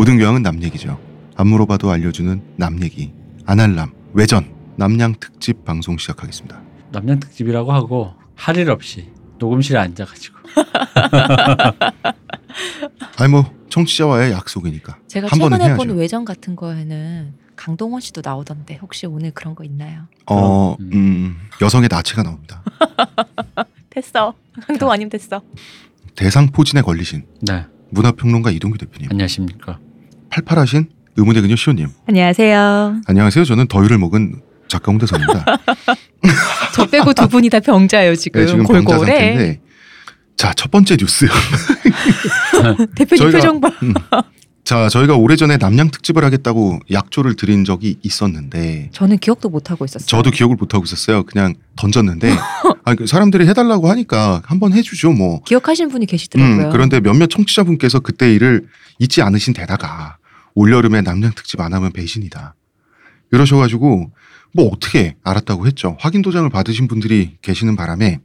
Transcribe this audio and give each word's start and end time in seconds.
모든 0.00 0.16
교양은 0.16 0.42
남 0.42 0.62
얘기죠. 0.62 0.98
안 1.36 1.48
물어봐도 1.48 1.90
알려주는 1.90 2.40
남 2.56 2.82
얘기. 2.82 3.12
아날람 3.44 3.92
외전 4.14 4.50
남양 4.76 5.16
특집 5.20 5.62
방송 5.66 5.98
시작하겠습니다. 5.98 6.58
남양 6.90 7.20
특집이라고 7.20 7.70
하고 7.70 8.14
할 8.34 8.56
일 8.56 8.70
없이 8.70 9.10
녹음실에 9.38 9.78
앉아가지고 9.78 10.38
아니 13.18 13.30
뭐 13.30 13.44
청취자와의 13.68 14.32
약속이니까 14.32 14.96
제가 15.06 15.28
최근에 15.28 15.62
해야죠. 15.62 15.76
본 15.76 15.90
외전 15.98 16.24
같은 16.24 16.56
거에는 16.56 17.34
강동원 17.56 18.00
씨도 18.00 18.22
나오던데 18.24 18.78
혹시 18.80 19.04
오늘 19.04 19.32
그런 19.32 19.54
거 19.54 19.64
있나요? 19.64 20.04
어, 20.24 20.76
음. 20.80 20.90
음, 20.94 21.36
여성의 21.60 21.90
나체가 21.92 22.22
나옵니다. 22.22 22.62
됐어. 23.90 24.32
강동원 24.66 24.94
아니면 24.94 25.10
됐어. 25.10 25.42
대상 26.16 26.46
포진에 26.46 26.80
걸리신 26.80 27.26
네 27.42 27.66
문화평론가 27.90 28.50
이동규 28.50 28.78
대표님, 28.78 29.10
안녕하십니까 29.10 29.78
팔팔하신 30.30 30.88
의문의 31.16 31.42
그녀 31.42 31.56
시호님. 31.56 31.88
안녕하세요. 32.06 33.02
안녕하세요. 33.06 33.44
저는 33.44 33.66
더위를 33.66 33.98
먹은 33.98 34.40
작가 34.68 34.90
홍대선입니다. 34.92 35.44
저 36.74 36.86
빼고 36.86 37.12
두 37.12 37.28
분이 37.28 37.50
다 37.50 37.60
병자예요 37.60 38.14
지금, 38.14 38.40
네, 38.40 38.46
지금 38.46 38.64
병자. 38.64 38.98
상태인데. 38.98 39.60
자, 40.36 40.54
첫 40.54 40.70
번째 40.70 40.96
뉴스. 40.96 41.26
대표님 42.96 43.32
표정 43.32 43.60
봐. 43.60 43.70
음. 43.82 43.92
자, 44.64 44.88
저희가 44.88 45.16
오래전에 45.16 45.56
남양 45.56 45.90
특집을 45.90 46.24
하겠다고 46.24 46.78
약조를 46.92 47.34
드린 47.34 47.64
적이 47.64 47.96
있었는데 48.02 48.90
저는 48.92 49.18
기억도 49.18 49.48
못 49.48 49.70
하고 49.70 49.84
있었어요. 49.84 50.06
저도 50.06 50.30
기억을 50.30 50.54
못 50.54 50.74
하고 50.74 50.84
있었어요. 50.84 51.24
그냥 51.24 51.54
던졌는데 51.76 52.30
아니, 52.84 52.96
그 52.96 53.06
사람들이 53.08 53.48
해달라고 53.48 53.90
하니까 53.90 54.42
한번 54.46 54.72
해주죠. 54.72 55.10
뭐 55.12 55.42
기억하시는 55.42 55.90
분이 55.90 56.06
계시더라고요. 56.06 56.66
음, 56.66 56.70
그런데 56.70 57.00
몇몇 57.00 57.26
청취자분께서 57.28 57.98
그때 58.00 58.32
일을 58.32 58.66
잊지 59.00 59.22
않으신 59.22 59.54
데다가 59.54 60.18
올여름에 60.54 61.02
남양 61.02 61.32
특집 61.34 61.60
안 61.60 61.72
하면 61.74 61.92
배신이다. 61.92 62.54
이러셔가지고 63.32 64.12
뭐 64.52 64.68
어떻게 64.68 65.16
알았다고 65.22 65.66
했죠. 65.66 65.96
확인 66.00 66.22
도장을 66.22 66.48
받으신 66.50 66.88
분들이 66.88 67.36
계시는 67.42 67.76
바람에 67.76 68.20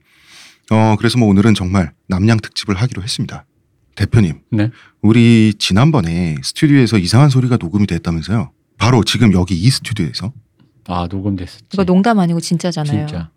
어 0.72 0.96
그래서 0.98 1.20
뭐 1.20 1.28
오늘은 1.30 1.54
정말 1.54 1.94
남양 2.08 2.38
특집을 2.38 2.76
하기로 2.76 3.04
했습니다. 3.04 3.46
대표님, 3.96 4.42
네 4.52 4.72
우리 5.02 5.54
지난번에 5.58 6.36
스튜디오에서 6.44 6.98
이상한 6.98 7.30
소리가 7.30 7.58
녹음이 7.58 7.88
됐다면서요? 7.88 8.52
바로 8.78 9.04
지금 9.04 9.32
여기 9.32 9.56
이 9.56 9.70
스튜디오에서 9.70 10.34
아 10.88 11.08
녹음됐었지 11.10 11.66
이거 11.74 11.86
농담 11.86 12.20
아니고 12.20 12.40
진짜잖아요. 12.40 13.08
진짜 13.08 13.30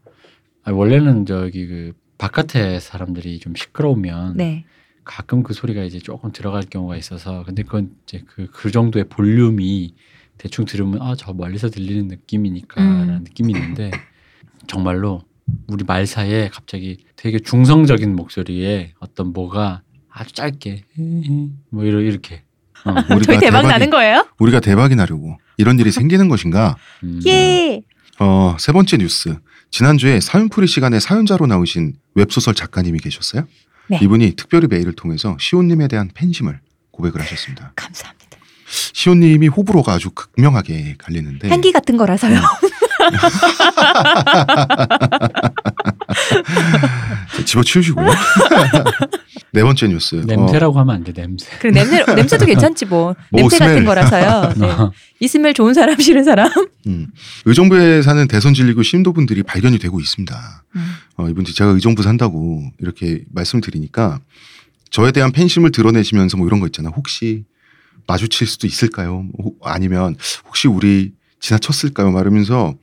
아, 0.65 0.73
원래는 0.73 1.27
저기 1.27 1.67
그 1.67 1.93
바깥에 2.17 2.81
사람들이 2.81 3.39
좀 3.39 3.55
시끄러우면 3.55 4.37
네. 4.37 4.65
가끔 5.09 5.43
그 5.43 5.55
소리가 5.55 5.83
이제 5.85 5.99
조금 5.99 6.33
들어갈 6.33 6.63
경우가 6.63 6.97
있어서 6.99 7.43
근데 7.47 7.63
그건 7.63 7.91
이제 8.07 8.23
그, 8.27 8.47
그 8.53 8.71
정도의 8.71 9.07
볼륨이 9.09 9.95
대충 10.37 10.67
들으면 10.67 11.01
아 11.01 11.15
저 11.17 11.33
멀리서 11.33 11.71
들리는 11.71 12.09
느낌이니까라는 12.09 13.09
음. 13.15 13.25
느낌이 13.25 13.53
있는데 13.55 13.91
정말로 14.67 15.23
우리 15.67 15.83
말 15.85 16.07
사이에 16.07 16.51
갑자기 16.53 16.99
되게 17.17 17.39
중성적인 17.39 18.15
목소리에 18.15 18.93
어떤 19.01 19.33
뭐가 19.33 19.81
아주 20.11 20.33
짧게 20.35 20.85
뭐 21.71 21.85
이러 21.85 22.01
이렇게 22.03 22.43
어, 22.85 22.91
우리가 23.17 23.21
저희 23.33 23.39
대박 23.41 23.63
대박이- 23.63 23.69
나는 23.69 23.91
거예요? 23.91 24.27
우리가 24.39 24.61
대박이 24.61 24.95
나려고 24.95 25.39
이런 25.57 25.79
일이 25.79 25.91
생기는 25.91 26.29
것인가? 26.29 26.77
음, 27.03 27.21
예. 27.27 27.81
어, 28.21 28.57
세 28.61 28.73
번째 28.73 28.99
뉴스. 28.99 29.37
지난주에 29.71 30.21
사연풀이 30.21 30.67
시간에 30.67 31.01
사연자로 31.01 31.47
나오신 31.47 31.95
웹소설 32.15 32.55
작가님이 32.55 32.99
계셨어요. 33.01 33.47
네. 33.89 33.99
이분이 34.03 34.35
특별히 34.37 34.67
메일을 34.69 34.93
통해서 34.95 35.37
시온님에 35.41 35.89
대한 35.89 36.11
팬심을 36.15 36.61
고백을 36.91 37.21
하셨습니다. 37.23 37.73
감사합니다. 37.77 38.19
시온님이 38.93 39.49
호불호가 39.49 39.95
아주 39.95 40.11
극명하게 40.11 40.97
갈리는데 40.99 41.49
향기 41.49 41.73
같은 41.73 41.97
거라서요. 41.97 42.39
집어치우시고요. 47.45 48.07
네 49.53 49.63
번째 49.63 49.89
뉴스. 49.89 50.17
어, 50.17 50.23
냄새라고 50.27 50.79
하면 50.81 50.97
안 50.97 51.05
돼 51.05 51.13
냄새 51.13 51.47
그 51.61 51.69
냄새 51.69 52.05
냄새도 52.15 52.45
괜찮지 52.47 52.87
뭐. 52.87 53.15
뭐 53.31 53.41
냄새 53.41 53.57
스멜. 53.57 53.69
같은 53.69 53.85
거라서요. 53.85 54.53
네. 54.57 54.69
이 55.21 55.29
스멜 55.29 55.55
좋은 55.55 55.75
사람 55.75 55.99
싫은 55.99 56.25
사람. 56.25 56.51
음, 56.87 57.07
의정부에 57.47 58.03
사는 58.03 58.27
대선 58.29 58.55
진리구 58.55 58.83
신도분들이 58.83 59.43
발견이 59.43 59.79
되고 59.79 60.01
있습니다. 60.01 60.65
음. 60.77 60.87
어, 61.19 61.29
이분들 61.29 61.53
제가 61.53 61.71
의정부 61.71 62.03
산다고 62.03 62.63
이렇게 62.79 63.25
말씀드리니까 63.31 64.21
저에 64.91 65.13
대한 65.13 65.33
팬심을 65.33 65.73
드러내시면서 65.73 66.37
뭐 66.37 66.47
이런 66.47 66.61
거 66.61 66.67
있잖아. 66.67 66.91
혹시 66.91 67.45
마주칠 68.07 68.47
수도 68.47 68.67
있을까요? 68.67 69.27
뭐 69.37 69.53
아니면 69.63 70.17
혹시 70.47 70.69
우리 70.69 71.13
지나쳤을까요? 71.41 72.11
말하면서 72.13 72.75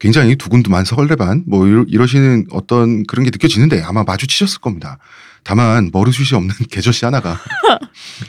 굉장히 0.00 0.34
두근두만 0.36 0.84
서글레반 0.84 1.44
뭐 1.46 1.66
이러, 1.66 1.84
이러시는 1.86 2.46
어떤 2.50 3.04
그런 3.04 3.24
게 3.24 3.30
느껴지는데 3.30 3.82
아마 3.82 4.02
마주치셨을 4.02 4.60
겁니다. 4.60 4.98
다만 5.44 5.90
머리숱이 5.92 6.36
없는 6.36 6.54
계절씨 6.70 7.04
하나가 7.04 7.38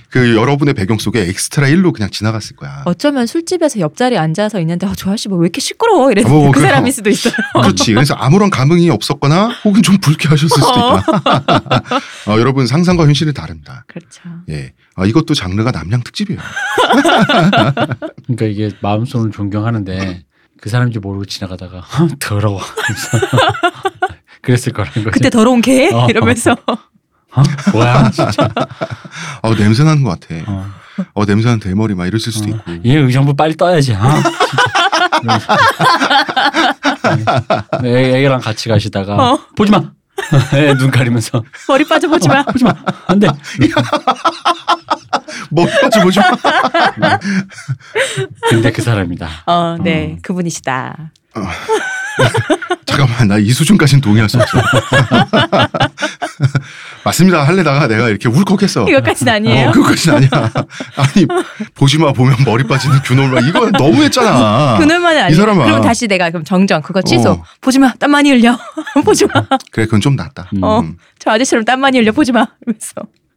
그 0.10 0.36
여러분의 0.36 0.74
배경 0.74 0.98
속에 0.98 1.22
엑스트라 1.30 1.68
1로 1.68 1.94
그냥 1.94 2.10
지나갔을 2.10 2.56
거야. 2.58 2.82
어쩌면 2.86 3.26
술집에서 3.26 3.80
옆자리에 3.80 4.18
앉아서 4.18 4.60
있는데 4.60 4.86
어, 4.86 4.94
저 4.96 5.10
아저씨 5.12 5.30
뭐 5.30 5.40
왜 5.40 5.46
이렇게 5.46 5.62
시끄러워 5.62 6.12
이랬는데 6.12 6.30
뭐, 6.38 6.52
그 6.52 6.60
그래요. 6.60 6.70
사람일 6.72 6.92
수도 6.92 7.10
있어요. 7.10 7.34
그렇지. 7.62 7.94
그래서 7.94 8.14
아무런 8.16 8.50
감흥이 8.50 8.90
없었거나 8.90 9.50
혹은 9.64 9.82
좀 9.82 9.98
불쾌하셨을 9.98 10.50
수도 10.50 10.70
있다. 10.70 12.00
어, 12.32 12.40
여러분 12.40 12.68
상상과 12.68 13.06
현실은 13.06 13.34
다릅니다. 13.34 13.86
그렇죠. 13.88 14.22
예. 14.50 14.74
아, 14.96 15.06
이것도 15.06 15.34
장르가 15.34 15.72
남양 15.72 16.04
특집이에요. 16.04 16.40
그러니까 18.28 18.46
이게 18.46 18.72
마음속으로 18.82 19.32
존경하는데 19.32 20.24
그 20.62 20.70
사람인지 20.70 21.00
모르고 21.00 21.26
지나가다가 21.26 21.84
더러워 22.20 22.60
하면서 22.60 23.28
그랬을 24.42 24.74
거라는 24.74 24.94
거지. 25.04 25.10
그때 25.12 25.30
더러운 25.30 25.62
개 25.62 25.90
어. 25.94 26.08
이러면서 26.10 26.56
어? 27.36 27.44
뭐야 27.72 28.10
진짜. 28.12 28.48
아, 29.42 29.56
냄새 29.58 29.84
나는 29.84 30.04
것 30.04 30.20
같아. 30.20 30.36
어. 30.48 30.66
어, 31.14 31.26
냄새 31.26 31.46
나는 31.48 31.60
대머리 31.60 31.94
막 31.96 32.06
이랬을 32.08 32.32
수도 32.32 32.46
어. 32.46 32.56
있고. 32.56 32.72
얘 32.90 32.96
의정부 32.98 33.36
빨리 33.36 33.56
떠야지. 33.58 33.94
아, 33.96 34.22
진짜. 35.22 35.58
애, 37.84 38.24
애랑 38.24 38.40
같이 38.42 38.70
가시다가 38.70 39.16
어. 39.34 39.40
보지 39.56 39.72
마. 39.72 39.82
애눈 40.56 40.90
가리면서 40.92 41.44
머리 41.68 41.84
빠져 41.86 42.08
보지 42.08 42.28
마. 42.30 42.44
보지 42.44 42.64
마. 42.64 42.74
안 43.08 43.20
돼. 43.20 43.28
뭐, 45.52 45.66
맞지, 45.84 46.00
뭐지? 46.00 46.20
근데 48.50 48.72
그 48.72 48.82
사람이다. 48.82 49.28
어, 49.46 49.78
네 49.84 50.14
어. 50.18 50.20
그분이시다. 50.24 51.12
잠깐만, 52.86 53.28
나 53.28 53.38
이 53.38 53.52
수준까지는 53.52 54.02
동의할 54.02 54.30
수 54.30 54.38
없어. 54.38 54.58
맞습니다. 57.06 57.44
할래다가 57.44 57.88
내가 57.88 58.10
이렇게 58.10 58.28
울컥했어. 58.28 58.88
이것까지는 58.90 59.32
아니에요. 59.34 59.70
어, 59.70 59.72
그것까지는 59.72 60.18
아니야. 60.18 60.30
아니, 60.98 61.28
보지 61.76 62.00
마, 62.00 62.12
보면 62.12 62.36
머리 62.46 62.64
빠지는 62.66 63.00
균올마. 63.04 63.42
이거 63.42 63.70
너무 63.72 64.04
했잖아. 64.04 64.78
그날만은 64.80 65.22
아니에요. 65.22 65.38
사람아. 65.40 65.66
그럼 65.66 65.82
다시 65.82 66.08
내가 66.08 66.30
그럼 66.32 66.44
정정 66.44 66.82
그거 66.82 67.02
취소. 67.04 67.30
어. 67.32 67.44
보지 67.62 67.78
마. 67.80 67.94
땀 67.94 68.12
많이 68.12 68.32
흘려. 68.32 68.58
보지 69.06 69.26
마. 69.28 69.46
그래, 69.72 69.86
그건 69.86 70.02
좀 70.02 70.16
낫다. 70.16 70.50
음. 70.56 70.64
어. 70.64 70.80
음. 70.80 70.98
저 71.20 71.30
아저씨처럼 71.32 71.64
땀 71.64 71.80
많이 71.80 71.98
흘려. 72.00 72.12
보지 72.12 72.32
마. 72.32 72.46
이러면서. 72.66 72.94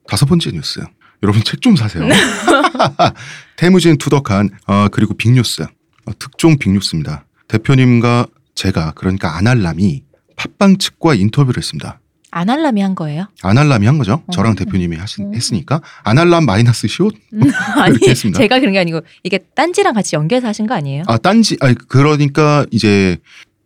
다섯 0.08 0.24
번째 0.26 0.50
뉴스. 0.52 0.80
여러분 1.22 1.42
책 1.44 1.60
좀 1.60 1.76
사세요. 1.76 2.04
태무진 3.56 3.98
투덕한 3.98 4.50
어, 4.66 4.86
그리고 4.92 5.14
빅뉴스 5.14 5.62
어, 5.62 6.12
특종 6.18 6.56
빅뉴스입니다. 6.58 7.26
대표님과 7.48 8.26
제가 8.54 8.92
그러니까 8.94 9.36
아날람이 9.36 10.02
팟빵 10.36 10.78
측과 10.78 11.14
인터뷰를 11.14 11.58
했습니다. 11.58 12.00
아날람이 12.30 12.80
한 12.80 12.94
거예요? 12.94 13.26
아날람이 13.42 13.86
한 13.86 13.98
거죠. 13.98 14.22
어. 14.26 14.30
저랑 14.32 14.54
대표님이 14.54 14.96
하신, 14.96 15.26
음. 15.28 15.34
했으니까 15.34 15.80
아날람 16.04 16.44
마이너스 16.44 16.86
시옷 16.88 17.14
아니 17.80 17.94
그렇게 17.94 18.10
했습니다. 18.10 18.38
제가 18.38 18.60
그런 18.60 18.72
게 18.72 18.78
아니고 18.78 19.00
이게 19.22 19.38
딴지랑 19.54 19.94
같이 19.94 20.16
연결해서 20.16 20.48
하신 20.48 20.66
거 20.66 20.74
아니에요? 20.74 21.04
아 21.06 21.16
딴지 21.18 21.56
아 21.60 21.72
그러니까 21.88 22.66
이제 22.70 23.18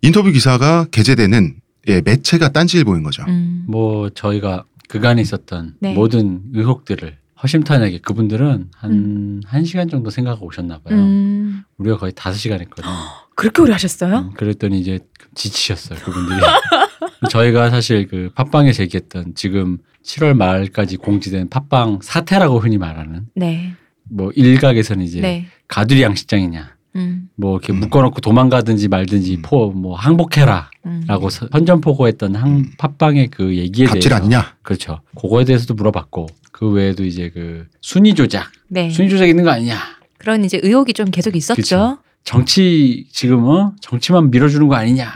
인터뷰 0.02 0.30
기사가 0.30 0.86
게재되는 0.90 1.56
예, 1.88 2.00
매체가 2.00 2.50
딴지일보인 2.50 3.02
거죠. 3.02 3.24
음. 3.28 3.64
뭐 3.68 4.08
저희가 4.10 4.64
그간에 4.88 5.20
있었던 5.22 5.74
네. 5.80 5.94
모든 5.94 6.42
의혹들을 6.54 7.16
허심탄회하게 7.42 7.98
그분들은 7.98 8.70
한 8.76 8.90
음. 8.92 9.40
한 9.44 9.64
시간 9.64 9.88
정도 9.88 10.10
생각하고 10.10 10.46
오셨나 10.46 10.78
봐요. 10.78 10.96
음. 10.96 11.62
우리가 11.78 11.96
거의 11.98 12.12
다섯 12.14 12.38
시간 12.38 12.60
했거든. 12.60 12.88
그렇게 13.34 13.62
오래 13.62 13.72
하셨어요? 13.72 14.18
음, 14.18 14.30
그랬더니 14.34 14.78
이제 14.78 15.00
지치셨어요 15.34 15.98
그분들이. 16.00 16.40
저희가 17.28 17.70
사실 17.70 18.06
그 18.08 18.30
팟빵에서 18.34 18.82
얘기했던 18.84 19.32
지금 19.34 19.78
7월 20.04 20.34
말까지 20.34 20.96
공지된 20.96 21.48
팟빵 21.48 22.00
사태라고 22.02 22.58
흔히 22.58 22.78
말하는 22.78 23.26
네. 23.34 23.74
뭐 24.08 24.30
일각에서는 24.34 25.04
이제 25.04 25.20
네. 25.20 25.46
가두리 25.68 26.02
양식장이냐 26.02 26.72
음, 26.96 27.28
뭐 27.36 27.56
이렇게 27.56 27.72
음. 27.72 27.80
묶어놓고 27.80 28.20
도망가든지 28.20 28.88
말든지 28.88 29.36
음. 29.36 29.42
포뭐 29.42 29.94
항복해라라고 29.96 30.70
음. 30.86 31.30
서- 31.30 31.48
선전포고했던 31.52 32.34
항 32.36 32.56
음. 32.58 32.70
팟빵의 32.76 33.28
그 33.28 33.56
얘기에 33.56 33.86
갑질 33.86 34.10
대해서 34.10 34.16
아니냐? 34.22 34.56
그렇죠. 34.62 35.00
그거에 35.18 35.44
대해서도 35.44 35.74
물어봤고 35.74 36.26
그 36.50 36.68
외에도 36.70 37.04
이제 37.04 37.30
그 37.32 37.66
순위 37.80 38.14
조작, 38.14 38.50
네. 38.68 38.90
순위 38.90 39.08
조작 39.08 39.26
있는 39.26 39.44
거 39.44 39.50
아니냐? 39.50 39.78
그런 40.18 40.44
이제 40.44 40.60
의혹이 40.62 40.92
좀 40.92 41.06
계속 41.10 41.34
있었죠. 41.34 41.56
그쵸. 41.62 41.98
정치 42.24 43.06
지금 43.10 43.44
어 43.44 43.72
정치만 43.80 44.30
밀어주는 44.30 44.68
거 44.68 44.74
아니냐? 44.76 45.14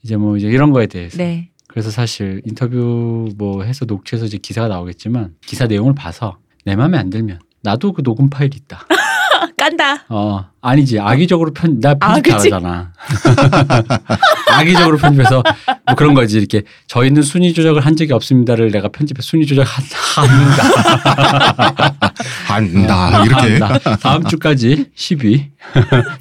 음, 0.00 0.04
이제 0.04 0.16
뭐 0.16 0.36
이제 0.36 0.48
이런 0.48 0.72
거에 0.72 0.86
대해서. 0.86 1.18
네. 1.18 1.50
그래서 1.68 1.90
사실 1.90 2.40
인터뷰 2.44 3.28
뭐 3.38 3.62
해서 3.62 3.84
녹취해서 3.84 4.26
이제 4.26 4.38
기사가 4.38 4.68
나오겠지만 4.68 5.34
기사 5.46 5.66
내용을 5.66 5.94
봐서 5.94 6.38
내 6.64 6.74
마음에 6.74 6.98
안 6.98 7.10
들면 7.10 7.38
나도 7.62 7.92
그 7.92 8.02
녹음 8.02 8.28
파일이 8.28 8.56
있다. 8.56 8.86
아, 9.60 9.68
깐다. 9.68 10.04
어 10.08 10.44
아니지 10.62 10.98
악의적으로 10.98 11.52
편나 11.52 11.94
아, 12.00 12.14
편집 12.14 12.24
그치. 12.34 12.48
잘하잖아. 12.50 12.92
악의적으로 14.52 14.96
편집해서 14.96 15.42
뭐 15.86 15.94
그런 15.96 16.14
거지 16.14 16.38
이렇게 16.38 16.62
저희는 16.86 17.22
순위 17.22 17.52
조작을 17.52 17.84
한 17.84 17.94
적이 17.96 18.14
없습니다를 18.14 18.70
내가 18.70 18.88
편집해 18.88 19.20
순위 19.22 19.46
조작 19.46 19.66
한, 19.66 19.84
한다. 20.16 22.00
한다 22.46 23.24
이렇게 23.24 23.58
한다. 23.58 23.96
다음 23.96 24.24
주까지 24.24 24.86
10위 24.96 25.50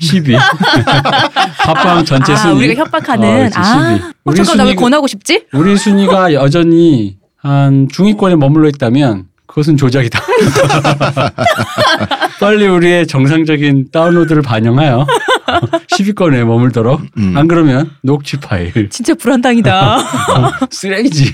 10위 0.02 0.38
팟빵 1.66 2.06
전체 2.06 2.34
아, 2.34 2.36
순위 2.36 2.66
우리가 2.66 2.84
협박하는. 2.84 3.46
어, 3.48 3.50
아, 3.56 3.60
10위. 3.62 4.02
어, 4.04 4.12
우리 4.26 4.36
잠깐 4.36 4.58
나왜 4.58 4.70
순위가 4.72 4.82
권하고 4.82 5.08
싶지? 5.08 5.46
우리 5.54 5.78
순위가 5.78 6.34
여전히 6.34 7.18
한 7.38 7.88
중위권에 7.90 8.36
머물러 8.36 8.68
있다면 8.68 9.29
그것은 9.50 9.78
조작이다. 9.78 10.22
빨리 12.40 12.68
우리의 12.68 13.08
정상적인 13.08 13.90
다운로드를 13.92 14.44
반영하여 14.44 15.08
10위권에 15.92 16.46
머물도록 16.46 17.02
음. 17.18 17.36
안 17.36 17.48
그러면 17.48 17.90
녹취 18.04 18.38
파일 18.38 18.90
진짜 18.90 19.16
불안당이다. 19.16 19.98
쓰레기지. 20.70 21.34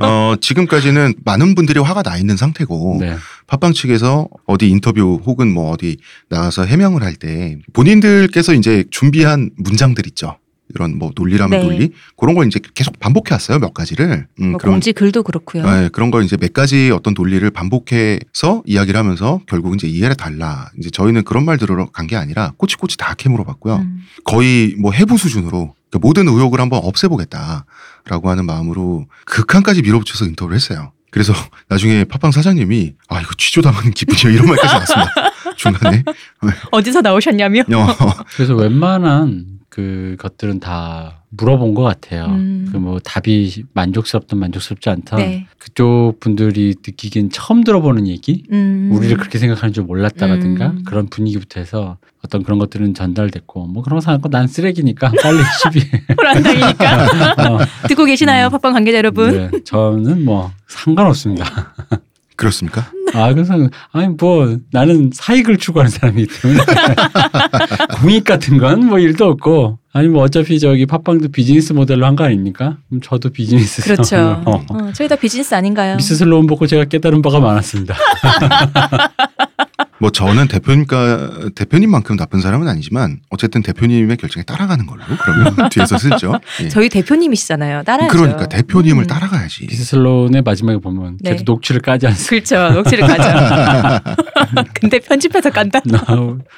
어, 0.00 0.34
지금까지는 0.40 1.14
많은 1.24 1.54
분들이 1.54 1.78
화가 1.80 2.02
나 2.02 2.16
있는 2.16 2.38
상태고 2.38 2.96
네. 3.00 3.16
팟빵 3.46 3.74
측에서 3.74 4.26
어디 4.46 4.70
인터뷰 4.70 5.20
혹은 5.26 5.52
뭐 5.52 5.70
어디 5.70 5.98
나가서 6.30 6.64
해명을 6.64 7.02
할 7.02 7.10
때 7.20 7.58
본인들께서 7.74 8.54
이제 8.54 8.84
준비한 8.90 9.50
문장들 9.58 10.06
있죠. 10.06 10.38
이런 10.74 10.98
뭐 10.98 11.10
논리라면 11.14 11.58
네. 11.60 11.64
논리 11.66 11.92
그런 12.18 12.34
걸 12.34 12.46
이제 12.46 12.60
계속 12.74 12.98
반복해 13.00 13.32
왔어요 13.34 13.58
몇 13.58 13.74
가지를. 13.74 14.26
음, 14.40 14.50
뭐 14.50 14.58
그런 14.58 14.74
공지 14.74 14.92
글도 14.92 15.22
그렇고요. 15.22 15.64
네, 15.68 15.88
그런 15.90 16.10
걸 16.10 16.24
이제 16.24 16.36
몇 16.36 16.52
가지 16.52 16.90
어떤 16.92 17.14
논리를 17.14 17.48
반복해서 17.50 18.62
이야기를 18.66 18.98
하면서 18.98 19.40
결국 19.46 19.74
이제 19.74 19.86
이해를 19.88 20.16
달라. 20.16 20.70
이제 20.78 20.90
저희는 20.90 21.24
그런 21.24 21.44
말 21.44 21.56
들으러 21.58 21.86
간 21.90 22.06
게 22.10 22.16
아니라 22.16 22.52
꼬치꼬치 22.56 22.96
다 22.96 23.14
캐물어 23.14 23.44
봤고요. 23.44 23.76
음. 23.76 24.02
거의 24.24 24.74
뭐 24.80 24.90
해부 24.92 25.16
수준으로 25.16 25.74
그 25.90 25.98
모든 25.98 26.26
의혹을 26.26 26.60
한번 26.60 26.80
없애보겠다라고 26.82 28.30
하는 28.30 28.46
마음으로 28.46 29.06
극한까지 29.26 29.82
밀어붙여서 29.82 30.24
인터뷰를 30.26 30.56
했어요. 30.56 30.92
그래서 31.10 31.32
나중에 31.68 32.04
팟빵 32.04 32.32
사장님이 32.32 32.94
아 33.08 33.20
이거 33.20 33.30
취조당하는 33.36 33.90
기분이야 33.92 34.34
이런 34.34 34.46
말까지 34.48 34.74
나왔습니다. 34.74 35.12
중간에 35.56 36.02
어디서 36.72 37.00
나오셨냐며? 37.02 37.60
어, 37.60 38.14
그래서 38.34 38.54
웬만한 38.54 39.59
그 39.70 40.16
것들은 40.18 40.58
다 40.58 41.22
물어본 41.30 41.74
것 41.74 41.82
같아요. 41.82 42.26
음. 42.26 42.68
그뭐 42.72 42.98
답이 42.98 43.64
만족스럽든 43.72 44.36
만족스럽지 44.36 44.90
않던 44.90 45.18
네. 45.20 45.46
그쪽 45.58 46.14
분들이 46.18 46.74
느끼기엔 46.84 47.30
처음 47.30 47.62
들어보는 47.62 48.08
얘기 48.08 48.44
음. 48.50 48.90
우리를 48.92 49.16
그렇게 49.16 49.38
생각하는 49.38 49.72
줄 49.72 49.84
몰랐다라든가 49.84 50.66
음. 50.70 50.82
그런 50.84 51.06
분위기부터 51.06 51.60
해서 51.60 51.98
어떤 52.24 52.42
그런 52.42 52.58
것들은 52.58 52.94
전달됐고 52.94 53.68
뭐 53.68 53.82
그런 53.84 53.98
거 53.98 54.00
생각하고 54.00 54.28
난 54.28 54.48
쓰레기니까 54.48 55.12
빨리 55.22 55.38
10위 55.64 56.16
불안당이니까. 56.16 57.04
어, 57.48 57.58
듣고 57.88 58.04
계시나요, 58.04 58.48
음. 58.48 58.50
팟빵 58.50 58.72
관계자 58.72 58.98
여러분? 58.98 59.30
네, 59.30 59.50
저는 59.64 60.24
뭐 60.24 60.50
상관없습니다. 60.66 61.46
그렇습니까? 62.40 62.90
아 63.12 63.32
그래서 63.34 63.54
아니 63.92 64.08
뭐 64.18 64.56
나는 64.72 65.10
사익을 65.12 65.58
추구하는 65.58 65.90
사람이기 65.90 66.26
때문에 66.40 66.60
공익 68.00 68.24
같은 68.24 68.56
건 68.58 68.80
뭐 68.80 68.98
일도 68.98 69.26
없고 69.26 69.78
아니 69.92 70.08
뭐 70.08 70.22
어차피 70.22 70.58
저기 70.58 70.86
팟빵도 70.86 71.28
비즈니스 71.28 71.72
모델로 71.74 72.06
한 72.06 72.16
거 72.16 72.24
아닙니까? 72.24 72.78
그럼 72.88 73.00
저도 73.02 73.28
비즈니스 73.30 73.82
그렇죠. 73.82 74.42
어. 74.46 74.64
어, 74.70 74.90
저희 74.94 75.06
다 75.08 75.16
비즈니스 75.16 75.54
아닌가요? 75.54 75.96
미스 75.96 76.14
슬로운 76.16 76.46
보고 76.46 76.66
제가 76.66 76.84
깨달은 76.86 77.20
바가 77.22 77.40
많았습니다. 77.40 77.94
뭐 80.00 80.10
저는 80.10 80.48
대표님과 80.48 81.50
대표님만큼 81.54 82.16
나쁜 82.16 82.40
사람은 82.40 82.66
아니지만 82.68 83.20
어쨌든 83.28 83.62
대표님의 83.62 84.16
결정에 84.16 84.42
따라가는 84.44 84.86
걸로 84.86 85.02
그러면 85.22 85.68
뒤에서 85.70 85.98
쓰죠. 85.98 86.40
예. 86.62 86.68
저희 86.68 86.88
대표님이시잖아요. 86.88 87.82
따라야죠. 87.82 88.16
그러니까 88.16 88.48
대표님을 88.48 89.04
음. 89.04 89.06
따라가야지. 89.06 89.68
슬로운의 89.68 90.40
마지막에 90.42 90.78
보면 90.78 91.18
네. 91.20 91.32
걔도 91.32 91.52
녹취를 91.52 91.82
까지 91.82 92.06
않습니다. 92.06 92.30
그렇죠. 92.30 92.74
녹취를 92.74 93.06
가죠. 93.06 94.24
근데 94.72 94.98
편집해서 95.00 95.50
간다. 95.50 95.80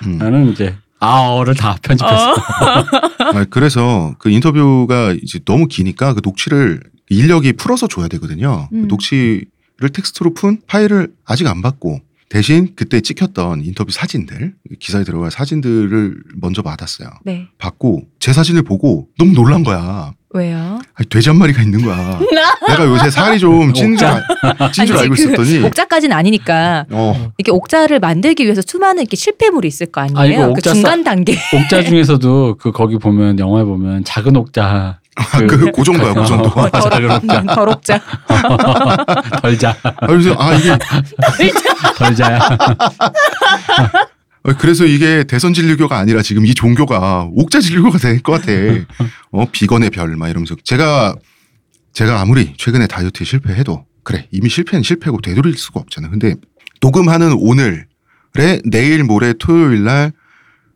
음. 0.07 0.19
나는 0.19 0.53
이제 0.53 0.77
아어를 1.01 1.57
다 1.57 1.77
편집했어. 1.83 2.33
어. 2.33 3.45
그래서 3.51 4.15
그 4.19 4.31
인터뷰가 4.31 5.17
이제 5.21 5.41
너무 5.45 5.67
기니까 5.67 6.15
그 6.15 6.21
녹취를 6.23 6.81
인력이 7.09 7.55
풀어서 7.55 7.89
줘야 7.89 8.07
되거든요. 8.07 8.69
그 8.71 8.77
음. 8.77 8.89
녹취를 8.89 9.47
텍스트로 9.93 10.33
푼 10.35 10.61
파일을 10.69 11.09
아직 11.25 11.49
안 11.49 11.61
받고 11.61 12.01
대신 12.33 12.71
그때 12.75 13.03
찍혔던 13.03 13.63
인터뷰 13.63 13.93
사진들 13.93 14.55
기사에 14.81 15.05
들어갈 15.05 15.31
사진들을 15.31 16.15
먼저 16.41 16.63
받았어요. 16.63 17.11
네. 17.27 17.49
받고 17.59 18.05
제 18.21 18.33
사진을 18.33 18.63
보고 18.63 19.09
너무 19.19 19.33
놀란 19.35 19.63
거야. 19.63 20.15
왜요? 20.31 20.81
아니, 20.95 21.09
돼지 21.11 21.29
한 21.29 21.37
마리가 21.37 21.61
있는 21.61 21.85
거야. 21.85 22.19
내가 22.67 22.87
요새 22.87 23.11
살이 23.11 23.39
좀 23.39 23.71
찐줄찐줄 23.75 24.07
아니, 24.97 25.03
알고 25.03 25.15
그 25.15 25.23
있었더니 25.23 25.59
옥자까지는 25.59 26.17
아니니까 26.17 26.87
어 26.91 27.33
이렇게 27.37 27.53
옥자를 27.53 28.01
만들기 28.01 28.45
위해서 28.45 28.63
수많은 28.67 29.03
이렇게 29.03 29.15
실패물이 29.15 29.69
있을 29.69 29.93
거 29.93 30.01
아니에요? 30.01 30.45
아, 30.45 30.53
그 30.55 30.63
중간 30.63 31.05
단계. 31.05 31.35
옥자 31.53 31.85
중에서도 31.85 32.57
그 32.59 32.73
거기 32.73 32.97
보면 32.97 33.39
영화에 33.41 33.65
보면 33.65 34.05
작은 34.05 34.35
옥자 34.37 35.01
그, 35.47 35.71
그 35.71 35.83
정도야, 35.85 36.15
그 36.15 36.25
정도. 36.27 36.49
어, 36.49 36.65
옥자 36.67 37.41
음, 37.41 37.47
덜 37.47 37.69
옥자. 37.69 38.01
덜자 39.43 39.77
아, 39.83 40.07
그래서 40.07 40.35
아 40.39 40.55
이게 40.55 40.77
덜자야. 41.99 42.39
어, 44.45 44.53
그래서 44.59 44.85
이게 44.85 45.25
대선 45.25 45.53
진료교가 45.55 45.99
아니라 45.99 46.23
지금 46.23 46.45
이 46.47 46.55
종교가 46.55 47.29
옥자 47.33 47.61
진료교가 47.61 47.99
될 47.99 48.23
것 48.23 48.41
같아. 48.41 48.53
어, 49.31 49.45
비건의 49.51 49.91
별, 49.91 50.17
막 50.17 50.29
이러면서. 50.29 50.57
제가, 50.65 51.15
제가 51.93 52.21
아무리 52.21 52.55
최근에 52.57 52.87
다이어트에 52.87 53.25
실패해도, 53.25 53.85
그래, 54.03 54.27
이미 54.33 54.49
실패는 54.49 54.83
실패고 54.83 55.21
되돌릴 55.21 55.57
수가 55.57 55.81
없잖아. 55.81 56.09
근데 56.09 56.35
녹음하는 56.81 57.33
오늘에 57.39 57.85
내일 58.65 59.05
모레 59.05 59.35
토요일 59.39 59.85
날, 59.85 60.13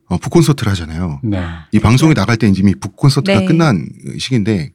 어, 0.08 0.18
북콘서트를 0.18 0.70
하잖아요. 0.72 1.20
네. 1.24 1.44
이 1.72 1.80
방송이 1.80 2.14
나갈 2.14 2.36
때 2.36 2.46
이미 2.54 2.74
북콘서트가 2.74 3.40
네. 3.40 3.46
끝난 3.46 3.88
시기인데, 4.18 4.72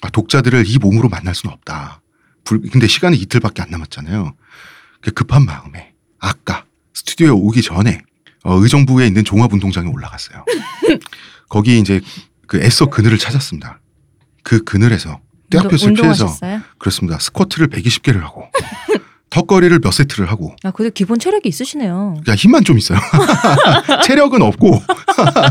아, 0.00 0.08
독자들을 0.10 0.64
이 0.66 0.78
몸으로 0.78 1.08
만날 1.08 1.34
수는 1.34 1.52
없다. 1.52 2.00
불- 2.44 2.62
근데 2.70 2.86
시간이 2.86 3.16
이틀밖에 3.18 3.60
안 3.62 3.70
남았잖아요. 3.70 4.34
그 5.02 5.10
급한 5.10 5.44
마음에 5.44 5.92
아까 6.18 6.64
스튜디오에 6.94 7.30
오기 7.30 7.62
전에 7.62 8.00
어, 8.44 8.54
의정부에 8.54 9.06
있는 9.06 9.24
종합운동장에 9.24 9.88
올라갔어요. 9.90 10.44
거기 11.50 11.78
이제 11.78 12.00
그 12.46 12.60
애써 12.62 12.86
그늘을 12.86 13.18
찾았습니다. 13.18 13.80
그 14.42 14.64
그늘에서 14.64 15.20
실패해서 15.76 15.86
운동하셨어요? 16.26 16.60
그렇습니다. 16.78 17.18
스쿼트를 17.18 17.68
120개를 17.68 18.20
하고 18.20 18.44
턱걸이를 19.30 19.80
몇 19.80 19.92
세트를 19.92 20.30
하고 20.30 20.54
아, 20.62 20.70
그래도 20.70 20.92
기본 20.94 21.18
체력이 21.18 21.48
있으시네요. 21.48 22.16
야, 22.28 22.34
힘만 22.34 22.64
좀 22.64 22.78
있어요. 22.78 22.98
체력은 24.04 24.42
없고. 24.42 24.82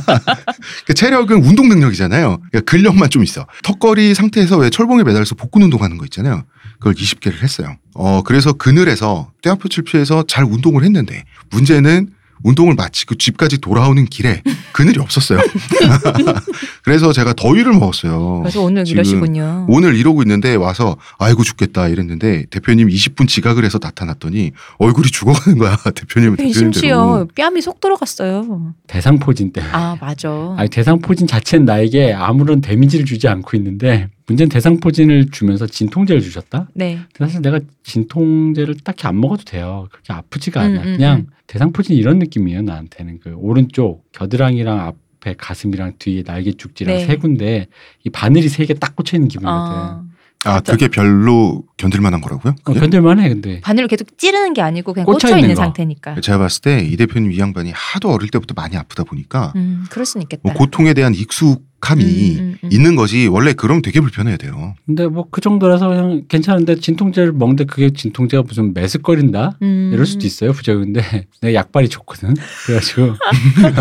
그 0.85 0.93
체력은 0.93 1.43
운동 1.43 1.69
능력이잖아요. 1.69 2.37
그러니까 2.51 2.71
근력만 2.71 3.09
좀 3.09 3.23
있어. 3.23 3.45
턱걸이 3.63 4.15
상태에서 4.15 4.57
왜 4.57 4.69
철봉에 4.69 5.03
매달려서 5.03 5.35
복근 5.35 5.61
운동하는 5.63 5.97
거 5.97 6.05
있잖아요. 6.05 6.43
그걸 6.79 6.93
20개를 6.93 7.41
했어요. 7.43 7.75
어, 7.95 8.21
그래서 8.23 8.53
그늘에서 8.53 9.31
떼아표 9.41 9.67
칠피에서 9.69 10.25
잘 10.27 10.43
운동을 10.43 10.83
했는데 10.83 11.23
문제는 11.49 12.09
운동을 12.43 12.75
마치고 12.75 13.15
집까지 13.15 13.57
돌아오는 13.59 14.05
길에 14.05 14.41
그늘이 14.71 14.99
없었어요. 14.99 15.39
그래서 16.83 17.11
제가 17.13 17.33
더위를 17.33 17.73
먹었어요. 17.73 18.39
그래서 18.41 18.61
오늘 18.61 18.87
이러시군요. 18.87 19.65
오늘 19.69 19.95
이러고 19.95 20.21
있는데 20.23 20.55
와서 20.55 20.97
아이고 21.17 21.43
죽겠다 21.43 21.87
이랬는데 21.87 22.45
대표님 22.49 22.87
20분 22.89 23.27
지각을 23.27 23.65
해서 23.65 23.79
나타났더니 23.81 24.51
얼굴이 24.77 25.07
죽어가는 25.07 25.57
거야 25.57 25.75
대표님은 25.93 26.35
네, 26.37 26.43
대표님대로. 26.47 26.71
심지어 26.71 27.27
뺨이 27.35 27.61
속 27.61 27.79
들어갔어요. 27.79 28.73
대상포진 28.87 29.51
때. 29.53 29.61
아, 29.71 29.97
맞아. 29.99 30.29
아니 30.57 30.69
대상포진 30.69 31.27
자체는 31.27 31.65
나에게 31.65 32.13
아무런 32.13 32.61
데미지를 32.61 33.05
주지 33.05 33.27
않고 33.27 33.57
있는데 33.57 34.09
문제는 34.27 34.49
대상포진을 34.49 35.29
주면서 35.31 35.65
진통제를 35.67 36.21
주셨다. 36.21 36.67
네. 36.73 36.99
사실 37.17 37.41
내가 37.41 37.59
진통제를 37.83 38.75
딱히 38.83 39.07
안 39.07 39.19
먹어도 39.19 39.43
돼요. 39.45 39.87
그렇게 39.91 40.13
아프지가 40.13 40.61
않아. 40.61 40.81
음, 40.81 40.87
음, 40.87 40.93
그냥 40.97 41.17
음. 41.19 41.27
대상포진 41.47 41.95
이런 41.95 42.19
느낌이에요. 42.19 42.61
나한테는 42.61 43.19
그 43.23 43.33
오른쪽 43.37 44.03
겨드랑이랑 44.11 44.79
앞에 44.81 45.35
가슴이랑 45.37 45.93
뒤에 45.99 46.23
날개죽지랑 46.25 46.95
네. 46.97 47.05
세 47.05 47.15
군데 47.15 47.67
이 48.03 48.09
바늘이 48.09 48.49
세 48.49 48.65
개 48.65 48.73
딱 48.73 48.95
꽂혀 48.97 49.15
있는 49.17 49.29
기분이거든. 49.29 49.55
아, 49.55 50.03
아 50.45 50.59
그게 50.59 50.87
별로 50.87 51.63
견딜만한 51.77 52.21
거라고요? 52.21 52.53
어? 52.65 52.73
견딜만해 52.73 53.27
근데. 53.29 53.59
바늘을 53.61 53.87
계속 53.87 54.17
찌르는 54.17 54.53
게 54.53 54.61
아니고 54.61 54.93
그냥 54.93 55.05
꽂혀 55.05 55.27
꽂혀 55.29 55.29
있는 55.37 55.43
있는 55.49 55.55
거. 55.55 55.61
상태니까. 55.63 56.19
제가 56.21 56.37
봤을 56.37 56.61
때 56.61 56.85
이 56.85 56.95
대표님 56.97 57.31
이 57.31 57.39
양반이 57.39 57.71
하도 57.73 58.09
어릴 58.11 58.29
때부터 58.29 58.53
많이 58.55 58.75
아프다 58.77 59.03
보니까 59.05 59.53
음, 59.55 59.85
그럴 59.89 60.05
수는 60.05 60.23
있겠다. 60.23 60.41
뭐 60.43 60.53
고통에 60.53 60.93
대한 60.93 61.15
익숙 61.15 61.65
함이 61.79 62.03
음, 62.03 62.39
음, 62.39 62.57
음. 62.63 62.69
있는 62.71 62.95
거지 62.95 63.27
원래 63.27 63.53
그럼 63.53 63.81
되게 63.81 64.01
불편해야 64.01 64.35
돼요. 64.37 64.75
근데 64.85 65.05
뭐 65.07 65.27
그 65.29 65.41
정도라서 65.41 65.87
그냥 65.89 66.23
괜찮은데 66.27 66.79
진통제를 66.79 67.31
먹는데 67.33 67.65
그게 67.65 67.91
진통제가 67.91 68.43
무슨 68.47 68.73
매스거린다 68.73 69.57
음. 69.61 69.91
이럴 69.93 70.05
수도 70.05 70.25
있어요 70.25 70.51
부작용인데 70.53 71.01
내가 71.41 71.53
약발이 71.53 71.89
좋거든. 71.89 72.33
그래가지고 72.65 73.13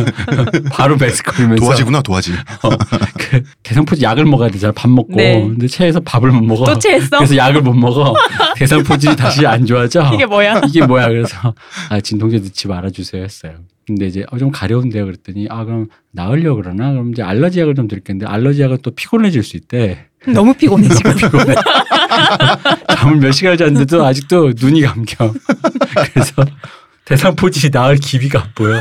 바로 0.71 0.97
매스거리면서 0.97 1.65
도화지구나 1.65 2.03
도화지. 2.03 2.33
그 3.19 3.43
대상포진 3.62 4.03
약을 4.03 4.25
먹어야 4.26 4.50
되잖아 4.50 4.73
밥 4.75 4.91
먹고 4.91 5.15
네. 5.17 5.41
근데 5.41 5.67
체해서 5.67 6.00
밥을 6.00 6.31
못 6.31 6.43
먹어. 6.43 6.65
또 6.65 6.79
체했어? 6.79 7.19
그래서 7.19 7.37
약을 7.37 7.62
못 7.62 7.73
먹어. 7.75 8.15
대상포진이 8.57 9.17
다시 9.17 9.47
안 9.47 9.65
좋아져. 9.65 10.11
이게 10.15 10.26
뭐야? 10.26 10.61
이게 10.69 10.85
뭐야? 10.85 11.09
그래서 11.09 11.55
아 11.88 12.00
진통제 12.00 12.38
넣지 12.38 12.69
말아주세요 12.69 13.23
했어요. 13.23 13.53
근데 13.87 14.07
이제 14.09 14.25
어, 14.31 14.38
좀 14.38 14.50
가려운데요 14.50 15.05
그랬더니 15.05 15.47
아 15.49 15.64
그럼 15.64 15.87
나으려 16.11 16.57
그러나 16.57 16.90
그럼 16.90 17.12
이제 17.12 17.23
알러지 17.23 17.61
약을 17.61 17.76
좀 17.76 17.87
드릴겠는데 17.87 18.26
알러지 18.26 18.61
약은 18.62 18.78
또 18.83 18.90
피곤해질 18.90 19.43
수 19.45 19.57
있대. 19.57 20.07
너무 20.35 20.55
피곤해 20.55 20.88
지금. 20.88 21.14
피곤해. 21.14 21.55
잠을 22.99 23.16
몇 23.19 23.31
시간 23.31 23.57
잤는데도 23.57 24.05
아직도 24.05 24.55
눈이 24.61 24.83
감겨. 24.83 25.33
그래서 26.12 26.45
대상포진이 27.05 27.71
나을 27.71 27.97
기미가 27.97 28.43
안 28.43 28.50
보여. 28.57 28.81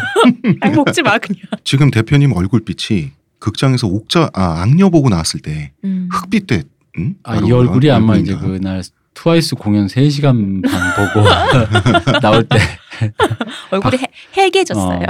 아니, 0.61 0.75
먹지 0.75 1.03
마 1.03 1.19
그냥. 1.19 1.41
지금 1.63 1.91
대표님 1.91 2.31
얼굴빛이 2.33 3.11
극장에서 3.37 3.85
옥자 3.87 4.31
아 4.33 4.61
악녀 4.63 4.89
보고 4.89 5.09
나왔을 5.09 5.39
때 5.39 5.71
음. 5.83 6.09
흑빛 6.11 6.47
때 6.47 6.63
응? 6.97 7.13
아이 7.23 7.51
얼굴이 7.51 7.91
아마 7.91 8.15
이제 8.15 8.35
그날 8.35 8.81
트와이스 9.15 9.55
공연 9.55 9.87
3시간 9.87 10.61
반 10.69 10.93
보고 10.95 11.27
나올 12.21 12.43
때 12.43 12.59
얼굴이 13.71 13.97
해, 13.97 14.05
해게졌어요. 14.37 15.05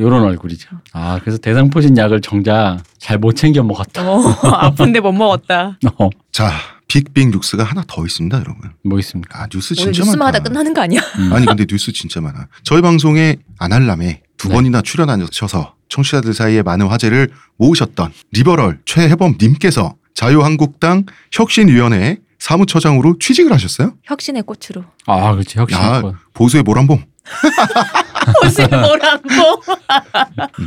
요런 0.00 0.22
얼굴이죠. 0.24 0.68
아, 0.92 1.18
그래서 1.20 1.38
대상포진 1.38 1.96
약을 1.96 2.20
정작 2.20 2.78
잘 2.98 3.18
못 3.18 3.34
챙겨 3.34 3.62
먹었다. 3.62 4.10
어, 4.10 4.18
아픈데 4.42 5.00
못 5.00 5.12
먹었다. 5.12 5.78
어, 5.98 6.08
자 6.32 6.50
big 6.88 7.09
big 7.09 7.30
뉴스가 7.30 7.62
하나 7.64 7.82
더 7.86 8.04
있습니다, 8.04 8.36
여러분. 8.38 8.72
뭐 8.84 8.98
있습니까? 8.98 9.42
아 9.42 9.46
뉴스 9.50 9.74
진짜 9.74 9.90
뉴스마다 10.04 10.38
많다. 10.38 10.38
끝나는 10.40 10.74
거 10.74 10.80
아니야? 10.82 11.00
음. 11.18 11.32
아니 11.32 11.46
근데 11.46 11.64
뉴스 11.66 11.92
진짜 11.92 12.20
많아. 12.20 12.48
저희 12.64 12.82
방송에 12.82 13.36
안알남에 13.58 14.22
두 14.36 14.48
네. 14.48 14.54
번이나 14.54 14.82
출연하셔서 14.82 15.74
청취자들 15.88 16.34
사이에 16.34 16.62
많은 16.62 16.86
화제를 16.88 17.28
모으셨던 17.58 18.12
liberal 18.32 18.80
최해범님께서 18.84 19.94
자유한국당 20.14 21.04
혁신위원회 21.32 22.18
사무처장으로 22.42 23.18
취직을 23.20 23.52
하셨어요. 23.52 23.94
혁신의 24.02 24.42
꽃으로. 24.42 24.84
아, 25.06 25.30
그렇지. 25.32 25.58
혁신. 25.58 25.78
야 25.78 26.02
보수의 26.34 26.64
모란봉. 26.64 27.00
무슨 28.42 28.68
뭐라고? 28.68 29.62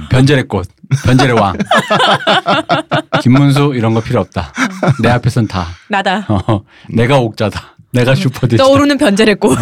변절의 0.09 0.47
꽃, 0.47 0.69
변절의 1.03 1.35
왕. 1.37 1.57
김문수 3.21 3.73
이런 3.75 3.93
거 3.93 3.99
필요 3.99 4.21
없다. 4.21 4.53
내 5.01 5.09
앞에선 5.09 5.47
다. 5.47 5.67
나다. 5.89 6.25
어, 6.47 6.63
내가 6.89 7.19
옥자다. 7.19 7.75
내가 7.91 8.15
슈퍼대지다. 8.15 8.63
떠오르는 8.63 8.97
변절의 8.97 9.35
꽃. 9.35 9.57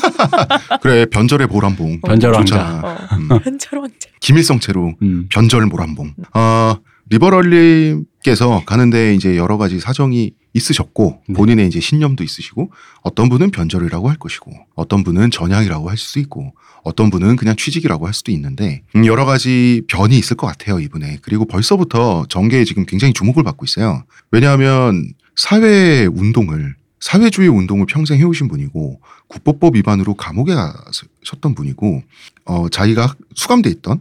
그래 0.80 1.04
변절의 1.04 1.48
모란봉. 1.48 2.00
변절 2.00 2.32
왕자. 2.32 2.80
어. 2.82 2.96
음. 3.16 3.28
변절 3.28 3.80
왕자. 3.80 4.08
김일성체로 4.20 4.94
음. 5.02 5.28
변절 5.30 5.66
모란봉. 5.66 6.14
어, 6.32 6.76
리버럴님께서 7.10 8.62
가는데 8.64 9.14
이제 9.14 9.36
여러 9.36 9.58
가지 9.58 9.78
사정이 9.78 10.32
있으셨고 10.54 11.22
네. 11.28 11.34
본인의 11.34 11.66
이제 11.66 11.80
신념도 11.80 12.24
있으시고 12.24 12.70
어떤 13.02 13.28
분은 13.28 13.50
변절이라고 13.50 14.08
할 14.08 14.16
것이고 14.16 14.52
어떤 14.74 15.04
분은 15.04 15.30
전향이라고 15.30 15.90
할 15.90 15.98
수도 15.98 16.20
있고 16.20 16.54
어떤 16.84 17.10
분은 17.10 17.36
그냥 17.36 17.56
취직이라고 17.56 18.06
할 18.06 18.14
수도 18.14 18.32
있는데 18.32 18.82
음, 18.96 19.04
여러 19.04 19.24
가지 19.24 19.82
변이 19.88 20.16
있을 20.16 20.36
것 20.36 20.46
같아요 20.46 20.80
이분에 20.80 21.18
그리고 21.22 21.44
벌써부터 21.44 22.26
정계에 22.28 22.64
지금 22.64 22.86
굉장히 22.86 23.12
주목을 23.12 23.42
받고 23.42 23.64
있어요 23.64 24.04
왜냐하면 24.30 25.12
사회 25.36 26.06
운동을 26.06 26.76
사회주의 27.00 27.48
운동을 27.48 27.84
평생 27.86 28.18
해오신 28.18 28.48
분이고 28.48 29.00
국보법 29.26 29.76
위반으로 29.76 30.14
감옥에 30.14 30.54
가셨던 30.54 31.54
분이고 31.54 32.02
어, 32.46 32.68
자기가 32.70 33.14
수감돼 33.34 33.68
있던 33.70 34.00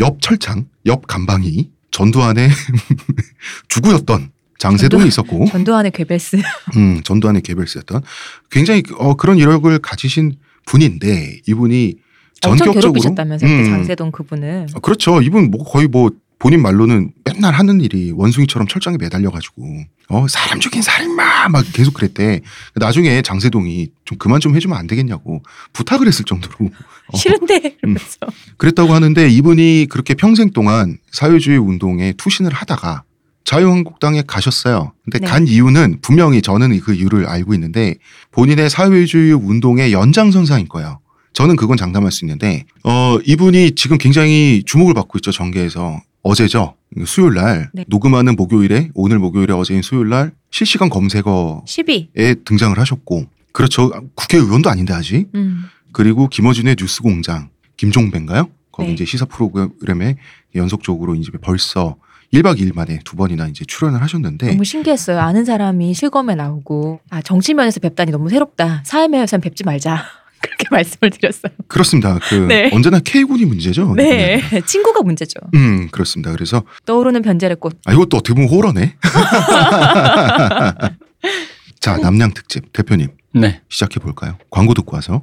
옆 0.00 0.20
철창 0.20 0.66
옆 0.86 1.06
감방이 1.06 1.70
전두환의 1.90 2.50
주구였던 3.68 4.30
장세동이 4.58 5.06
있었고 5.06 5.46
전두환의 5.46 5.92
괴벨스. 5.92 6.36
음, 6.76 7.02
전두환의 7.04 7.42
개별스였던 7.42 8.02
굉장히 8.50 8.82
어, 8.98 9.14
그런 9.14 9.38
이력을 9.38 9.76
가지신 9.78 10.36
분인데 10.66 11.40
이분이 11.46 11.96
전격적으로 12.40 12.92
그때 12.92 13.22
음, 13.22 13.64
장세동 13.64 14.12
그분을. 14.12 14.66
어, 14.74 14.80
그렇죠. 14.80 15.20
이분 15.22 15.50
뭐 15.50 15.64
거의 15.64 15.88
뭐 15.88 16.10
본인 16.38 16.60
말로는 16.60 17.12
맨날 17.24 17.54
하는 17.54 17.80
일이 17.80 18.12
원숭이처럼 18.12 18.68
철장에 18.68 18.98
매달려 18.98 19.30
가지고 19.30 19.64
어 20.08 20.26
사람 20.28 20.60
죽인 20.60 20.82
살인마 20.82 21.48
막 21.48 21.64
계속 21.72 21.94
그랬대. 21.94 22.42
나중에 22.74 23.22
장세동이 23.22 23.88
좀 24.04 24.18
그만 24.18 24.40
좀 24.40 24.54
해주면 24.54 24.76
안 24.76 24.86
되겠냐고 24.86 25.42
부탁을 25.72 26.06
했을 26.06 26.24
정도로 26.26 26.54
어, 26.66 27.16
싫은데 27.16 27.54
음. 27.56 27.70
이러면서. 27.82 28.18
그랬다고 28.58 28.92
하는데 28.92 29.28
이분이 29.28 29.86
그렇게 29.88 30.12
평생 30.14 30.50
동안 30.50 30.98
사회주의 31.10 31.56
운동에 31.56 32.12
투신을 32.18 32.52
하다가 32.52 33.04
자유한국당에 33.44 34.22
가셨어요. 34.26 34.92
근데 35.04 35.18
네. 35.18 35.26
간 35.26 35.46
이유는 35.46 35.98
분명히 36.00 36.42
저는 36.42 36.78
그 36.80 36.94
이유를 36.94 37.26
알고 37.26 37.54
있는데 37.54 37.96
본인의 38.32 38.70
사회주의 38.70 39.32
운동의 39.32 39.92
연장선상인 39.92 40.68
거예요. 40.68 41.00
저는 41.34 41.56
그건 41.56 41.76
장담할 41.76 42.10
수 42.10 42.24
있는데 42.24 42.64
어 42.84 43.18
이분이 43.24 43.72
지금 43.74 43.98
굉장히 43.98 44.62
주목을 44.64 44.94
받고 44.94 45.18
있죠 45.18 45.32
정계에서 45.32 46.00
어제죠 46.22 46.74
수요일 47.04 47.34
날 47.34 47.70
네. 47.74 47.84
녹음하는 47.88 48.36
목요일에 48.36 48.90
오늘 48.94 49.18
목요일에 49.18 49.52
어제인 49.52 49.82
수요일 49.82 50.08
날 50.08 50.32
실시간 50.50 50.88
검색어에 50.88 51.62
12. 51.66 52.10
등장을 52.44 52.78
하셨고 52.78 53.26
그렇죠 53.52 53.90
국회의원도 54.14 54.70
아닌데 54.70 54.94
아직 54.94 55.26
음. 55.34 55.64
그리고 55.92 56.28
김어준의 56.28 56.76
뉴스공장 56.78 57.50
김종배인가요? 57.76 58.48
거기 58.70 58.88
네. 58.88 58.94
이제 58.94 59.04
시사 59.04 59.24
프로그램에 59.24 60.16
연속적으로 60.54 61.16
이제 61.16 61.30
벌써 61.40 61.96
1박 62.34 62.58
2일 62.60 62.74
만에 62.74 62.98
두 63.04 63.16
번이나 63.16 63.46
이제 63.46 63.64
출연을 63.64 64.02
하셨는데 64.02 64.48
너무 64.48 64.64
신기했어요. 64.64 65.20
아는 65.20 65.44
사람이 65.44 65.94
실검에 65.94 66.34
나오고 66.34 67.00
아 67.10 67.22
정치면에서 67.22 67.80
뵙다니 67.80 68.10
너무 68.10 68.28
새롭다. 68.28 68.82
사회면에서는 68.84 69.40
뵙지 69.40 69.64
말자. 69.64 70.04
그렇게 70.42 70.66
말씀을 70.70 71.10
드렸어요. 71.10 71.52
그렇습니다. 71.68 72.18
그 72.28 72.34
네. 72.34 72.70
언제나 72.74 72.98
K군이 72.98 73.46
문제죠. 73.46 73.94
네, 73.94 74.42
친구가 74.66 75.02
문제죠. 75.02 75.40
음 75.54 75.88
그렇습니다. 75.90 76.32
그래서 76.32 76.64
떠오르는 76.84 77.22
변절의 77.22 77.56
꽃. 77.60 77.78
아 77.86 77.92
이것도 77.92 78.18
어떻게 78.18 78.34
보면 78.34 78.50
호러네. 78.50 78.96
자 81.80 81.96
남양 81.96 82.34
특집 82.34 82.72
대표님 82.72 83.08
네. 83.32 83.62
시작해 83.70 84.00
볼까요? 84.00 84.36
광고 84.50 84.74
듣고 84.74 84.96
와서 84.96 85.22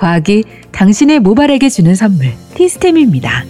과학이 0.00 0.44
당신의 0.72 1.20
모발에게 1.20 1.68
주는 1.68 1.94
선물 1.94 2.28
티스템입니다. 2.54 3.44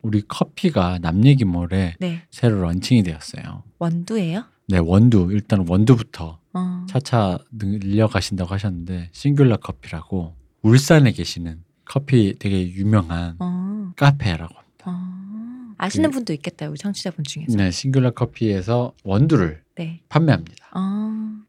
우리 0.00 0.22
커피가 0.26 0.98
남얘기몰에 1.02 1.96
네. 2.00 2.22
새로 2.30 2.62
launching이 2.62 3.02
되었어요. 3.02 3.64
원두예요? 3.78 4.44
네, 4.68 4.78
원두 4.78 5.28
일단 5.30 5.66
원두부터 5.68 6.38
어. 6.54 6.86
차차 6.88 7.38
늘려가신다고 7.52 8.50
하셨는데 8.54 9.10
싱귤러 9.12 9.58
커피라고 9.58 10.36
울산에 10.62 11.12
계시는 11.12 11.62
커피 11.84 12.38
되게 12.38 12.66
유명한 12.70 13.36
어. 13.40 13.92
카페라고 13.96 14.54
합니다. 14.54 14.84
어. 14.86 15.74
아시는 15.76 16.08
그- 16.12 16.14
분도 16.14 16.32
있겠다 16.32 16.70
우리 16.70 16.78
청취자분 16.78 17.24
중에서. 17.24 17.54
네, 17.58 17.70
싱귤러 17.70 18.12
커피에서 18.12 18.94
원두를 19.04 19.60
네. 19.74 20.00
판매합니다. 20.08 20.54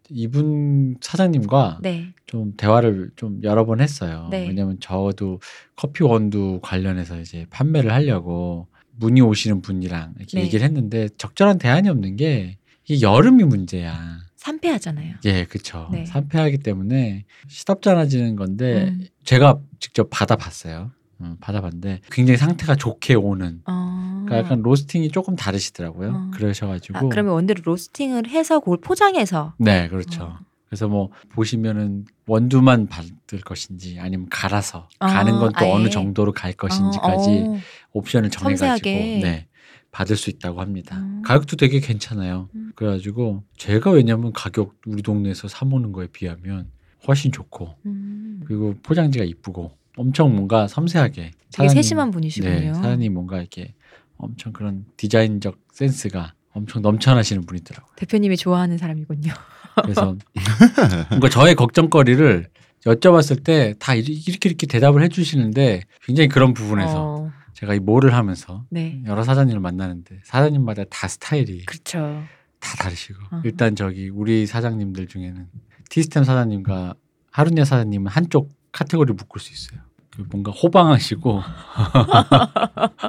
아, 0.03 0.07
이분 0.09 0.97
사장님과 1.01 1.79
네. 1.81 2.13
좀 2.25 2.53
대화를 2.57 3.11
좀 3.15 3.39
여러 3.43 3.65
번 3.65 3.79
했어요. 3.79 4.27
네. 4.29 4.47
왜냐면 4.47 4.77
저도 4.79 5.39
커피 5.75 6.03
원두 6.03 6.59
관련해서 6.61 7.19
이제 7.19 7.45
판매를 7.49 7.91
하려고 7.91 8.67
문의 8.95 9.21
오시는 9.23 9.61
분이랑 9.61 10.15
이렇게 10.17 10.37
네. 10.37 10.45
얘기를 10.45 10.65
했는데 10.65 11.09
적절한 11.17 11.57
대안이 11.57 11.89
없는 11.89 12.15
게 12.17 12.57
이게 12.85 13.01
여름이 13.01 13.43
문제야. 13.45 14.19
산패하잖아요. 14.35 15.15
예, 15.25 15.45
그쵸. 15.45 15.87
네. 15.91 16.05
산패하기 16.05 16.57
때문에 16.59 17.23
시덥잖아지는 17.47 18.35
건데 18.35 18.89
음. 18.89 19.05
제가 19.23 19.59
직접 19.79 20.09
받아봤어요. 20.09 20.91
음, 21.23 21.37
받아봤는데 21.39 22.01
굉장히 22.11 22.37
상태가 22.37 22.75
좋게 22.75 23.15
오는. 23.15 23.61
어. 23.65 24.23
그러니까 24.25 24.37
약간 24.37 24.61
로스팅이 24.61 25.09
조금 25.09 25.35
다르시더라고요. 25.35 26.09
어. 26.11 26.31
그러셔가지고. 26.33 26.97
아, 26.97 27.01
그러면 27.09 27.33
원두를 27.33 27.63
로스팅을 27.65 28.29
해서 28.29 28.59
그걸 28.59 28.77
포장해서. 28.81 29.53
네, 29.57 29.87
그렇죠. 29.87 30.23
어. 30.23 30.39
그래서 30.67 30.87
뭐 30.87 31.11
보시면은 31.29 32.05
원두만 32.25 32.87
받을 32.87 33.41
것인지 33.45 33.99
아니면 33.99 34.27
갈아서 34.29 34.89
아, 34.99 35.07
가는 35.07 35.33
건 35.33 35.51
또? 35.59 35.71
어느 35.71 35.89
정도로 35.89 36.31
갈 36.31 36.53
것인지까지 36.53 37.29
어, 37.29 37.53
어. 37.53 37.59
옵션을 37.93 38.31
정해가지고 38.31 38.65
섬세하게. 38.65 39.19
네 39.21 39.47
받을 39.91 40.17
수 40.17 40.31
있다고 40.31 40.59
합니다. 40.59 40.97
음. 40.97 41.21
가격도 41.23 41.55
되게 41.55 41.79
괜찮아요. 41.79 42.49
음. 42.55 42.71
그래가지고 42.75 43.43
제가 43.55 43.91
왜냐면 43.91 44.33
가격 44.33 44.75
우리 44.87 45.03
동네에서 45.03 45.47
사 45.47 45.63
먹는 45.63 45.91
거에 45.91 46.07
비하면 46.07 46.71
훨씬 47.07 47.31
좋고 47.31 47.75
음. 47.85 48.41
그리고 48.45 48.73
포장지가 48.81 49.23
이쁘고 49.23 49.77
엄청 49.97 50.33
뭔가 50.35 50.67
섬세하게 50.67 51.31
되게 51.51 51.67
사장님- 51.67 51.73
세심한 51.73 52.11
분이시군요. 52.11 52.49
네, 52.51 52.73
사장님 52.73 53.13
뭔가 53.13 53.39
이렇게 53.39 53.73
엄청 54.17 54.53
그런 54.53 54.85
디자인적 54.97 55.57
센스가 55.71 56.33
엄청 56.51 56.81
넘쳐나시는 56.81 57.45
분이더라고요. 57.45 57.93
대표님이 57.95 58.37
좋아하는 58.37 58.77
사람이군요. 58.77 59.33
그래서 59.81 60.15
뭔가 61.09 61.29
저의 61.29 61.55
걱정거리를 61.55 62.47
여쭤봤을 62.85 63.43
때 63.43 63.73
다 63.79 63.95
이렇게 63.95 64.49
이렇게 64.49 64.67
대답을 64.67 65.01
해주시는데 65.03 65.81
굉장히 66.03 66.27
그런 66.27 66.53
부분에서 66.53 67.15
어, 67.15 67.31
제가 67.53 67.73
이 67.73 67.79
뭐를 67.79 68.13
하면서 68.13 68.65
네. 68.69 69.01
여러 69.05 69.23
사장님을 69.23 69.61
만나는데 69.61 70.19
사장님마다 70.25 70.83
다 70.89 71.07
스타일이 71.07 71.63
그렇죠. 71.65 72.23
다 72.59 72.77
다르시고 72.83 73.19
어허. 73.31 73.41
일단 73.45 73.75
저기 73.75 74.09
우리 74.09 74.45
사장님들 74.45 75.07
중에는 75.07 75.47
티스템 75.89 76.23
사장님과 76.23 76.95
하루니아 77.31 77.65
사장님은 77.65 78.11
한쪽 78.11 78.51
카테고리 78.73 79.13
묶을 79.13 79.39
수 79.39 79.53
있어요. 79.53 79.82
그 80.15 80.23
뭔가 80.29 80.51
호방하시고 80.51 81.41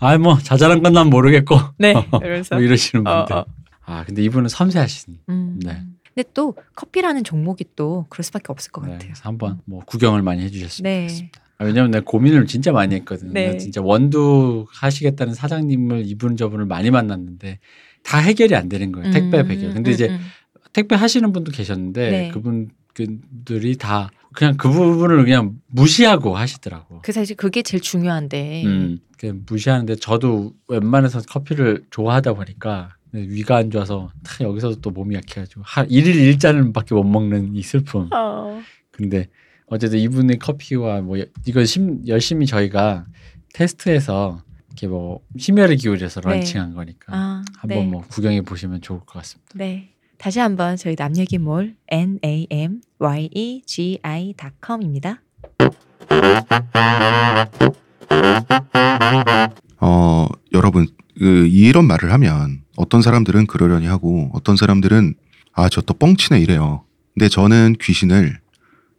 아뭐 0.00 0.38
자잘한 0.38 0.82
건 0.82 0.92
난 0.92 1.08
모르겠고 1.08 1.56
네. 1.78 1.94
그래서. 2.20 2.56
뭐 2.56 2.62
이러시는 2.62 3.06
어, 3.06 3.24
분들 3.24 3.36
어. 3.36 3.46
아 3.86 4.04
근데 4.04 4.22
이분은 4.22 4.48
섬세하신 4.48 5.16
음. 5.30 5.58
네. 5.64 5.82
근데 6.14 6.28
또 6.34 6.54
커피라는 6.76 7.24
종목이 7.24 7.64
또 7.74 8.04
그럴 8.10 8.24
수밖에 8.24 8.44
없을 8.48 8.70
것 8.72 8.84
네, 8.84 8.92
같아요. 8.92 9.12
한번 9.22 9.60
뭐 9.64 9.80
구경을 9.86 10.20
많이 10.22 10.42
해주셨으면 10.42 10.82
네. 10.90 11.06
좋겠습니다. 11.08 11.40
아, 11.58 11.64
왜냐면 11.64 11.90
내가 11.92 12.04
고민을 12.04 12.46
진짜 12.46 12.72
많이 12.72 12.94
했거든요. 12.96 13.32
네. 13.32 13.56
진짜 13.56 13.80
원두 13.80 14.66
하시겠다는 14.70 15.32
사장님을 15.32 16.02
이분 16.04 16.36
저분을 16.36 16.66
많이 16.66 16.90
만났는데 16.90 17.58
다 18.02 18.18
해결이 18.18 18.54
안 18.54 18.68
되는 18.68 18.92
거예요. 18.92 19.10
택배 19.12 19.40
음, 19.40 19.50
해결. 19.50 19.72
근데 19.72 19.90
음, 19.90 19.94
이제 19.94 20.08
음. 20.08 20.18
택배 20.74 20.94
하시는 20.96 21.32
분도 21.32 21.50
계셨는데 21.52 22.10
네. 22.10 22.28
그분 22.28 22.68
들이 23.44 23.76
다 23.76 24.10
그냥 24.34 24.56
그 24.56 24.70
부분을 24.70 25.24
그냥 25.24 25.58
무시하고 25.68 26.36
하시더라고. 26.36 27.00
그 27.02 27.12
사실 27.12 27.36
그게 27.36 27.62
제일 27.62 27.82
중요한데. 27.82 28.64
음, 28.64 28.98
그냥 29.18 29.42
무시하는데 29.46 29.96
저도 29.96 30.54
웬만해서 30.68 31.20
커피를 31.22 31.84
좋아하다 31.90 32.32
보니까 32.34 32.96
위가 33.12 33.56
안 33.56 33.70
좋아서 33.70 34.10
탁 34.24 34.40
여기서도 34.40 34.80
또 34.80 34.90
몸이 34.90 35.14
약해가지고 35.16 35.62
하, 35.64 35.82
일일 35.84 36.16
일잔밖에 36.16 36.94
못 36.94 37.04
먹는 37.04 37.54
이 37.54 37.62
슬픔. 37.62 38.08
어. 38.12 38.60
근데 38.90 39.28
어쨌든 39.66 39.98
이분의 39.98 40.38
커피와 40.38 41.02
뭐 41.02 41.18
여- 41.20 41.26
이건 41.46 41.66
심, 41.66 42.06
열심히 42.06 42.46
저희가 42.46 43.04
테스트해서 43.54 44.42
이렇게 44.68 44.86
뭐 44.88 45.20
심혈을 45.38 45.76
기울여서 45.76 46.22
네. 46.22 46.30
런칭한 46.36 46.72
거니까 46.74 47.12
아, 47.14 47.44
한번 47.58 47.78
네. 47.78 47.84
뭐 47.86 48.00
구경해 48.08 48.40
보시면 48.40 48.80
좋을 48.80 49.00
것 49.00 49.06
같습니다. 49.18 49.50
네. 49.54 49.90
다시 50.22 50.38
한번 50.38 50.76
저희 50.76 50.94
남얘기몰 50.96 51.74
n 51.88 52.20
a 52.24 52.46
m 52.48 52.80
y 53.00 53.28
e 53.34 53.60
g 53.66 53.98
i.com입니다. 54.04 55.20
어, 59.80 60.28
여러분, 60.52 60.86
그, 61.18 61.48
이런 61.48 61.86
말을 61.86 62.12
하면 62.12 62.62
어떤 62.76 63.02
사람들은 63.02 63.48
그러려니 63.48 63.86
하고 63.86 64.30
어떤 64.32 64.56
사람들은 64.56 65.14
아, 65.54 65.68
저 65.68 65.80
또 65.80 65.92
뻥치네 65.94 66.40
이래요. 66.40 66.84
근데 67.14 67.28
저는 67.28 67.74
귀신을 67.80 68.38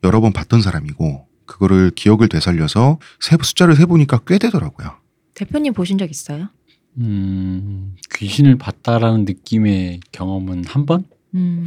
여러 0.04 0.20
번 0.20 0.34
봤던 0.34 0.62
사람이고 0.62 1.26
그거를 1.46 1.92
기억을 1.92 2.28
되살려서 2.28 3.00
세, 3.22 3.38
숫자를 3.42 3.78
세보니까 3.78 4.24
꽤 4.28 4.38
되더라고요. 4.40 4.98
대표님 5.36 5.72
보신 5.72 5.98
적 5.98 6.10
있어요? 6.12 6.50
음, 6.98 7.96
귀신을 8.14 8.58
봤다라는 8.58 9.24
느낌의 9.24 10.02
경험은 10.12 10.66
한 10.66 10.86
번? 10.86 11.06
음. 11.36 11.66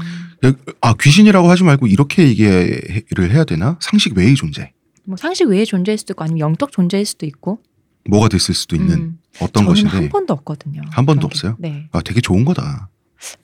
아, 0.80 0.94
귀신이라고 1.00 1.48
하지 1.48 1.64
말고 1.64 1.86
이렇게 1.86 2.28
얘기를 2.28 3.30
해야 3.30 3.44
되나? 3.44 3.78
상식 3.80 4.16
외의 4.16 4.34
존재. 4.34 4.72
뭐 5.04 5.16
상식 5.16 5.48
외에 5.48 5.64
존재할 5.64 5.98
수도 5.98 6.12
있고 6.12 6.24
아니면 6.24 6.40
영적 6.40 6.72
존재일 6.72 7.04
수도 7.04 7.26
있고. 7.26 7.60
뭐가 8.08 8.28
됐을 8.28 8.54
수도 8.54 8.76
있는 8.76 8.94
음. 8.98 9.18
어떤 9.40 9.64
것인데. 9.66 9.90
한 9.90 10.08
번도 10.08 10.32
없거든요. 10.34 10.82
한 10.90 11.06
번도 11.06 11.22
게. 11.22 11.26
없어요? 11.26 11.56
네. 11.58 11.88
아, 11.92 12.00
되게 12.00 12.20
좋은 12.20 12.44
거다. 12.44 12.88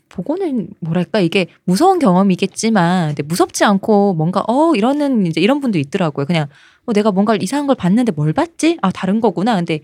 보고는 0.08 0.68
뭐랄까 0.80 1.20
이게 1.20 1.46
무서운 1.64 1.98
경험이겠지만 1.98 3.08
근데 3.08 3.22
무섭지 3.22 3.64
않고 3.64 4.12
뭔가 4.12 4.44
어 4.46 4.74
이러는 4.74 5.24
이제 5.26 5.40
이런 5.40 5.60
분도 5.60 5.78
있더라고요. 5.78 6.26
그냥 6.26 6.48
어, 6.84 6.92
내가 6.92 7.10
뭔가 7.12 7.34
이상한 7.34 7.66
걸 7.66 7.76
봤는데 7.76 8.12
뭘 8.12 8.34
봤지? 8.34 8.76
아 8.82 8.90
다른 8.90 9.20
거구나. 9.22 9.56
근데 9.56 9.80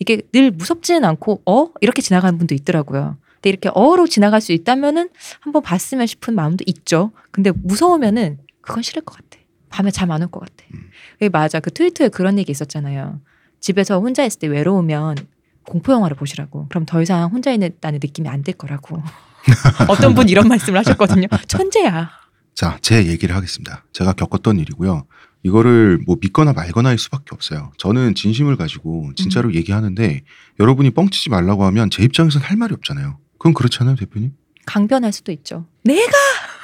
이게 0.00 0.20
늘 0.32 0.50
무섭지는 0.50 1.04
않고 1.04 1.42
어 1.46 1.68
이렇게 1.80 2.02
지나가는 2.02 2.36
분도 2.36 2.56
있더라고요. 2.56 3.18
근데 3.40 3.50
이렇게 3.50 3.70
어로 3.72 4.06
지나갈 4.06 4.40
수 4.40 4.52
있다면은 4.52 5.08
한번 5.40 5.62
봤으면 5.62 6.06
싶은 6.06 6.34
마음도 6.34 6.64
있죠. 6.66 7.12
근데 7.30 7.50
무서우면은 7.52 8.38
그건 8.60 8.82
싫을 8.82 9.02
것 9.02 9.14
같아. 9.16 9.38
밤에 9.70 9.90
잠 9.90 10.10
안 10.10 10.22
올 10.22 10.28
것 10.30 10.40
같아. 10.40 10.64
음. 10.74 10.90
예, 11.22 11.28
맞아. 11.28 11.60
그 11.60 11.70
트위터에 11.70 12.08
그런 12.08 12.38
얘기 12.38 12.50
있었잖아요. 12.52 13.20
집에서 13.60 14.00
혼자 14.00 14.24
있을 14.24 14.38
때 14.40 14.46
외로우면 14.48 15.16
공포 15.64 15.92
영화를 15.92 16.16
보시라고. 16.16 16.66
그럼 16.68 16.84
더 16.86 17.00
이상 17.02 17.30
혼자 17.30 17.52
있다는 17.52 18.00
느낌이 18.02 18.28
안 18.28 18.42
들 18.42 18.54
거라고. 18.54 19.02
어떤 19.88 20.14
분 20.14 20.28
이런 20.28 20.48
말씀을 20.48 20.78
하셨거든요. 20.80 21.26
천재야. 21.46 22.10
자, 22.54 22.78
제 22.82 23.06
얘기를 23.06 23.36
하겠습니다. 23.36 23.84
제가 23.92 24.14
겪었던 24.14 24.58
일이고요. 24.58 25.06
이거를 25.44 26.00
뭐 26.06 26.16
믿거나 26.20 26.52
말거나 26.52 26.88
할 26.88 26.98
수밖에 26.98 27.26
없어요. 27.32 27.70
저는 27.78 28.14
진심을 28.14 28.56
가지고 28.56 29.06
음. 29.08 29.14
진짜로 29.14 29.54
얘기하는데 29.54 30.22
여러분이 30.58 30.90
뻥치지 30.90 31.30
말라고 31.30 31.64
하면 31.66 31.90
제 31.90 32.02
입장에선 32.02 32.42
할 32.42 32.56
말이 32.56 32.74
없잖아요. 32.74 33.18
그건 33.38 33.54
그렇잖아요, 33.54 33.96
대표님? 33.96 34.32
강변할 34.66 35.12
수도 35.12 35.32
있죠. 35.32 35.66
내가 35.84 36.12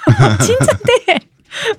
진짜인데 0.44 1.20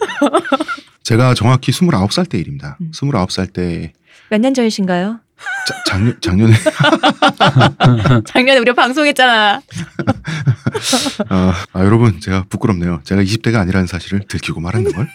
제가 1.04 1.34
정확히 1.36 1.72
29살 1.72 2.28
때 2.30 2.38
일입니다. 2.40 2.78
음. 2.82 2.92
29살 2.94 3.54
때 3.54 3.94
몇 4.32 4.40
년 4.42 4.54
전이신가요? 4.56 5.20
자- 5.68 5.84
작년, 5.86 6.18
작년에 6.22 6.54
작년에 8.26 8.60
우리가 8.60 8.74
방송했잖아. 8.74 9.62
어, 11.30 11.54
아, 11.74 11.84
여러분 11.84 12.20
제가 12.20 12.46
부끄럽네요. 12.50 13.02
제가 13.04 13.22
20대가 13.22 13.58
아니라는 13.58 13.86
사실을 13.86 14.22
들키고 14.28 14.62
말하는 14.62 14.92
걸. 14.94 15.08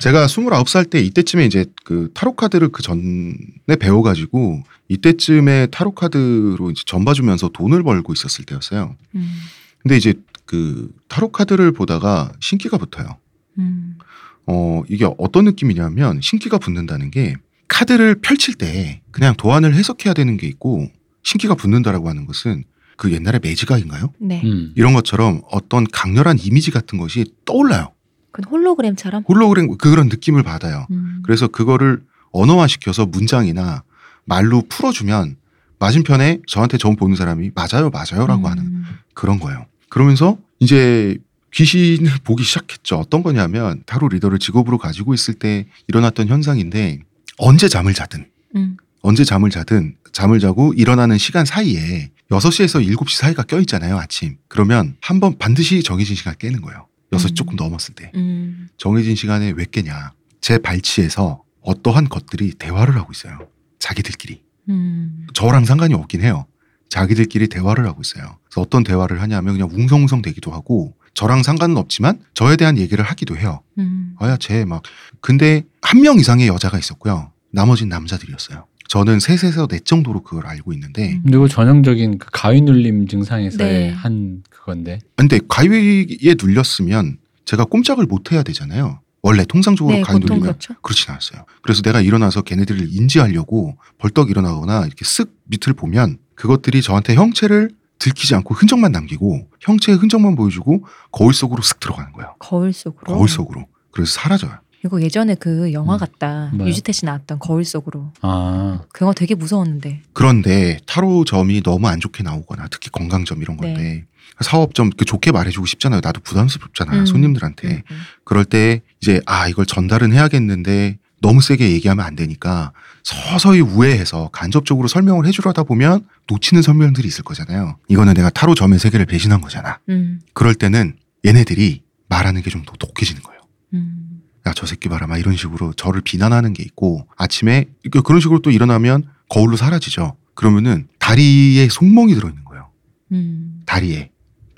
제가 0.00 0.26
29살 0.26 0.90
때 0.90 1.00
이때쯤에 1.00 1.44
이제 1.44 1.66
그 1.84 2.10
타로 2.14 2.34
카드를 2.34 2.70
그 2.70 2.82
전에 2.82 3.76
배워 3.78 4.02
가지고 4.02 4.62
이때쯤에 4.88 5.66
타로 5.66 5.92
카드로 5.92 6.70
이제 6.70 6.82
전 6.86 7.04
봐주면서 7.04 7.50
돈을 7.50 7.82
벌고 7.82 8.12
있었을 8.12 8.44
때였어요. 8.46 8.96
음, 9.14 9.32
근데 9.78 9.96
이제 9.96 10.14
그 10.46 10.90
타로 11.08 11.30
카드를 11.30 11.72
보다가 11.72 12.32
신기가 12.40 12.78
붙어요. 12.78 13.18
음, 13.58 13.98
어, 14.46 14.82
이게 14.88 15.06
어떤 15.18 15.44
느낌이냐면 15.44 16.20
신기가 16.22 16.58
붙는다는 16.58 17.10
게 17.10 17.36
카드를 17.68 18.16
펼칠 18.16 18.54
때 18.54 19.02
그냥 19.10 19.34
도안을 19.36 19.74
해석해야 19.74 20.14
되는 20.14 20.36
게 20.36 20.46
있고 20.48 20.88
신기가 21.22 21.54
붙는다라고 21.54 22.08
하는 22.08 22.26
것은 22.26 22.64
그 22.96 23.12
옛날에 23.12 23.38
매지각인가요? 23.40 24.12
네. 24.18 24.42
음. 24.44 24.72
이런 24.76 24.94
것처럼 24.94 25.42
어떤 25.50 25.84
강렬한 25.84 26.38
이미지 26.38 26.70
같은 26.70 26.98
것이 26.98 27.26
떠올라요. 27.44 27.92
그건 28.32 28.50
홀로그램처럼. 28.50 29.24
홀로그램 29.28 29.76
그런 29.76 30.08
느낌을 30.08 30.42
받아요. 30.42 30.86
음, 30.90 31.20
그래서 31.24 31.48
그거를 31.48 32.02
언어화시켜서 32.32 33.06
문장이나 33.06 33.82
말로 34.24 34.62
풀어주면 34.68 35.36
맞은편에 35.78 36.40
저한테 36.46 36.78
전 36.78 36.96
보는 36.96 37.16
사람이 37.16 37.50
맞아요, 37.54 37.90
맞아요라고 37.90 38.48
하는 38.48 38.62
음, 38.64 38.84
그런 39.14 39.38
거예요. 39.40 39.66
그러면서 39.88 40.38
이제 40.60 41.18
귀신을 41.52 42.10
보기 42.22 42.44
시작했죠. 42.44 42.96
어떤 42.96 43.22
거냐면 43.22 43.82
타로 43.86 44.08
리더를 44.08 44.38
직업으로 44.38 44.78
가지고 44.78 45.14
있을 45.14 45.34
때 45.34 45.66
일어났던 45.88 46.28
현상인데 46.28 47.00
언제 47.38 47.68
잠을 47.68 47.94
자든 47.94 48.26
음, 48.56 48.76
언제 49.02 49.24
잠을 49.24 49.50
자든 49.50 49.96
잠을 50.12 50.38
자고 50.38 50.72
일어나는 50.74 51.18
시간 51.18 51.44
사이에 51.46 52.10
6시에서 52.30 52.86
7시 52.96 53.16
사이가 53.16 53.42
껴있잖아요, 53.44 53.96
아침. 53.98 54.36
그러면 54.48 54.96
한 55.00 55.18
번 55.18 55.36
반드시 55.38 55.82
정해진 55.82 56.14
시간 56.14 56.34
깨는 56.38 56.60
거예요. 56.60 56.86
6시 57.12 57.30
음. 57.30 57.34
조금 57.34 57.56
넘었을 57.56 57.94
때. 57.94 58.10
음. 58.14 58.68
정해진 58.76 59.14
시간에 59.16 59.52
왜 59.56 59.64
깨냐. 59.70 60.12
제 60.40 60.58
발치에서 60.58 61.42
어떠한 61.62 62.08
것들이 62.08 62.52
대화를 62.54 62.96
하고 62.96 63.12
있어요. 63.12 63.38
자기들끼리. 63.78 64.42
음. 64.68 65.26
저랑 65.34 65.64
상관이 65.64 65.94
없긴 65.94 66.22
해요. 66.22 66.46
자기들끼리 66.88 67.48
대화를 67.48 67.86
하고 67.86 68.00
있어요. 68.00 68.36
그래서 68.44 68.60
어떤 68.62 68.82
대화를 68.84 69.20
하냐면 69.20 69.54
그냥 69.54 69.68
웅성웅성 69.72 70.22
대기도 70.22 70.50
하고 70.52 70.94
저랑 71.14 71.42
상관은 71.42 71.76
없지만 71.76 72.20
저에 72.34 72.56
대한 72.56 72.78
얘기를 72.78 73.04
하기도 73.04 73.36
해요. 73.36 73.60
음. 73.78 74.14
아야 74.18 74.36
쟤 74.36 74.64
막. 74.64 74.82
근데 75.20 75.64
한 75.82 76.00
명 76.02 76.18
이상의 76.18 76.48
여자가 76.48 76.78
있었고요. 76.78 77.32
나머진 77.52 77.88
남자들이었어요. 77.88 78.66
저는 78.88 79.20
셋에서 79.20 79.66
넷 79.68 79.84
정도로 79.84 80.22
그걸 80.22 80.46
알고 80.46 80.72
있는데 80.72 81.20
근데 81.22 81.36
이거 81.36 81.46
전형적인 81.46 82.18
그 82.18 82.26
가위 82.32 82.60
눌림 82.60 83.06
증상에서의 83.06 83.72
네. 83.72 83.90
한 83.90 84.42
그건데. 84.60 84.98
근데 85.16 85.40
가위에 85.48 86.34
눌렸으면 86.40 87.18
제가 87.44 87.64
꼼짝을 87.64 88.06
못 88.06 88.32
해야 88.32 88.42
되잖아요. 88.42 89.00
원래 89.22 89.44
통상적으로 89.44 89.96
네, 89.96 90.02
가위 90.02 90.18
눌리면 90.18 90.40
그렇죠. 90.42 90.74
그렇진 90.82 91.10
않았어요. 91.10 91.44
그래서 91.62 91.82
내가 91.82 92.00
일어나서 92.00 92.42
걔네들을 92.42 92.88
인지하려고 92.90 93.76
벌떡 93.98 94.30
일어나거나 94.30 94.86
이렇게 94.86 95.04
쓱 95.04 95.30
밑을 95.44 95.74
보면 95.74 96.18
그것들이 96.34 96.80
저한테 96.80 97.14
형체를 97.14 97.70
들키지 97.98 98.34
않고 98.34 98.54
흔적만 98.54 98.92
남기고 98.92 99.48
형체의 99.60 99.98
흔적만 99.98 100.36
보여주고 100.36 100.86
거울 101.12 101.34
속으로 101.34 101.62
쓱 101.62 101.80
들어가는 101.80 102.12
거예요. 102.12 102.34
거울 102.38 102.72
속으로. 102.72 103.12
거울 103.12 103.28
속으로. 103.28 103.66
그래서 103.90 104.12
사라져요. 104.12 104.58
이거 104.82 105.02
예전에 105.02 105.34
그 105.34 105.72
영화 105.74 105.96
음. 105.96 105.98
같다. 105.98 106.50
뭐요? 106.54 106.68
유지태 106.70 106.92
씨 106.92 107.04
나왔던 107.04 107.38
거울 107.38 107.66
속으로. 107.66 108.12
아, 108.22 108.80
그 108.92 109.04
영화 109.04 109.12
되게 109.12 109.34
무서웠는데. 109.34 110.00
그런데 110.14 110.78
타로 110.86 111.24
점이 111.26 111.62
너무 111.62 111.86
안 111.88 112.00
좋게 112.00 112.22
나오거나 112.22 112.68
특히 112.70 112.88
건강점 112.90 113.42
이런 113.42 113.58
건데 113.58 113.82
네. 113.82 114.06
사업점 114.40 114.90
그 114.90 115.04
좋게 115.04 115.32
말해주고 115.32 115.66
싶잖아요. 115.66 116.00
나도 116.02 116.20
부담스럽잖아. 116.22 116.92
음. 117.00 117.06
손님들한테. 117.06 117.68
음, 117.68 117.82
음. 117.90 118.00
그럴 118.24 118.44
때 118.44 118.82
이제 119.00 119.20
아 119.26 119.48
이걸 119.48 119.66
전달은 119.66 120.12
해야겠는데 120.12 120.98
너무 121.20 121.42
세게 121.42 121.70
얘기하면 121.72 122.04
안 122.04 122.16
되니까 122.16 122.72
서서히 123.02 123.60
우회해서 123.60 124.30
간접적으로 124.32 124.88
설명을 124.88 125.26
해주려다 125.26 125.64
보면 125.64 126.06
놓치는 126.28 126.62
설명들이 126.62 127.06
있을 127.08 127.24
거잖아요. 127.24 127.76
이거는 127.88 128.14
내가 128.14 128.30
타로 128.30 128.54
점의 128.54 128.78
세계를 128.78 129.04
배신한 129.06 129.40
거잖아. 129.42 129.78
음. 129.90 130.20
그럴 130.32 130.54
때는 130.54 130.96
얘네들이 131.26 131.82
말하는 132.08 132.40
게 132.42 132.50
좀 132.50 132.64
더 132.64 132.72
독해지는 132.78 133.22
거예요. 133.22 133.40
음. 133.74 134.22
야저 134.46 134.64
새끼 134.66 134.88
봐라 134.88 135.06
막 135.06 135.18
이런 135.18 135.36
식으로 135.36 135.74
저를 135.74 136.00
비난하는 136.00 136.54
게 136.54 136.62
있고 136.62 137.06
아침에 137.18 137.66
그- 137.90 138.00
그런 138.02 138.20
식으로 138.20 138.40
또 138.40 138.50
일어나면 138.50 139.04
거울로 139.28 139.56
사라지죠. 139.56 140.16
그러면은 140.34 140.88
다리에 140.98 141.68
송멍이 141.68 142.14
들어있는 142.14 142.44
거예요. 142.44 142.70
음. 143.12 143.60
다리에 143.66 144.09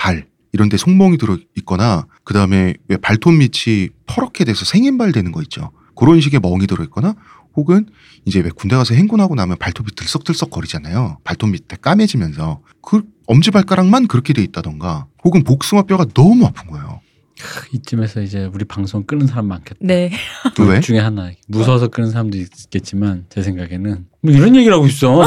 발 0.02 0.26
이런 0.52 0.68
데 0.68 0.76
송멍이 0.76 1.16
들어 1.16 1.38
있거나 1.58 2.06
그다음에 2.24 2.74
왜 2.88 2.96
발톱 2.96 3.34
밑이 3.34 3.90
퍼렇게 4.06 4.44
돼서 4.44 4.64
생인발 4.64 5.12
되는 5.12 5.30
거 5.30 5.40
있죠. 5.42 5.70
그런 5.94 6.20
식의 6.20 6.40
멍이 6.40 6.66
들어 6.66 6.82
있거나 6.84 7.14
혹은 7.54 7.86
이제 8.24 8.40
왜 8.40 8.50
군대 8.50 8.74
가서 8.74 8.94
행군하고 8.94 9.36
나면 9.36 9.58
발톱이 9.58 9.92
들썩들썩 9.94 10.50
거리잖아요. 10.50 11.18
발톱 11.22 11.50
밑에 11.50 11.76
까매지면서 11.80 12.62
그 12.82 13.02
엄지발가락만 13.28 14.08
그렇게 14.08 14.32
돼 14.32 14.42
있다던가 14.42 15.06
혹은 15.22 15.44
복숭아뼈가 15.44 16.06
너무 16.14 16.46
아픈 16.46 16.66
거예요. 16.66 17.00
이쯤에서 17.72 18.22
이제 18.22 18.50
우리 18.52 18.64
방송 18.64 19.04
끄는 19.04 19.28
사람 19.28 19.46
많겠다. 19.46 19.78
네. 19.80 20.10
둘 20.54 20.68
왜? 20.68 20.80
중에 20.80 20.98
하나. 20.98 21.30
무서워서 21.46 21.88
끄는 21.88 22.10
사람도 22.10 22.38
있겠지만 22.38 23.26
제 23.28 23.42
생각에는 23.42 24.06
뭐 24.20 24.32
이런 24.32 24.56
얘기를 24.56 24.74
하고 24.74 24.86
있어. 24.86 25.22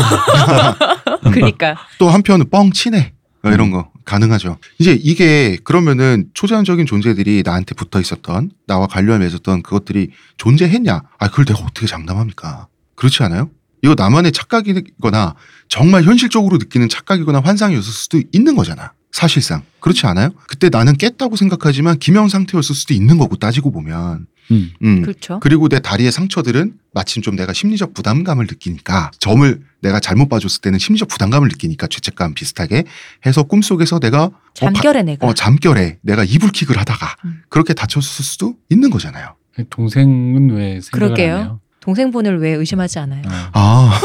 그러니까. 1.32 1.78
또 1.98 2.10
한편은 2.10 2.50
뻥 2.50 2.72
치네. 2.72 3.15
어, 3.46 3.52
이런 3.52 3.72
거 3.72 3.92
가능하죠. 4.06 4.58
이제 4.80 4.98
이게 5.02 5.58
그러면은 5.64 6.30
초자연적인 6.34 6.86
존재들이 6.86 7.44
나한테 7.46 7.76
붙어 7.76 8.00
있었던 8.00 8.52
나와 8.66 8.88
관련 8.88 9.20
맺었던 9.20 9.62
그것들이 9.62 10.12
존재했냐? 10.38 11.02
아 11.20 11.30
그걸 11.30 11.46
내가 11.46 11.60
어떻게 11.60 11.86
장담합니까? 11.86 12.68
그렇지 12.96 13.24
않아요? 13.24 13.50
이거 13.84 13.94
나만의 13.96 14.32
착각이거나 14.32 15.36
정말 15.68 16.04
현실적으로 16.04 16.58
느끼는 16.58 16.90
착각이거나 16.90 17.42
환상이었을 17.42 17.94
수도 17.94 18.22
있는 18.32 18.56
거잖아. 18.56 18.94
사실상 19.12 19.62
그렇지 19.80 20.08
않아요? 20.08 20.32
그때 20.48 20.70
나는 20.70 20.98
깼다고 20.98 21.36
생각하지만 21.36 22.00
기명 22.00 22.28
상태였을 22.28 22.76
수도 22.76 22.94
있는 22.94 23.18
거고 23.18 23.38
따지고 23.38 23.72
보면, 23.72 24.26
음. 24.52 24.72
음. 24.84 25.02
그렇죠. 25.02 25.40
그리고 25.40 25.68
내 25.70 25.80
다리의 25.80 26.12
상처들은 26.12 26.74
마침 26.94 27.22
좀 27.22 27.36
내가 27.36 27.54
심리적 27.54 27.94
부담감을 27.94 28.46
느끼니까 28.48 29.12
점을 29.20 29.62
내가 29.82 30.00
잘못 30.00 30.30
봐줬을 30.30 30.62
때는 30.62 30.80
심리적 30.80 31.08
부담감을 31.08 31.48
느끼니까 31.50 31.88
죄책감 31.88 32.34
비슷하게 32.34 32.86
해서 33.26 33.44
꿈속에서 33.44 34.00
내가 34.00 34.32
잠결에 34.54 35.04
내가. 35.04 35.28
어, 35.28 35.34
잠결에 35.34 36.00
내가 36.02 36.24
이불킥을 36.24 36.78
하다가 36.78 37.16
음. 37.26 37.42
그렇게 37.50 37.74
다쳤을 37.74 38.24
수도 38.24 38.56
있는 38.70 38.90
거잖아요. 38.90 39.36
동생은 39.70 40.50
왜 40.52 40.82
생각을 40.82 40.90
그러게요. 41.16 41.36
안 41.36 41.42
해요? 41.42 41.60
동생분을 41.86 42.40
왜 42.42 42.50
의심하지 42.52 42.98
않아요? 43.00 43.22
아, 43.28 43.52
아, 43.54 44.02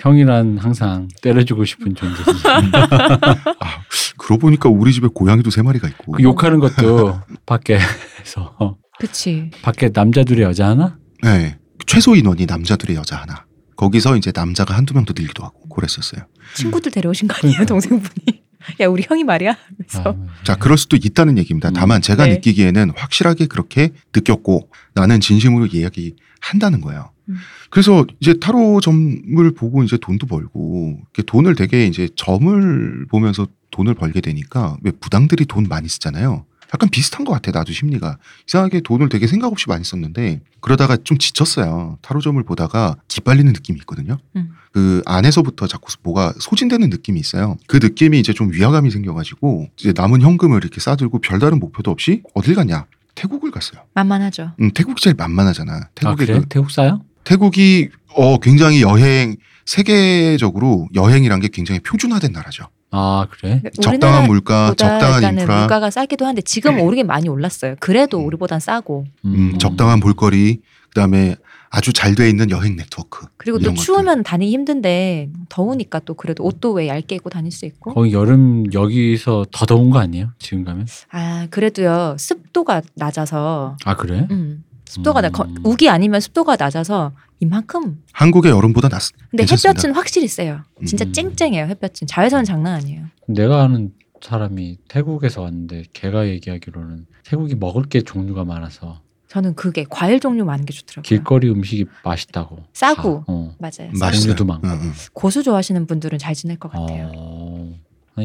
형이란 0.00 0.56
항상 0.56 1.06
때려주고 1.22 1.66
싶은 1.66 1.94
존재지. 1.94 2.30
그러고 4.16 4.38
보니까 4.40 4.70
우리 4.70 4.94
집에 4.94 5.08
고양이도 5.12 5.50
세 5.50 5.60
마리가 5.60 5.86
있고. 5.88 6.12
그 6.12 6.22
욕하는 6.22 6.60
것도 6.60 7.20
밖에서 7.44 8.78
그치. 8.98 9.50
밖에 9.60 9.90
남자 9.92 10.24
둘이 10.24 10.40
여자 10.40 10.68
하나? 10.68 10.96
네. 11.22 11.58
최소 11.86 12.16
인원이 12.16 12.46
남자들의 12.46 12.96
여자 12.96 13.16
하나. 13.16 13.44
거기서 13.76 14.16
이제 14.16 14.32
남자가 14.34 14.74
한두 14.74 14.94
명더 14.94 15.12
늘기도 15.14 15.44
하고 15.44 15.68
그랬었어요. 15.68 16.22
친구들 16.54 16.90
데려오신 16.90 17.28
거 17.28 17.34
아니에요. 17.42 17.66
동생분이? 17.66 18.45
야, 18.80 18.86
우리 18.86 19.04
형이 19.06 19.24
말이야? 19.24 19.52
아, 19.52 19.56
그래서. 19.76 20.16
자, 20.42 20.56
그럴 20.56 20.78
수도 20.78 20.96
있다는 20.96 21.38
얘기입니다. 21.38 21.68
음. 21.68 21.74
다만 21.74 22.02
제가 22.02 22.26
네. 22.26 22.34
느끼기에는 22.34 22.92
확실하게 22.96 23.46
그렇게 23.46 23.90
느꼈고 24.14 24.70
나는 24.94 25.20
진심으로 25.20 25.66
이야기한다는 25.66 26.80
거예요. 26.80 27.10
음. 27.28 27.36
그래서 27.70 28.06
이제 28.20 28.34
타로 28.38 28.80
점을 28.80 29.50
보고 29.54 29.82
이제 29.82 29.96
돈도 29.96 30.26
벌고 30.26 30.98
이렇게 31.14 31.22
돈을 31.22 31.54
되게 31.54 31.86
이제 31.86 32.08
점을 32.16 33.06
보면서 33.08 33.46
돈을 33.70 33.94
벌게 33.94 34.20
되니까 34.20 34.76
왜 34.82 34.92
부당들이 34.92 35.44
돈 35.46 35.64
많이 35.64 35.88
쓰잖아요. 35.88 36.44
약간 36.74 36.88
비슷한 36.90 37.24
것 37.24 37.32
같아 37.32 37.50
나도 37.56 37.72
심리가 37.72 38.18
이상하게 38.48 38.80
돈을 38.80 39.08
되게 39.08 39.26
생각 39.26 39.52
없이 39.52 39.66
많이 39.68 39.84
썼는데 39.84 40.40
그러다가 40.60 40.96
좀 40.96 41.16
지쳤어요 41.18 41.98
타로점을 42.02 42.42
보다가 42.42 42.96
기빨리는 43.08 43.52
느낌이 43.52 43.78
있거든요 43.80 44.18
음. 44.34 44.50
그 44.72 45.00
안에서부터 45.06 45.66
자꾸 45.68 45.92
뭐가 46.02 46.34
소진되는 46.40 46.90
느낌이 46.90 47.20
있어요 47.20 47.56
그 47.68 47.76
느낌이 47.76 48.18
이제 48.18 48.32
좀 48.32 48.50
위화감이 48.52 48.90
생겨가지고 48.90 49.68
이제 49.78 49.92
남은 49.96 50.22
현금을 50.22 50.58
이렇게 50.58 50.80
싸들고 50.80 51.20
별다른 51.20 51.58
목표도 51.60 51.90
없이 51.90 52.22
어딜 52.34 52.54
갔냐 52.54 52.86
태국을 53.14 53.50
갔어요 53.50 53.80
만만하죠. 53.94 54.52
음, 54.60 54.70
태국이 54.72 55.00
제일 55.02 55.14
만만하잖아 55.16 55.72
아 55.72 55.88
태국에 55.94 56.26
그래? 56.26 56.40
그- 56.40 56.46
태국 56.48 56.70
사요? 56.70 57.02
태국이 57.24 57.88
어 58.14 58.38
굉장히 58.38 58.82
여행 58.82 59.36
세계적으로 59.64 60.88
여행이란 60.94 61.40
게 61.40 61.48
굉장히 61.48 61.80
표준화된 61.80 62.32
나라죠 62.32 62.68
아 62.90 63.26
그래? 63.30 63.62
적당한 63.80 64.26
물가 64.26 64.74
적당한 64.76 65.22
인프라 65.38 65.58
물가가 65.60 65.90
싸기도 65.90 66.24
한데 66.26 66.40
지금 66.42 66.80
오르긴 66.80 67.06
많이 67.06 67.28
올랐어요. 67.28 67.76
그래도 67.80 68.18
우리보단 68.24 68.60
싸고 68.60 69.04
음, 69.24 69.58
적당한 69.58 70.00
볼거리 70.00 70.60
그다음에 70.90 71.36
아주 71.68 71.92
잘 71.92 72.14
돼 72.14 72.30
있는 72.30 72.48
여행 72.50 72.76
네트워크 72.76 73.26
그리고 73.36 73.58
또 73.58 73.62
이런 73.64 73.74
것들. 73.74 73.84
추우면 73.84 74.22
다니기 74.22 74.52
힘든데 74.52 75.28
더우니까 75.50 75.98
또 76.00 76.14
그래도 76.14 76.44
옷도 76.44 76.72
왜 76.72 76.88
얇게 76.88 77.16
입고 77.16 77.28
다닐 77.28 77.50
수 77.52 77.66
있고 77.66 77.92
거기 77.92 78.12
여름 78.12 78.64
여기서 78.72 79.46
더 79.50 79.66
더운 79.66 79.90
거 79.90 79.98
아니에요? 79.98 80.30
지금 80.38 80.64
가면? 80.64 80.86
아 81.10 81.48
그래도요 81.50 82.16
습도가 82.18 82.82
낮아서 82.94 83.76
아 83.84 83.96
그래? 83.96 84.26
음, 84.30 84.62
습도가 84.86 85.20
나 85.20 85.28
음. 85.28 85.32
거- 85.32 85.48
우기 85.64 85.88
아니면 85.88 86.20
습도가 86.20 86.56
낮아서 86.58 87.12
이만큼 87.40 88.02
한국의 88.12 88.52
여름보다 88.52 88.88
낫. 88.88 89.02
근데 89.30 89.42
괜찮습니다. 89.42 89.68
햇볕은 89.70 89.94
확실히 89.94 90.26
세요 90.28 90.62
진짜 90.86 91.04
음. 91.04 91.12
쨍쨍해요 91.12 91.66
햇볕은 91.66 92.06
자외선은 92.06 92.44
장난 92.44 92.74
아니에요 92.74 93.04
내가 93.28 93.62
아는 93.64 93.92
사람이 94.22 94.78
태국에서 94.88 95.42
왔는데 95.42 95.84
걔가 95.92 96.26
얘기하기로는 96.28 97.06
태국이 97.24 97.54
먹을 97.56 97.82
게 97.84 98.00
종류가 98.00 98.44
많아서 98.44 99.02
저는 99.28 99.54
그게 99.54 99.84
과일 99.90 100.20
종류 100.20 100.44
많은 100.44 100.64
게 100.64 100.72
좋더라고요 100.72 101.02
길거리 101.02 101.50
음식이 101.50 101.84
맛있다고. 102.04 102.64
싸고. 102.72 103.18
다, 103.18 103.24
어. 103.26 103.54
맞아요 103.58 103.90
맛있어요. 104.00 104.12
종류도 104.34 104.44
많고. 104.46 104.66
응, 104.68 104.72
응. 104.84 104.92
고수 105.12 105.42
좋아하시는 105.42 105.86
분들은 105.86 106.18
잘 106.18 106.34
지낼 106.34 106.56
것 106.58 106.70
같아요 106.70 107.10
어. 107.14 107.74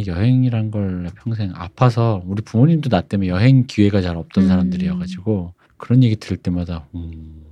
여행이란 0.07 0.71
걸 0.71 1.09
평생 1.21 1.51
아파서 1.53 2.21
우리 2.25 2.41
부모님도 2.41 2.87
나 2.89 3.01
때문에 3.01 3.27
여행 3.29 3.65
기회가 3.67 4.01
잘 4.01 4.15
없던 4.15 4.45
음. 4.45 4.47
사람들이어가지고 4.47 5.53
그런 5.81 6.03
얘기 6.03 6.15
들을 6.15 6.37
때마다 6.37 6.87
음, 6.93 7.43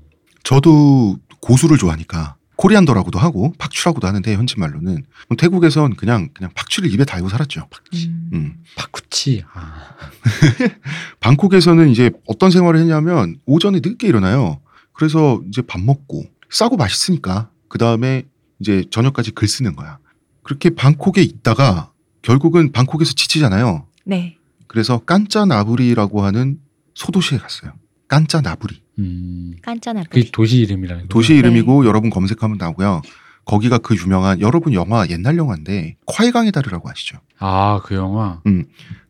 저도 0.44 1.18
고수를 1.42 1.78
좋아하니까 1.78 2.36
코리안더라고도 2.58 3.18
하고 3.18 3.54
팍추라고도 3.58 4.06
하는데 4.06 4.34
현지 4.36 4.60
말로는 4.60 5.04
태국에선 5.38 5.96
그냥 5.96 6.30
그냥 6.34 6.52
팍추를 6.54 6.94
입에 6.94 7.06
달고 7.06 7.28
살았죠. 7.28 7.68
음. 7.96 8.30
음. 8.34 8.63
파쿠치. 8.76 9.44
아, 9.54 9.96
방콕에서는 11.22 11.89
이제 11.89 12.12
어떤 12.28 12.52
생활을 12.52 12.80
했냐면 12.80 13.39
오전에 13.46 13.80
늦게 13.84 14.08
일어나요. 14.08 14.62
그래서 14.94 15.42
이제 15.48 15.62
밥 15.62 15.82
먹고 15.82 16.26
싸고 16.50 16.78
맛있으니까 16.78 17.50
그 17.68 17.78
다음에 17.78 18.24
이제 18.60 18.84
저녁까지 18.92 19.32
글 19.32 19.48
쓰는 19.48 19.76
거야. 19.76 19.98
그렇게 20.44 20.70
방콕에 20.70 21.24
있다가 21.24 21.92
결국은 22.22 22.72
방콕에서 22.74 23.13
지치잖아요. 23.13 23.88
네. 24.06 24.38
그래서 24.68 25.00
깐짜나부리라고 25.00 26.24
하는 26.24 26.60
소도시에 26.94 27.38
갔어요. 27.38 27.72
깐짜나부리. 28.10 28.82
음. 29.00 29.54
깐짜나. 29.62 30.04
그게 30.10 30.30
도시 30.32 30.58
이름이라는 30.58 31.04
거. 31.04 31.08
도시 31.08 31.36
이름이고 31.36 31.86
여러분 31.86 32.10
검색하면 32.10 32.58
나오고요. 32.58 33.02
거기가 33.45 33.78
그 33.78 33.95
유명한 33.95 34.41
여러분 34.41 34.74
영화 34.74 35.08
옛날 35.10 35.38
영화인데 35.38 35.95
콰이강의 36.06 36.52
다리라고 36.52 36.89
아시죠? 36.89 37.17
아 37.39 37.80
그 37.84 37.95
영화. 37.95 38.41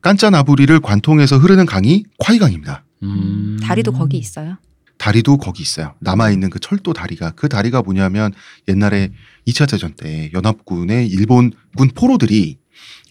깐짜나부리를 0.01 0.79
관통해서 0.79 1.37
흐르는 1.37 1.65
강이 1.65 2.03
콰이강입니다. 2.19 2.83
음. 3.03 3.57
다리도 3.61 3.91
거기 3.93 4.17
있어요. 4.17 4.57
다리도 4.97 5.37
거기 5.37 5.63
있어요. 5.63 5.95
남아 5.99 6.29
있는 6.31 6.49
그 6.49 6.59
철도 6.59 6.93
다리가 6.93 7.31
그 7.31 7.47
다리가 7.49 7.81
뭐냐면 7.81 8.33
옛날에 8.67 9.11
2차 9.47 9.69
대전 9.69 9.93
때 9.93 10.29
연합군의 10.33 11.07
일본군 11.07 11.91
포로들이 11.95 12.57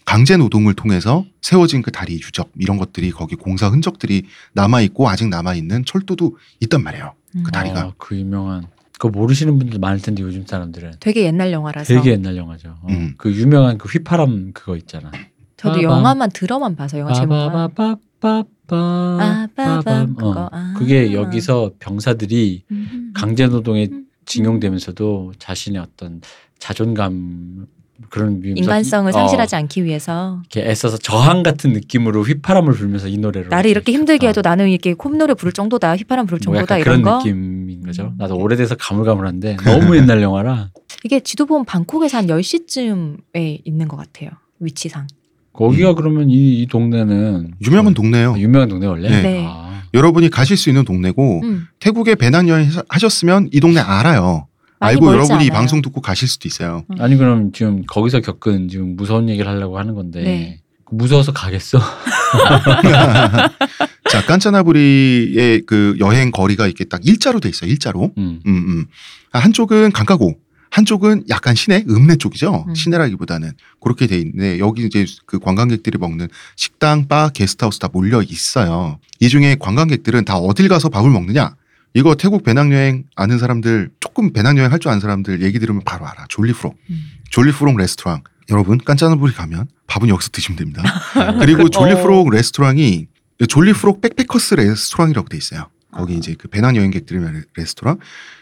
강제 0.09 0.37
노동을 0.37 0.73
통해서 0.73 1.23
세워진 1.39 1.83
그 1.83 1.91
다리 1.91 2.15
유적 2.15 2.51
이런 2.57 2.77
것들이 2.77 3.11
거기 3.11 3.35
공사 3.35 3.67
흔적들이 3.67 4.23
남아 4.53 4.81
있고 4.81 5.07
아직 5.07 5.29
남아 5.29 5.53
있는 5.53 5.85
철도도 5.85 6.35
있단 6.61 6.81
말이에요. 6.81 7.13
음. 7.35 7.43
그 7.43 7.51
다리가. 7.51 7.79
아, 7.79 7.93
그 7.99 8.17
유명한. 8.17 8.65
그거 8.93 9.09
모르시는 9.09 9.59
분들 9.59 9.77
많을 9.77 10.01
텐데 10.01 10.23
요즘 10.23 10.47
사람들은 10.47 10.93
되게 10.99 11.25
옛날 11.25 11.51
영화라서. 11.51 11.93
되게 11.93 12.13
옛날 12.13 12.35
영화죠. 12.37 12.69
어. 12.81 12.87
음. 12.89 13.13
그 13.17 13.31
유명한 13.31 13.77
그 13.77 13.87
휘파람 13.87 14.53
그거 14.55 14.75
있잖아. 14.77 15.11
저도 15.57 15.75
빠밤. 15.75 15.83
영화만 15.83 16.31
들어만 16.31 16.75
봐서 16.75 16.97
영화 16.97 17.13
제목만. 17.13 17.55
아, 17.55 17.67
빠밤 17.67 18.45
빠밤. 18.65 20.15
그거. 20.15 20.31
어. 20.31 20.49
아. 20.51 20.73
그게 20.75 21.13
여기서 21.13 21.73
병사들이 21.77 22.63
음. 22.71 23.11
강제 23.13 23.45
노동에 23.45 23.87
음. 23.91 24.07
징용되면서도 24.25 25.33
자신의 25.37 25.79
어떤 25.79 26.21
자존감 26.57 27.67
그런 28.09 28.41
인간성을 28.43 29.09
어, 29.09 29.11
상실하지 29.11 29.55
않기 29.55 29.83
위해서 29.83 30.41
이렇게 30.51 30.69
애써서 30.69 30.97
저항 30.97 31.43
같은 31.43 31.73
느낌으로 31.73 32.23
휘파람을 32.23 32.73
불면서 32.73 33.07
이 33.07 33.17
노래를 33.17 33.49
나를 33.49 33.69
이렇게 33.69 33.91
힘들게 33.91 34.27
했다. 34.27 34.39
해도 34.39 34.41
나는 34.47 34.69
이렇게 34.69 34.93
콧노래 34.93 35.33
부를 35.33 35.51
정도다 35.51 35.95
휘파람 35.95 36.25
부를 36.25 36.39
뭐 36.45 36.55
정도다 36.55 36.75
약간 36.75 36.79
이런 36.79 37.01
그런 37.01 37.13
거 37.13 37.17
느낌인 37.17 37.83
거죠. 37.83 38.03
음. 38.03 38.15
나도 38.17 38.37
오래돼서 38.37 38.75
가물가물한데 38.75 39.57
너무 39.65 39.97
옛날 39.97 40.21
영화라 40.21 40.69
이게 41.03 41.19
지도 41.19 41.45
보면 41.45 41.65
방콕에서 41.65 42.17
한 42.17 42.27
10시쯤에 42.27 43.61
있는 43.63 43.87
것 43.87 43.97
같아요 43.97 44.31
위치상 44.59 45.07
거기가 45.53 45.93
그러면 45.95 46.29
이, 46.29 46.61
이 46.61 46.67
동네는 46.67 47.55
유명한 47.65 47.93
동네예요. 47.93 48.33
아, 48.35 48.39
유명한 48.39 48.69
동네 48.69 48.87
원래. 48.87 49.09
네. 49.09 49.21
네. 49.21 49.45
아, 49.45 49.81
여러분이 49.93 50.29
가실 50.29 50.55
수 50.55 50.69
있는 50.69 50.85
동네고 50.85 51.41
음. 51.43 51.67
태국에 51.79 52.15
배낭 52.15 52.47
여행 52.47 52.69
하셨으면 52.87 53.49
이 53.51 53.59
동네 53.59 53.79
알아요. 53.81 54.47
알고 54.79 55.07
여러분이 55.07 55.45
이 55.45 55.49
않아요. 55.49 55.59
방송 55.59 55.81
듣고 55.81 56.01
가실 56.01 56.27
수도 56.27 56.47
있어요. 56.47 56.85
아니 56.99 57.17
그럼 57.17 57.51
지금 57.51 57.83
거기서 57.85 58.21
겪은 58.21 58.69
지금 58.69 58.95
무서운 58.95 59.29
얘기를 59.29 59.49
하려고 59.49 59.77
하는 59.77 59.93
건데 59.93 60.21
네. 60.21 60.61
무서워서 60.91 61.33
가겠어? 61.33 61.79
자, 64.09 64.25
깐짜나부리의 64.25 65.63
그 65.65 65.95
여행 65.99 66.31
거리가 66.31 66.65
이렇게 66.65 66.85
딱 66.85 67.05
일자로 67.05 67.39
돼 67.39 67.49
있어요. 67.49 67.69
일자로. 67.69 68.11
음. 68.17 68.41
음, 68.45 68.47
음. 68.47 68.85
아, 69.31 69.39
한쪽은 69.39 69.91
강가고 69.91 70.35
한쪽은 70.71 71.23
약간 71.29 71.55
시내, 71.55 71.83
읍내 71.89 72.17
쪽이죠. 72.17 72.65
음. 72.67 72.75
시내라기보다는 72.75 73.53
그렇게 73.81 74.07
돼 74.07 74.17
있는데 74.17 74.59
여기 74.59 74.85
이제 74.85 75.05
그 75.25 75.39
관광객들이 75.39 75.97
먹는 75.97 76.27
식당, 76.55 77.07
바, 77.07 77.29
게스트하우스 77.29 77.79
다 77.79 77.89
몰려 77.91 78.21
있어요. 78.21 78.99
이 79.19 79.29
중에 79.29 79.57
관광객들은 79.59 80.25
다 80.25 80.37
어딜 80.37 80.69
가서 80.69 80.89
밥을 80.89 81.09
먹느냐? 81.09 81.55
이거 81.93 82.15
태국 82.15 82.43
배낭여행 82.43 83.05
아는 83.15 83.39
사람들 83.39 83.89
조금 83.99 84.31
배낭여행 84.33 84.71
할 84.71 84.79
줄 84.79 84.89
아는 84.89 84.99
사람들 85.01 85.41
얘기 85.41 85.59
들으면 85.59 85.81
바로 85.83 86.05
알아. 86.07 86.25
Jolly 86.29 86.53
Frog. 86.53 86.77
음. 86.89 87.03
Jolly 87.31 87.57
Frog 87.57 87.77
레스토랑. 87.77 88.23
여러분 88.51 88.77
깐짜나부리 88.79 89.33
가면 89.33 89.67
밥은 89.87 90.09
여기서 90.09 90.29
드시면 90.31 90.57
됩니다. 90.57 90.81
그리고 91.39 91.63
어. 91.63 91.69
Jolly 91.69 92.02
Frog 92.02 92.29
레스토랑이 92.31 93.07
Jolly 93.47 93.77
Frog 93.77 94.01
Backpackers 94.01 94.55
레스토랑이라고 94.55 95.27
돼 95.29 95.37
있어요. 95.37 95.69
거기 95.91 96.13
아. 96.13 96.17
이제 96.17 96.35
그 96.37 96.47
배낭여행객들이 96.47 97.19
많은 97.19 97.43
레스토랑. 97.55 97.99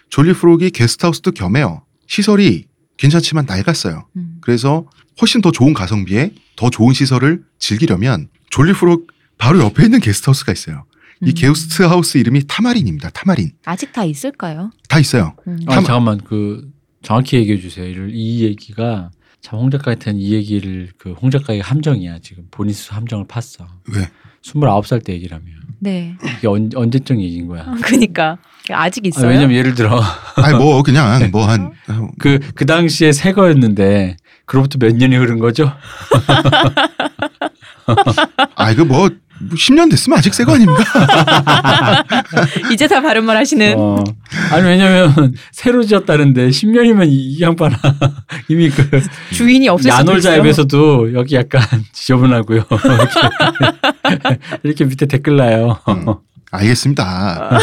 졸리프록이 0.09 0.69
게스트하우스도 0.71 1.31
겸해요. 1.31 1.83
시설이 2.07 2.65
괜찮지만 2.97 3.45
낡았어요. 3.45 4.07
음. 4.15 4.37
그래서 4.41 4.85
훨씬 5.21 5.41
더 5.41 5.51
좋은 5.51 5.73
가성비에 5.73 6.31
더 6.55 6.69
좋은 6.69 6.93
시설을 6.93 7.43
즐기려면 7.59 8.29
졸리프록 8.49 9.07
바로 9.37 9.59
옆에 9.59 9.83
있는 9.83 9.99
게스트하우스가 9.99 10.51
있어요. 10.51 10.85
이 11.23 11.29
음. 11.29 11.33
게스트 11.35 11.83
하우스 11.83 12.17
이름이 12.17 12.43
타마린입니다. 12.47 13.09
타마린. 13.09 13.51
아직 13.65 13.91
다 13.93 14.03
있을까요? 14.03 14.71
다 14.87 14.99
있어요. 14.99 15.33
음. 15.47 15.59
아, 15.67 15.75
잠깐만 15.75 16.19
그 16.23 16.69
정확히 17.01 17.37
얘기해 17.37 17.59
주세요. 17.59 17.87
이- 18.07 18.11
이 18.13 18.43
얘기가 18.43 19.09
참 19.41 19.59
홍 19.59 19.71
작가한테는 19.71 20.19
이 20.19 20.33
얘기를 20.33 20.89
그 20.97 21.13
홍 21.21 21.31
작가의 21.31 21.61
함정이야 21.61 22.19
지금 22.19 22.43
본인 22.51 22.73
스스로 22.73 22.95
함정을 22.97 23.25
팠어. 23.27 23.65
왜? 23.93 24.09
29살 24.43 25.03
때 25.03 25.13
얘기라며. 25.13 25.43
네. 25.79 26.15
이게 26.37 26.47
언, 26.47 26.69
언제적 26.73 27.19
얘기인 27.19 27.47
거야. 27.47 27.61
아, 27.63 27.75
그니까 27.83 28.37
아직 28.71 29.03
아, 29.05 29.07
있어요. 29.07 29.27
왜냐면 29.29 29.55
예를 29.55 29.73
들어 29.75 30.01
아니 30.35 30.57
뭐 30.57 30.81
그냥 30.83 31.29
뭐 31.31 31.47
한 31.47 31.71
그 32.19 32.39
그 32.55 32.65
당시에 32.65 33.11
새 33.11 33.31
거였는데 33.33 34.17
그로부터 34.45 34.77
몇 34.79 34.95
년이 34.95 35.15
흐른 35.15 35.39
거죠? 35.39 35.71
아 38.55 38.71
이거 38.71 38.85
뭐 38.85 39.09
10년 39.51 39.89
됐으면 39.89 40.17
아직 40.19 40.33
새거 40.33 40.53
아닙니까? 40.55 40.83
이제 42.71 42.87
다 42.87 43.01
바른 43.01 43.23
말 43.25 43.37
하시는. 43.37 43.75
어. 43.77 44.03
아니 44.51 44.67
왜냐면 44.67 45.33
새로 45.51 45.83
지었다는데 45.83 46.49
10년이면 46.49 47.07
이, 47.07 47.13
이 47.13 47.41
양반아 47.41 47.77
이미 48.49 48.69
그 48.69 49.01
주인이 49.33 49.67
없을 49.69 49.91
수도 49.91 50.03
있어. 50.03 50.11
야놀자 50.11 50.35
앱에서도 50.37 51.13
여기 51.13 51.35
약간 51.35 51.61
지저분하고요. 51.93 52.63
이렇게, 54.09 54.39
이렇게 54.63 54.85
밑에 54.85 55.05
댓글 55.05 55.37
나요. 55.37 55.79
음. 55.87 56.05
알겠습니다. 56.51 57.59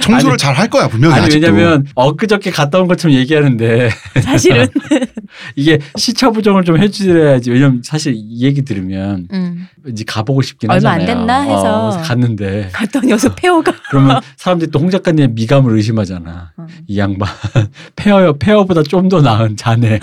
청소를 0.00 0.32
아니, 0.32 0.38
잘할 0.38 0.68
거야 0.68 0.88
분명히 0.88 1.14
아니 1.14 1.26
아직도. 1.26 1.46
왜냐면 1.46 1.86
엊그저께 1.94 2.50
갔다 2.50 2.80
온 2.80 2.86
것처럼 2.88 3.16
얘기하는데 3.16 3.90
사실은. 4.22 4.68
이게 5.54 5.78
시차 5.96 6.30
부정을 6.30 6.64
좀 6.64 6.78
해주셔야지. 6.78 7.50
왜냐면 7.50 7.82
사실 7.84 8.14
이 8.16 8.42
얘기 8.42 8.62
들으면 8.62 9.28
음. 9.32 9.68
이제 9.88 10.04
가보고 10.06 10.40
싶긴 10.42 10.70
얼마 10.70 10.92
안 10.92 11.00
하잖아요. 11.02 11.18
됐나 11.18 11.40
해서. 11.42 11.88
어, 11.88 12.02
갔는데 12.02 12.70
갔더니 12.72 13.10
여기서 13.10 13.34
폐허가. 13.34 13.72
그러면 13.90 14.20
사람들이 14.36 14.70
또 14.70 14.80
홍 14.80 14.90
작가님의 14.90 15.28
미감을 15.32 15.74
의심하잖아. 15.74 16.52
어. 16.56 16.66
이 16.86 16.98
양반 16.98 17.28
페어 17.96 18.32
페어보다 18.38 18.82
좀 18.82 19.08
더 19.08 19.20
나은 19.20 19.56
자네. 19.56 19.98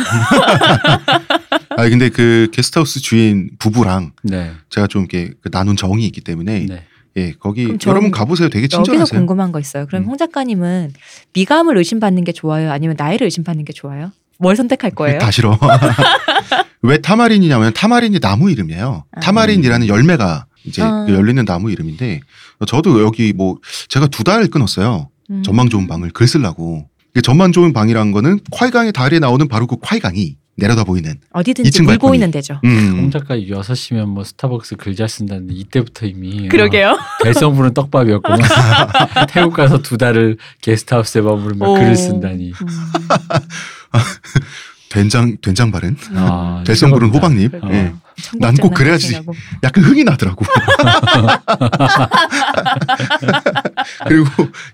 아 1.75 1.89
근데 1.89 2.09
그 2.09 2.47
게스트하우스 2.53 3.01
주인 3.01 3.49
부부랑 3.59 4.11
네. 4.23 4.51
제가 4.69 4.87
좀 4.87 5.01
이렇게 5.03 5.31
그 5.41 5.49
나눈 5.49 5.75
정이 5.75 6.05
있기 6.05 6.21
때문에 6.21 6.65
네. 6.69 6.83
예 7.17 7.31
거기 7.39 7.77
여러분 7.85 8.09
가보세요. 8.11 8.49
되게 8.49 8.63
여기서 8.63 8.83
친절하세요. 8.83 9.19
궁금한 9.19 9.51
거 9.51 9.59
있어요. 9.59 9.85
그럼 9.85 10.03
음. 10.03 10.07
홍 10.09 10.17
작가님은 10.17 10.93
미감을 11.33 11.77
의심받는 11.77 12.23
게 12.23 12.31
좋아요? 12.31 12.71
아니면 12.71 12.95
나이를 12.97 13.25
의심받는 13.25 13.65
게 13.65 13.73
좋아요? 13.73 14.11
뭘 14.39 14.55
선택할 14.55 14.91
거예요? 14.91 15.19
다 15.19 15.29
싫어. 15.31 15.57
왜 16.81 16.97
타마린이냐면 16.97 17.73
타마린이 17.73 18.19
나무 18.19 18.49
이름이에요. 18.51 19.05
아. 19.11 19.19
타마린이라는 19.19 19.87
열매가 19.87 20.45
이제 20.65 20.81
아. 20.81 21.05
그 21.05 21.13
열리는 21.13 21.43
나무 21.45 21.71
이름인데 21.71 22.19
저도 22.67 23.03
여기 23.03 23.33
뭐 23.33 23.57
제가 23.89 24.07
두 24.07 24.23
달 24.23 24.47
끊었어요. 24.47 25.09
음. 25.29 25.43
전망 25.43 25.69
좋은 25.69 25.87
방을 25.87 26.09
글 26.11 26.27
쓰려고. 26.27 26.87
전망 27.21 27.51
좋은 27.51 27.73
방이란 27.73 28.11
거는 28.11 28.39
콰이강의 28.49 28.91
다리에 28.91 29.19
나오는 29.19 29.47
바로 29.47 29.67
그 29.67 29.75
콰이강이 29.77 30.35
내려다 30.55 30.83
보이는. 30.83 31.15
어디든지 31.31 31.71
2층 31.71 31.85
물고. 31.85 32.13
있는 32.13 32.29
데죠. 32.31 32.59
음. 32.63 32.97
홍 32.99 33.11
작가 33.11 33.35
6시면 33.35 34.05
뭐 34.05 34.23
스타벅스 34.23 34.75
글 34.75 34.95
잘 34.95 35.09
쓴다는데 35.09 35.53
이때부터 35.55 36.05
이미 36.05 36.45
어, 36.45 36.49
그러게요. 36.49 36.97
개성 37.23 37.55
부른 37.55 37.73
떡밥이었구만. 37.73 38.39
태국 39.29 39.53
가서 39.55 39.81
두 39.81 39.97
달을 39.97 40.37
게스트하우스에 40.61 41.21
머무르며 41.23 41.67
오. 41.67 41.73
글을 41.73 41.95
쓴다니. 41.95 42.51
음. 42.51 42.67
된장 44.89 45.35
된장 45.41 45.71
바른 45.71 45.97
아, 46.13 46.63
대성 46.67 46.91
부른 46.91 47.11
최고입니다. 47.11 47.57
호박잎. 47.57 47.63
어. 47.63 47.69
예. 47.73 47.93
난꼭 48.39 48.75
그래야지. 48.75 49.13
청국장 49.13 49.43
약간 49.63 49.83
흥이 49.83 50.03
나더라고. 50.03 50.45
그리고 54.07 54.27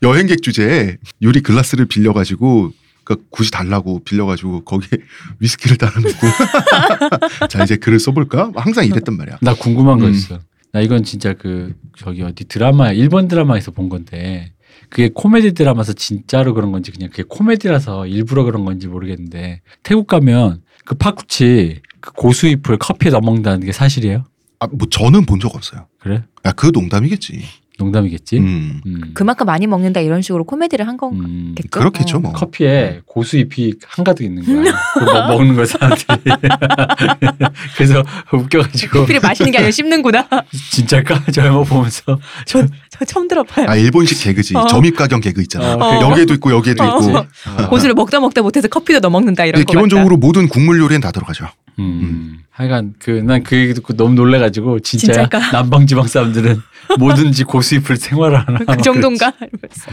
여행객 0.03 0.41
주제에 0.41 0.97
유리 1.21 1.39
글라스를 1.41 1.85
빌려가지고 1.85 2.71
그 3.09 3.15
굳이 3.31 3.49
달라고 3.49 4.03
빌려가지고 4.03 4.63
거기에 4.65 4.99
위스키를 5.39 5.77
따라놓고 5.77 6.13
자 7.49 7.63
이제 7.63 7.75
글을 7.75 7.97
써볼까? 7.99 8.51
항상 8.55 8.85
이랬단 8.85 9.17
말이야. 9.17 9.39
나 9.41 9.55
궁금한 9.55 9.97
거 9.97 10.05
음. 10.05 10.11
있어. 10.11 10.39
나 10.71 10.79
이건 10.81 11.03
진짜 11.03 11.33
그 11.33 11.73
저기 11.97 12.21
어디 12.21 12.45
드라마 12.45 12.91
일본 12.91 13.27
드라마에서 13.27 13.71
본 13.71 13.89
건데 13.89 14.53
그게 14.91 15.09
코미디 15.11 15.53
드라마서 15.53 15.93
진짜로 15.93 16.53
그런 16.53 16.71
건지 16.71 16.91
그냥 16.91 17.09
그게 17.09 17.23
코미디라서 17.27 18.05
일부러 18.05 18.43
그런 18.43 18.63
건지 18.63 18.85
모르겠는데 18.87 19.61
태국 19.81 20.05
가면 20.05 20.61
그 20.85 20.93
파쿠치 20.93 21.81
그 22.01 22.11
고수잎을 22.13 22.77
커피에 22.77 23.09
넣어 23.11 23.21
먹는다는 23.21 23.65
게 23.65 23.71
사실이에요? 23.71 24.23
아, 24.59 24.67
뭐 24.67 24.87
저는 24.87 25.25
본 25.25 25.39
적 25.39 25.55
없어요. 25.55 25.87
그래? 25.99 26.23
야, 26.45 26.51
그 26.51 26.67
농담이겠지. 26.71 27.41
농담이겠지. 27.79 28.37
음. 28.37 28.81
음. 28.85 29.11
그만큼 29.13 29.45
많이 29.47 29.65
먹는다 29.65 30.01
이런 30.01 30.21
식으로 30.21 30.43
코미디를 30.43 30.87
한 30.87 30.97
건. 30.97 31.13
음. 31.13 31.55
겠죠? 31.55 31.69
그렇겠죠 31.71 32.17
어. 32.17 32.19
뭐. 32.19 32.33
커피에 32.33 33.01
고수잎이 33.05 33.73
한가득 33.87 34.25
있는 34.25 34.43
거야. 34.45 34.73
그거 34.93 35.13
먹- 35.13 35.27
먹는 35.29 35.55
거 35.55 35.65
사람들이. 35.65 36.05
그래서 37.77 38.03
웃겨가지고 38.33 38.99
커피를 39.01 39.21
마시는 39.21 39.51
게 39.51 39.57
아니라 39.59 39.71
씹는구나. 39.71 40.27
진짜일까? 40.71 41.23
저 41.31 41.45
영화 41.45 41.63
보면서 41.63 42.19
저, 42.45 42.65
저 42.88 42.88
처음 43.07 43.27
들어봐요. 43.27 43.67
아 43.69 43.75
일본식 43.75 44.23
개그지. 44.23 44.55
어. 44.57 44.67
점입가경 44.67 45.21
개그 45.21 45.41
있잖아. 45.41 45.75
어. 45.75 46.01
여기에도 46.01 46.33
있고 46.35 46.51
여기에도 46.51 46.83
어. 46.83 46.87
있고. 46.87 47.17
아, 47.17 47.67
고수를 47.69 47.95
먹다 47.95 48.19
먹다 48.19 48.41
못해서 48.41 48.67
커피도 48.67 48.99
넣어 48.99 49.09
먹는다 49.11 49.45
이런 49.45 49.59
근데 49.59 49.65
거 49.65 49.71
기본적으로 49.71 50.17
모든 50.17 50.47
국물 50.47 50.79
요리엔 50.79 51.01
다 51.01 51.11
들어가죠. 51.11 51.47
음. 51.79 52.39
하여간 52.49 52.95
그난 52.99 53.43
그 53.43 53.55
얘기 53.55 53.73
듣고 53.73 53.95
너무 53.95 54.13
놀래가지고 54.15 54.81
진짜 54.81 55.07
진짜일까? 55.07 55.51
남방 55.51 55.87
지방 55.87 56.07
사람들은 56.07 56.61
뭐든지 56.99 57.45
고수잎을 57.45 57.97
생활하나 57.97 58.59
같다. 58.59 58.75
그 58.75 58.81
정도인가? 58.81 59.33
이러면서. 59.39 59.91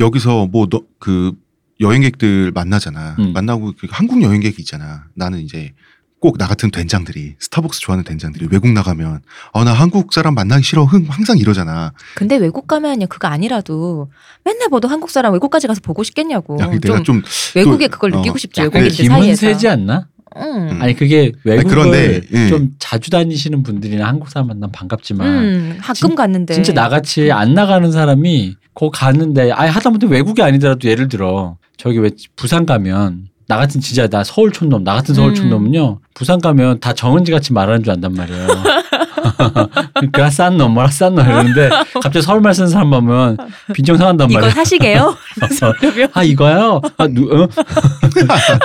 여기서 0.00 0.46
뭐 0.46 0.66
그 0.98 1.32
여행객들 1.80 2.52
만나잖아. 2.52 3.16
음. 3.18 3.32
만나고 3.32 3.72
그 3.78 3.86
한국 3.90 4.22
여행객 4.22 4.58
있잖아. 4.58 5.04
나는 5.14 5.40
이제 5.40 5.72
꼭 6.20 6.38
나 6.38 6.46
같은 6.46 6.70
된장들이 6.70 7.36
스타벅스 7.38 7.80
좋아하는 7.80 8.02
된장들이 8.04 8.48
외국 8.50 8.70
나가면 8.72 9.20
어나 9.52 9.72
한국 9.72 10.12
사람 10.12 10.34
만나기 10.34 10.64
싫어 10.64 10.84
흥 10.84 11.04
항상 11.08 11.38
이러잖아. 11.38 11.92
근데 12.14 12.36
외국 12.36 12.66
가면요 12.66 13.06
그거 13.06 13.28
아니라도 13.28 14.10
맨날 14.44 14.68
봐도 14.70 14.88
한국 14.88 15.10
사람 15.10 15.32
외국까지 15.34 15.66
가서 15.66 15.80
보고 15.82 16.02
싶겠냐고. 16.02 16.58
야, 16.60 16.68
내가 16.68 17.02
좀 17.02 17.04
좀 17.04 17.22
외국에 17.54 17.88
또- 17.88 17.92
그걸 17.92 18.14
어, 18.14 18.18
느끼고 18.18 18.38
싶지 18.38 18.62
외국인들 18.62 18.90
사이에서. 19.06 19.40
세지 19.46 19.68
않나? 19.68 20.08
응. 20.38 20.78
아니 20.82 20.94
그게 20.94 21.32
외국을 21.44 21.70
그런데, 21.70 22.20
예. 22.32 22.48
좀 22.48 22.74
자주 22.78 23.10
다니시는 23.10 23.62
분들이나 23.62 24.06
한국 24.06 24.28
사람 24.28 24.48
만나면 24.48 24.72
반갑지만 24.72 25.28
음, 25.28 25.78
가끔 25.80 25.94
진- 25.94 26.14
갔는데. 26.14 26.54
진짜 26.54 26.72
나같이 26.72 27.30
안 27.32 27.54
나가는 27.54 27.90
사람이 27.92 28.56
거기 28.74 28.98
갔는데 28.98 29.52
아예 29.52 29.68
하다못해 29.70 30.06
외국이 30.08 30.42
아니더라도 30.42 30.88
예를 30.88 31.08
들어 31.08 31.56
저기 31.78 31.98
왜 31.98 32.10
부산 32.36 32.66
가면 32.66 33.28
나 33.48 33.56
같은 33.56 33.80
진짜 33.80 34.06
나 34.08 34.24
서울 34.24 34.52
촌놈 34.52 34.82
나 34.84 34.94
같은 34.94 35.14
서울 35.14 35.30
음. 35.30 35.34
촌놈은요 35.34 36.00
부산 36.14 36.40
가면 36.40 36.80
다 36.80 36.92
정은지 36.92 37.30
같이 37.32 37.52
말하는 37.52 37.82
줄 37.84 37.92
안단 37.92 38.12
말이에요. 38.12 38.46
그냥 40.12 40.30
싼 40.30 40.56
놈, 40.56 40.72
뭐라 40.72 40.88
싼놈 40.90 41.24
이러는데 41.24 41.68
갑자기 41.94 42.22
서울말 42.22 42.54
쓰는 42.54 42.68
사람 42.68 42.90
보면 42.90 43.36
빈정 43.72 43.96
상한단 43.96 44.30
이거. 44.30 44.48
사시게요? 44.50 45.16
그러면 45.80 46.08
아 46.12 46.22
이거요? 46.22 46.80
아 46.96 47.06
누? 47.06 47.28
어? 47.30 47.48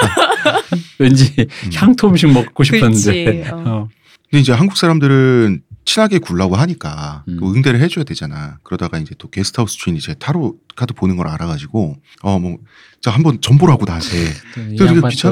왠지 0.99 1.47
향토 1.73 2.09
음식 2.09 2.31
먹고 2.31 2.63
싶었는데. 2.63 3.49
어. 3.51 3.63
어. 3.65 3.87
근데 4.29 4.41
이제 4.41 4.53
한국 4.53 4.77
사람들은 4.77 5.61
친하게 5.83 6.19
굴라고 6.19 6.55
하니까 6.55 7.23
음. 7.27 7.37
그 7.39 7.53
응대를 7.53 7.79
해줘야 7.81 8.03
되잖아. 8.05 8.57
그러다가 8.63 8.97
이제 8.99 9.15
또 9.17 9.29
게스트하우스 9.29 9.77
주인이 9.77 9.99
제 9.99 10.13
타로 10.13 10.55
카드 10.75 10.93
보는 10.93 11.17
걸 11.17 11.27
알아가지고 11.27 11.95
어뭐 12.21 12.57
자 13.01 13.09
한번 13.11 13.39
전보라고 13.41 13.85
또 14.77 14.85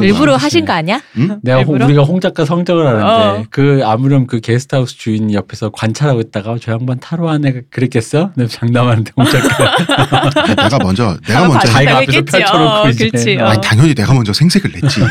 일부러. 0.03 0.35
하신 0.35 0.65
거 0.65 0.73
아니야? 0.73 0.99
응? 1.17 1.39
내가 1.43 1.59
홍, 1.59 1.75
일부러? 1.75 1.85
우리가 1.85 2.03
홍 2.03 2.19
작가 2.19 2.43
성적을 2.45 2.85
하는데 2.87 3.05
어. 3.05 3.45
그 3.51 3.81
아무렴 3.85 4.25
그 4.27 4.39
게스트하우스 4.41 4.97
주인 4.97 5.31
옆에서 5.33 5.69
관찰하고 5.69 6.19
있다가 6.19 6.57
저 6.59 6.71
양반 6.71 6.99
타로 6.99 7.29
안에 7.29 7.61
그랬겠어? 7.69 8.31
내가 8.35 8.49
장담하는데 8.49 9.11
홍 9.15 9.25
작가 9.25 9.77
내가 10.55 10.79
먼저 10.79 11.15
내가 11.27 11.47
먼저 11.47 11.67
자기가 11.67 11.97
앞에서. 11.97 12.21
펼쳐놓고 12.25 12.73
어. 12.73 12.83
그렇지. 12.91 13.37
어. 13.37 13.43
어. 13.45 13.47
아니 13.49 13.61
당연히 13.61 13.93
내가 13.93 14.13
먼저 14.13 14.33
생색을 14.33 14.71
냈지. 14.71 15.01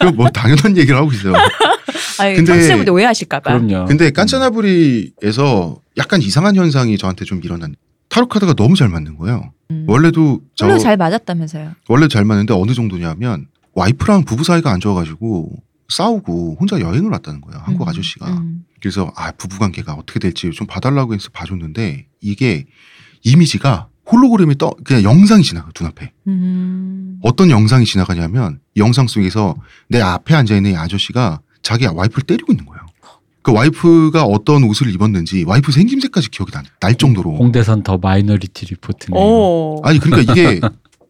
그뭐 0.00 0.28
당연한 0.30 0.76
얘기를 0.76 0.96
하고 0.96 1.12
있어요. 1.12 1.34
아니, 2.18 2.34
근데- 2.34 2.52
청취자분들 2.52 2.92
오해하실까봐. 2.92 3.58
그럼요. 3.58 3.86
근데 3.86 4.10
깐짜나부리에서 4.10 5.80
약간 5.98 6.22
이상한 6.22 6.56
현상이 6.56 6.96
저한테 6.98 7.24
좀 7.24 7.40
일어난. 7.42 7.74
타로 8.08 8.28
카드가 8.28 8.54
너무 8.54 8.74
잘 8.76 8.88
맞는 8.88 9.16
거예요. 9.18 9.52
음. 9.70 9.84
원래도 9.88 10.40
저 10.56 10.66
원래 10.66 10.78
잘 10.80 10.96
맞았다면서요. 10.96 11.72
원래 11.88 12.08
잘 12.08 12.24
맞는데 12.24 12.52
어느 12.54 12.74
정도냐면 12.74 13.46
와이프랑 13.74 14.24
부부 14.24 14.42
사이가 14.42 14.70
안 14.72 14.80
좋아가지고 14.80 15.52
싸우고 15.88 16.56
혼자 16.58 16.80
여행을 16.80 17.10
왔다는 17.10 17.40
거예요. 17.40 17.60
한국 17.64 17.86
음, 17.86 17.88
아저씨가. 17.88 18.26
음. 18.28 18.64
그래서 18.80 19.12
아 19.14 19.30
부부 19.32 19.58
관계가 19.60 19.92
어떻게 19.94 20.18
될지 20.18 20.50
좀 20.50 20.66
봐달라고 20.66 21.14
해서 21.14 21.28
봐줬는데 21.32 22.06
이게 22.20 22.66
이미지가 23.22 23.88
홀로그램이 24.10 24.56
떠 24.58 24.70
그냥 24.84 25.02
영상이 25.02 25.42
지나가 25.42 25.70
눈앞에. 25.78 26.12
음. 26.26 27.18
어떤 27.22 27.50
영상이 27.50 27.84
지나가냐면 27.84 28.60
이 28.74 28.80
영상 28.80 29.06
속에서 29.06 29.54
내 29.88 30.00
앞에 30.00 30.34
앉아 30.34 30.56
있는 30.56 30.72
이 30.72 30.76
아저씨가 30.76 31.40
자기 31.62 31.86
와이프를 31.86 32.24
때리고 32.26 32.52
있는 32.52 32.64
거예요. 32.66 32.80
그 33.42 33.52
와이프가 33.52 34.24
어떤 34.24 34.64
옷을 34.64 34.92
입었는지 34.92 35.44
와이프 35.46 35.72
생김새까지 35.72 36.30
기억이 36.30 36.52
나- 36.52 36.62
날 36.80 36.94
정도로. 36.94 37.36
홍대선 37.36 37.82
The 37.82 37.96
Minority 37.98 38.66
Report네. 38.66 39.18
오. 39.18 39.80
아니 39.84 39.98
그러니까 39.98 40.32
이게 40.32 40.60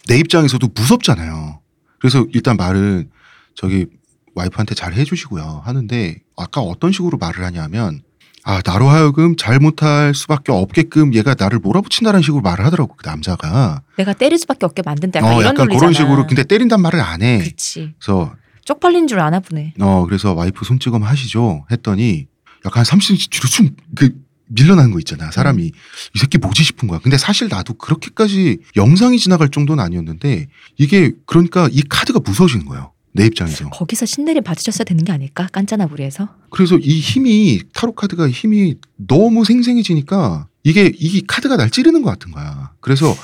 내 0.09 0.19
입장에서도 0.19 0.69
무섭잖아요. 0.75 1.61
그래서 1.99 2.25
일단 2.33 2.57
말은 2.57 3.11
저기 3.55 3.87
와이프한테 4.35 4.75
잘 4.75 4.93
해주시고요 4.95 5.63
하는데 5.65 6.19
아까 6.37 6.61
어떤 6.61 6.93
식으로 6.93 7.19
말을 7.19 7.45
하냐면 7.45 8.01
아 8.45 8.63
나로 8.65 8.89
하여금 8.89 9.37
잘못할 9.37 10.15
수밖에 10.15 10.53
없게끔 10.53 11.15
얘가 11.15 11.35
나를 11.39 11.59
몰아붙인다는 11.59 12.23
식으로 12.23 12.43
말을 12.43 12.65
하더라고 12.65 12.97
그 12.97 13.07
남자가. 13.07 13.83
내가 13.97 14.13
때릴 14.13 14.39
수밖에 14.39 14.67
없게 14.67 14.83
만든다. 14.85 15.21
약간 15.21 15.31
어 15.33 15.41
이런 15.41 15.45
약간 15.45 15.67
논리잖아. 15.67 15.79
그런 15.79 15.93
식으로 15.93 16.27
근데 16.27 16.45
때린단 16.45 16.81
말을 16.81 17.01
안 17.01 17.23
해. 17.23 17.39
그렇지. 17.39 17.95
그래서 17.99 18.35
쪽팔린 18.65 19.07
줄 19.07 19.21
아나 19.21 19.41
보네. 19.41 19.75
어 19.81 20.05
그래서 20.07 20.33
와이프 20.33 20.65
손찌검 20.65 21.03
하시죠 21.03 21.67
했더니 21.71 22.27
약간 22.65 22.85
30cm 22.85 23.31
뒤로 23.31 23.49
좀그 23.49 24.15
밀려나는 24.53 24.91
거 24.91 24.99
있잖아 24.99 25.31
사람이 25.31 25.63
이 25.65 26.19
새끼 26.19 26.39
뭐지 26.39 26.65
싶은 26.65 26.89
거야 26.89 26.99
근데 26.99 27.17
사실 27.17 27.49
나도 27.49 27.75
그렇게까지 27.75 28.59
영상이 28.77 29.19
지나갈 29.19 29.49
정도는 29.49 29.83
아니었는데 29.83 30.49
이게 30.77 31.13
그러니까 31.27 31.69
이 31.71 31.83
카드가 31.89 32.21
무서워지는 32.25 32.67
거예요 32.67 32.93
내 33.13 33.27
입장에서 33.27 33.69
거기서 33.71 34.07
신내림 34.07 34.45
받으셨어야 34.45 34.85
되는 34.85 35.05
게 35.05 35.13
아닐까? 35.13 35.49
깐짜나부리에서. 35.53 36.29
그래서 36.51 36.79
이 36.79 37.01
힘이 37.01 37.61
타로 37.73 37.93
카드가 37.93 38.29
힘이 38.29 38.77
너무 38.97 39.45
생생해지니까 39.45 40.47
이게 40.63 40.93
이 40.95 41.23
카드가 41.27 41.57
날 41.57 41.71
찌르는 41.71 42.03
것 42.03 42.11
같은 42.11 42.31
거야 42.33 42.71
그래서 42.81 43.17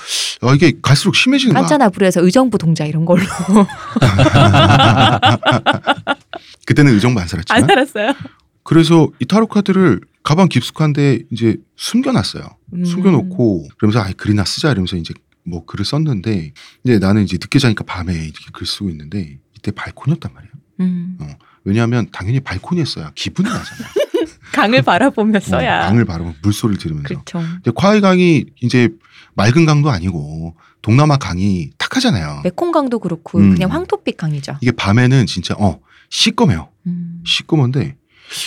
어, 0.42 0.55
이게 0.55 0.72
갈수록 0.81 1.14
심해지는 1.14 1.53
거야 1.53 1.62
깐짜나부리에서 1.62 2.22
의정부 2.22 2.57
동자 2.59 2.87
이런 2.87 3.05
걸로 3.05 3.22
그때는 6.66 6.94
의정 6.94 7.14
만살았지만 7.14 7.62
안 7.62 7.66
살았어요. 7.66 8.14
그래서 8.62 9.09
이 9.20 9.27
타로 9.27 9.46
카드를 9.46 10.01
가방 10.25 10.49
깊숙한데 10.49 11.20
이제 11.31 11.57
숨겨놨어요. 11.77 12.42
음. 12.75 12.85
숨겨놓고 12.85 13.68
그러면서 13.79 14.01
아 14.01 14.11
글이나 14.16 14.44
쓰자 14.44 14.72
이러면서 14.72 14.96
이제 14.96 15.14
뭐 15.44 15.64
글을 15.64 15.85
썼는데 15.85 16.53
이제 16.83 16.99
나는 16.99 17.22
이제 17.22 17.38
늦게 17.40 17.61
자니까 17.61 17.85
밤에 17.85 18.12
이렇게 18.12 18.46
글 18.53 18.66
쓰고 18.66 18.90
있는데 18.90 19.20
이 19.20 19.38
때 19.66 19.72
발코니였단 19.72 20.33
말이에요. 20.33 20.52
음. 20.81 21.18
왜냐하면 21.64 22.07
당연히 22.12 22.38
발코니에 22.40 22.85
써야 22.85 23.11
기분이 23.14 23.48
나잖아요. 23.48 23.88
강을 24.55 24.83
바라보며 24.83 25.38
어, 25.38 25.40
써야. 25.40 25.81
강을 25.81 26.05
바라보면 26.05 26.37
물소리를 26.42 26.79
들으면서. 26.79 27.09
그렇죠. 27.09 27.38
근데 27.38 27.70
콰이 27.72 28.00
강이 28.00 28.46
이제 28.62 28.88
맑은 29.35 29.66
강도 29.66 29.90
아니고 29.90 30.55
동남아 30.81 31.16
강이 31.16 31.70
탁하잖아요. 31.76 32.42
메콩 32.44 32.70
강도 32.70 33.00
그렇고 33.00 33.38
음. 33.38 33.55
그냥 33.55 33.72
황토빛 33.72 34.16
강이죠. 34.16 34.59
이게 34.61 34.70
밤에는 34.70 35.26
진짜 35.26 35.55
어 35.59 35.81
시꺼매요. 36.09 36.68
음. 36.87 37.22
시꺼먼데 37.26 37.96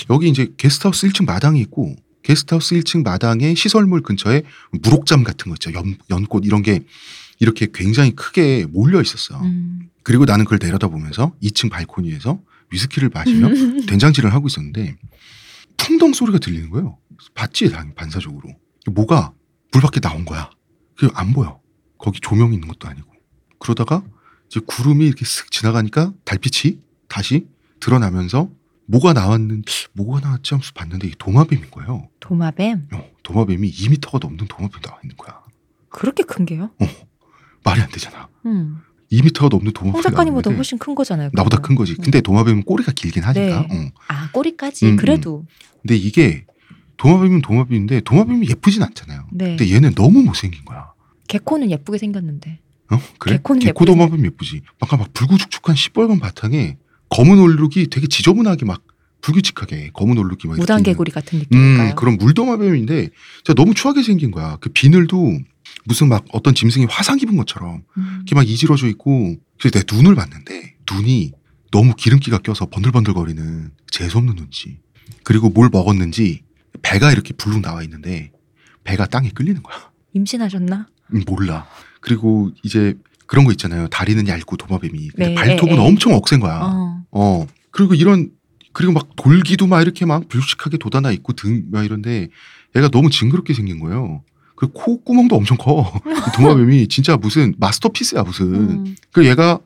여기 0.10 0.30
이제 0.30 0.48
게스트하우스 0.56 1.08
1층 1.10 1.26
마당이 1.26 1.60
있고 1.62 1.96
게스트하우스 2.24 2.76
1층 2.76 3.04
마당에 3.04 3.54
시설물 3.56 4.02
근처에 4.02 4.44
무록잠 4.72 5.24
같은 5.24 5.50
거 5.50 5.56
있죠. 5.56 5.74
연, 5.74 5.98
연꽃 6.10 6.46
이런 6.46 6.62
게 6.62 6.80
이렇게 7.40 7.68
굉장히 7.74 8.12
크게 8.12 8.66
몰려 8.70 9.02
있었어. 9.02 9.40
음. 9.42 9.90
그리고 10.10 10.26
나는 10.26 10.44
그걸 10.44 10.58
내려다보면서 10.60 11.36
2층 11.40 11.70
발코니에서 11.70 12.42
위스키를 12.72 13.12
마시며 13.14 13.50
된장질을 13.86 14.34
하고 14.34 14.48
있었는데 14.48 14.96
풍덩 15.78 16.14
소리가 16.14 16.40
들리는 16.40 16.72
거예요. 16.72 16.98
봤지 17.36 17.70
당 17.70 17.94
반사적으로 17.94 18.50
뭐가 18.92 19.34
물 19.72 19.84
밖에 19.84 20.00
나온 20.00 20.26
거야. 20.26 20.50
그게 20.98 21.14
안 21.16 21.32
보여. 21.32 21.62
거기 22.00 22.20
조명이 22.22 22.56
있는 22.56 22.68
것도 22.68 22.88
아니고 22.88 23.08
그러다가 23.60 24.04
이제 24.48 24.60
구름이 24.66 25.06
이렇게 25.06 25.26
쓱 25.26 25.52
지나가니까 25.52 26.12
달빛이 26.26 26.80
다시 27.08 27.46
드러나면서 27.80 28.50
뭐가 28.88 29.14
나왔는 29.14 29.62
뭐가 29.94 30.22
나왔지 30.22 30.56
하면서 30.56 30.72
봤는데 30.74 31.06
이게 31.06 31.16
도마뱀인 31.20 31.70
거예요. 31.70 32.10
도마뱀 32.20 32.88
어, 32.94 33.12
도마뱀이 33.22 33.72
2미터가 33.72 34.20
넘는 34.24 34.48
도마뱀이 34.48 34.82
나와 34.82 35.00
있는 35.04 35.16
거야. 35.18 35.40
그렇게 35.90 36.24
큰 36.24 36.48
게요? 36.48 36.72
말이 37.64 37.80
안 37.80 37.92
되잖아. 37.92 38.28
음. 38.48 38.82
2미터가 39.12 39.50
넘는 39.50 39.72
도마뱀이 39.74 39.94
홍 39.94 40.02
작가님보다 40.02 40.52
훨씬 40.52 40.78
큰 40.78 40.96
거잖아요. 40.96 41.30
나보다. 41.34 41.58
큰 41.60 41.76
거지. 41.76 41.96
근데 41.96 42.22
도마뱀은 42.22 42.64
꼬리가 42.64 42.92
길긴 42.92 43.24
하니까. 43.24 43.68
네. 43.70 43.76
어. 43.88 43.92
아 44.08 44.30
꼬리까지 44.32 44.86
음, 44.86 44.96
그래도 44.98 45.46
근데 45.82 45.96
이게 45.96 46.46
도마뱀은 46.98 47.42
도마뱀인데 47.42 48.02
도마뱀이 48.02 48.48
예쁘진 48.50 48.84
않잖아요. 48.84 49.28
네. 49.32 49.56
근데 49.58 49.74
얘는 49.74 49.96
너무 49.96 50.22
못생긴 50.22 50.64
거야. 50.66 50.92
개코는 51.28 51.72
예쁘게 51.72 51.98
생겼는데 51.98 52.60
어? 52.92 53.00
그래? 53.18 53.38
개코는 53.38 53.62
개코. 53.62 53.86
도마뱀 53.86 54.26
예쁘지. 54.26 54.62
아까 54.80 54.98
막 54.98 55.14
불구죽죽한 55.14 55.76
시뻘건 55.76 56.20
바탕에 56.20 56.78
검은 57.10 57.40
얼룩이 57.40 57.88
되게 57.90 58.08
지저분하게 58.08 58.66
막 58.66 58.84
불규칙하게 59.22 59.92
검은 59.94 60.18
얼룩이 60.18 60.38
막 60.46 60.54
이렇게 60.56 60.62
무단 60.62 60.80
있는 60.80 60.84
개구리 60.92 61.12
같은 61.12 61.40
느낌일까요? 61.40 61.90
음, 61.90 61.96
그런 61.96 62.18
물도마뱀인데 62.18 63.10
진짜 63.44 63.54
너무 63.54 63.74
추하게 63.74 64.02
생긴 64.04 64.32
거야. 64.32 64.58
그 64.62 64.70
비늘도 64.70 65.40
무슨 65.86 66.10
막 66.10 66.26
어떤 66.32 66.54
짐승이 66.56 66.86
화상 66.90 67.20
입은 67.20 67.38
것처럼 67.38 67.84
음. 67.98 68.14
이렇게 68.18 68.36
막 68.36 68.48
이지러져 68.48 68.88
있고 68.88 69.36
그래서 69.60 69.80
내 69.80 69.96
눈을 69.96 70.16
봤는데 70.16 70.76
눈이 70.92 71.34
너무 71.72 71.94
기름기가 71.96 72.40
껴서 72.40 72.66
번들번들거리는 72.68 73.72
재수없는 73.92 74.36
눈치. 74.36 74.80
그리고 75.24 75.50
뭘 75.50 75.70
먹었는지 75.72 76.44
배가 76.82 77.12
이렇게 77.12 77.34
불룩 77.34 77.62
나와 77.62 77.84
있는데 77.84 78.32
배가 78.84 79.06
땅에 79.06 79.30
끌리는 79.30 79.62
거야. 79.62 79.92
임신하셨나? 80.14 80.88
음, 81.14 81.24
몰라. 81.28 81.68
그리고 82.02 82.52
이제 82.64 82.96
그런 83.28 83.46
거 83.46 83.52
있잖아요. 83.52 83.88
다리는 83.90 84.28
얇고 84.28 84.58
도마뱀이. 84.58 85.10
근데 85.10 85.30
네, 85.30 85.36
발톱은 85.36 85.74
에, 85.74 85.78
에. 85.78 85.80
엄청 85.88 86.14
억센 86.14 86.40
거야. 86.40 86.60
어. 86.62 87.04
어. 87.12 87.48
그리고 87.72 87.94
이런 87.94 88.32
그리고 88.74 88.94
막 88.94 89.10
돌기도 89.16 89.68
막 89.68 89.82
이렇게 89.82 90.06
막 90.06 90.28
불식하게 90.30 90.78
돋아나 90.78 91.12
있고 91.12 91.34
등 91.34 91.70
막 91.72 91.84
이런데 91.86 92.30
얘가 92.76 92.88
너무 92.90 93.10
징그럽게 93.10 93.54
생긴 93.54 93.80
거예요. 93.80 94.24
그 94.60 94.68
코 94.74 95.02
구멍도 95.04 95.38
엄청 95.38 95.56
커. 95.58 95.90
이 96.06 96.32
도마뱀이 96.36 96.88
진짜 96.90 97.16
무슨 97.16 97.56
마스터피스야 97.60 98.24
무슨. 98.24 98.54
음. 98.54 98.96
그 99.14 99.26
얘가 99.26 99.60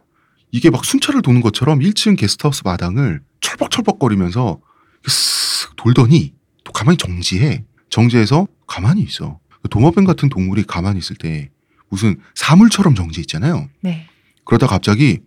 이게 0.52 0.70
막 0.70 0.86
순찰을 0.86 1.24
도는 1.24 1.42
것처럼 1.42 1.80
1층 1.80 2.16
게스트하우스 2.16 2.62
마당을 2.64 3.22
철벅철벅거리면서 3.42 4.60
쓱 5.08 5.76
돌더니 5.78 6.34
또 6.64 6.72
가만히 6.72 6.98
정지해. 6.98 7.64
정지해서 7.90 8.48
가만히 8.68 9.02
있어. 9.02 9.40
그 9.64 9.70
도마뱀 9.70 10.06
같은 10.06 10.30
동물이 10.30 10.64
가만히 10.64 11.00
있을 11.00 11.16
때 11.16 11.50
무슨 11.90 12.18
사물처럼 12.36 12.94
정지 12.96 13.20
있잖아요. 13.22 13.68
네. 13.82 14.08
그러다 14.46 14.68
갑자기 14.68 15.20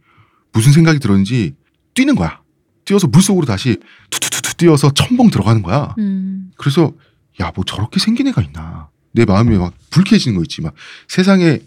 무슨 0.52 0.72
생각이 0.72 1.00
들었는지 1.00 1.54
뛰는 1.94 2.14
거야. 2.14 2.40
뛰어서 2.84 3.08
물속으로 3.08 3.46
다시 3.46 3.78
투투투투 4.10 4.54
뛰어서 4.58 4.90
첨벙 4.92 5.30
들어가는 5.30 5.62
거야. 5.62 5.94
음. 5.98 6.50
그래서 6.56 6.92
야 7.40 7.50
뭐 7.54 7.64
저렇게 7.64 7.98
생긴 7.98 8.28
애가 8.28 8.42
있나. 8.42 8.90
내 9.16 9.24
마음이 9.24 9.56
막 9.56 9.74
불쾌해지는 9.90 10.36
거 10.36 10.42
있지. 10.44 10.60
막 10.62 10.74
세상에 11.08 11.58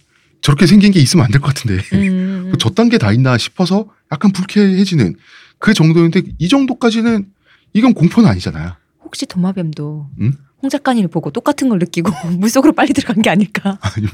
저렇게 0.41 0.65
생긴 0.67 0.91
게 0.93 1.01
있으면 1.01 1.25
안 1.25 1.31
될 1.31 1.41
것 1.41 1.47
같은데 1.53 1.83
음. 1.93 2.49
그 2.53 2.57
저딴 2.57 2.87
게다 2.89 3.11
있나 3.11 3.37
싶어서 3.37 3.89
약간 4.11 4.31
불쾌해지는 4.31 5.15
그 5.59 5.73
정도인데 5.73 6.21
이 6.37 6.47
정도까지는 6.47 7.25
이건 7.73 7.93
공포는 7.93 8.29
아니잖아요. 8.29 8.73
혹시 9.09 9.25
도마뱀도 9.25 10.07
응? 10.21 10.33
홍 10.61 10.69
작가님을 10.69 11.09
보고 11.09 11.31
똑같은 11.31 11.67
걸 11.69 11.79
느끼고 11.79 12.11
물속으로 12.37 12.73
빨리 12.73 12.93
들어간 12.93 13.23
게 13.23 13.29
아닐까? 13.31 13.79
아니면 13.81 14.13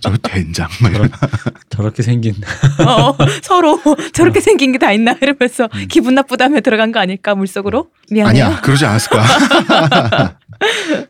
저 0.00 0.14
된장 0.18 0.68
막 0.82 0.92
이런 0.94 1.08
저렇게 1.70 2.02
생긴 2.02 2.34
어, 2.86 3.16
서로 3.42 3.80
저렇게 4.12 4.40
생긴 4.40 4.72
게 4.72 4.78
다 4.78 4.92
있나 4.92 5.16
이러면서 5.22 5.68
음. 5.74 5.86
기분 5.88 6.14
나쁘다며 6.16 6.60
들어간 6.60 6.92
거 6.92 7.00
아닐까 7.00 7.34
물속으로? 7.34 7.88
미안해요. 8.10 8.44
아니야 8.46 8.60
그러지 8.60 8.84
않았을 8.84 9.08
거야. 9.10 9.24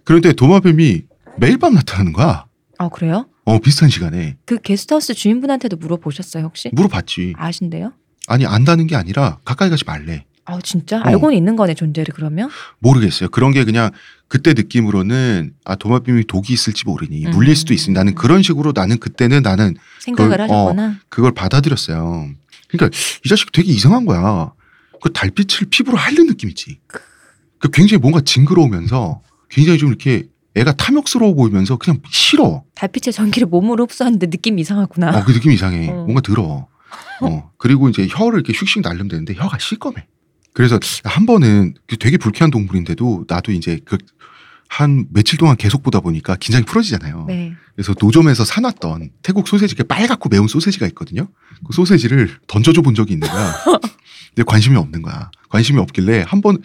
그런데 0.05 0.33
도마뱀이 0.33 1.03
매일 1.39 1.59
밤 1.59 1.75
나타나는 1.75 2.13
거야. 2.13 2.47
아 2.79 2.89
그래요? 2.91 3.27
어 3.45 3.59
비슷한 3.59 3.89
시간에 3.89 4.37
그 4.45 4.61
게스트하우스 4.61 5.15
주인분한테도 5.15 5.77
물어보셨어요 5.79 6.45
혹시? 6.45 6.71
물어봤지. 6.73 7.35
아신대요? 7.37 7.93
아니 8.29 8.47
안다는 8.47 8.87
게 8.87 8.95
아니라 8.95 9.39
가까이 9.45 9.69
가지 9.71 9.85
말래. 9.85 10.27
아 10.49 10.59
진짜 10.63 10.97
어. 10.99 11.03
알고는 11.05 11.37
있는 11.37 11.57
거네 11.57 11.75
존재를 11.75 12.15
그러면? 12.15 12.49
모르겠어요. 12.79 13.29
그런 13.29 13.53
게 13.53 13.65
그냥 13.65 13.91
그때 14.29 14.55
느낌으로는 14.55 15.53
아 15.65 15.75
도마뱀이 15.75 16.25
독이 16.25 16.53
있을지 16.53 16.85
모르니 16.87 17.27
음. 17.27 17.31
물릴 17.33 17.55
수도 17.55 17.75
있으니 17.75 17.95
나는 17.95 18.15
그런 18.15 18.43
식으로 18.43 18.73
나는 18.75 18.99
그때는 18.99 19.43
나는 19.43 19.77
생각을 20.01 20.31
그걸, 20.31 20.51
하셨구나. 20.51 20.97
그걸 21.11 21.33
받아들였어요. 21.33 22.31
그러니까 22.69 22.99
이 23.25 23.29
자식 23.29 23.53
되게 23.53 23.71
이상한 23.71 24.07
거야. 24.07 24.53
그 25.03 25.13
달빛을 25.13 25.69
피부로 25.71 25.97
핥는 25.99 26.27
느낌 26.27 26.49
있지. 26.49 26.81
그 27.59 27.71
굉장히 27.71 28.01
뭔가 28.01 28.21
징그러우면서 28.21 29.21
굉장히 29.51 29.79
좀 29.79 29.91
이렇게 29.91 30.29
애가 30.55 30.73
탐욕스러워 30.73 31.35
보이면서 31.35 31.77
그냥 31.77 32.01
싫어. 32.11 32.65
달빛의 32.75 33.13
전기를 33.13 33.47
몸으로 33.49 33.85
흡수하는데 33.85 34.27
느낌이 34.27 34.63
이상하구나. 34.63 35.19
어, 35.19 35.25
그 35.25 35.33
느낌 35.33 35.53
이상해. 35.53 35.89
어. 35.89 35.93
뭔가 36.05 36.21
더러워. 36.21 36.69
어. 37.21 37.51
그리고 37.59 37.89
이제 37.89 38.09
혀를 38.11 38.41
이렇게 38.41 38.53
휙휙 38.53 38.81
날리면 38.83 39.09
되는데 39.09 39.35
혀가 39.35 39.59
시꺼매. 39.59 40.07
그래서 40.53 40.79
한 41.05 41.27
번은 41.27 41.75
그 41.87 41.97
되게 41.97 42.17
불쾌한 42.17 42.51
동물인데도 42.51 43.25
나도 43.29 43.53
이제 43.53 43.79
그 43.85 43.97
한 44.69 45.07
며칠 45.11 45.39
동안 45.39 45.57
계속 45.57 45.83
보다 45.83 46.01
보니까 46.01 46.37
긴장이 46.37 46.65
풀어지잖아요. 46.67 47.25
네. 47.27 47.55
그래서 47.75 47.95
노점에서 47.99 48.45
사놨던 48.45 49.11
태국 49.23 49.49
소세지, 49.49 49.75
그 49.75 49.83
빨갛고 49.85 50.29
매운 50.29 50.47
소세지가 50.47 50.87
있거든요. 50.89 51.29
그 51.67 51.73
소세지를 51.73 52.31
던져줘 52.47 52.83
본 52.83 52.95
적이 52.95 53.15
있는 53.15 53.29
거야. 53.29 53.55
근데 54.35 54.43
관심이 54.47 54.77
없는 54.77 55.03
거야. 55.03 55.31
관심이 55.49 55.79
없길래 55.81 56.25
한 56.27 56.43
번, 56.43 56.59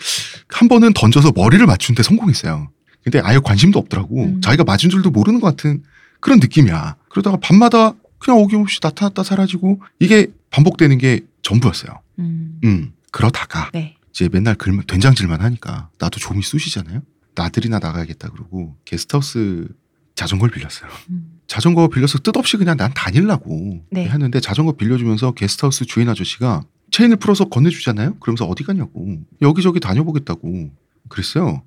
한 0.50 0.68
번은 0.68 0.94
던져서 0.94 1.32
머리를 1.34 1.66
맞추는데 1.66 2.04
성공했어요. 2.04 2.70
근데 3.04 3.20
아예 3.24 3.40
관심도 3.40 3.80
없더라고. 3.80 4.26
음. 4.26 4.42
자기가 4.42 4.66
맞은 4.66 4.90
줄도 4.90 5.10
모르는 5.10 5.40
것 5.40 5.48
같은 5.48 5.84
그런 6.20 6.40
느낌이야. 6.40 6.96
그러다가 7.10 7.38
밤마다 7.38 7.94
그냥 8.20 8.40
어김없이 8.42 8.80
나타났다 8.82 9.24
사라지고 9.24 9.82
이게 10.00 10.28
반복되는 10.52 10.98
게 10.98 11.22
전부였어요. 11.42 12.00
음. 12.20 12.60
음. 12.64 12.94
그러다가 13.14 13.70
네. 13.74 13.96
이제 14.10 14.28
맨날 14.30 14.56
글만, 14.56 14.86
된장질만 14.88 15.40
하니까 15.40 15.90
나도 16.00 16.20
좀이 16.20 16.42
쑤시잖아요. 16.42 17.04
나들이나 17.36 17.80
나가야겠다 17.80 18.30
그러고 18.30 18.76
게스트하우스 18.86 19.68
자전거를 20.16 20.54
빌렸어요. 20.54 20.90
음. 21.12 21.40
자전거 21.48 21.88
빌려서 21.88 22.20
뜻없이 22.20 22.58
그냥 22.58 22.76
난 22.76 22.92
다닐라고 22.94 23.86
네. 23.92 24.08
하는데 24.08 24.40
자전거 24.40 24.74
빌려주면서 24.74 25.34
게스트하우스 25.34 25.86
주인 25.86 26.10
아저씨가 26.10 26.64
체인을 26.92 27.18
풀어서 27.18 27.46
건네주잖아요. 27.46 28.16
그러면서 28.20 28.46
어디 28.46 28.64
가냐고 28.64 29.24
여기저기 29.42 29.80
다녀보겠다고 29.80 30.72
그랬어요. 31.10 31.64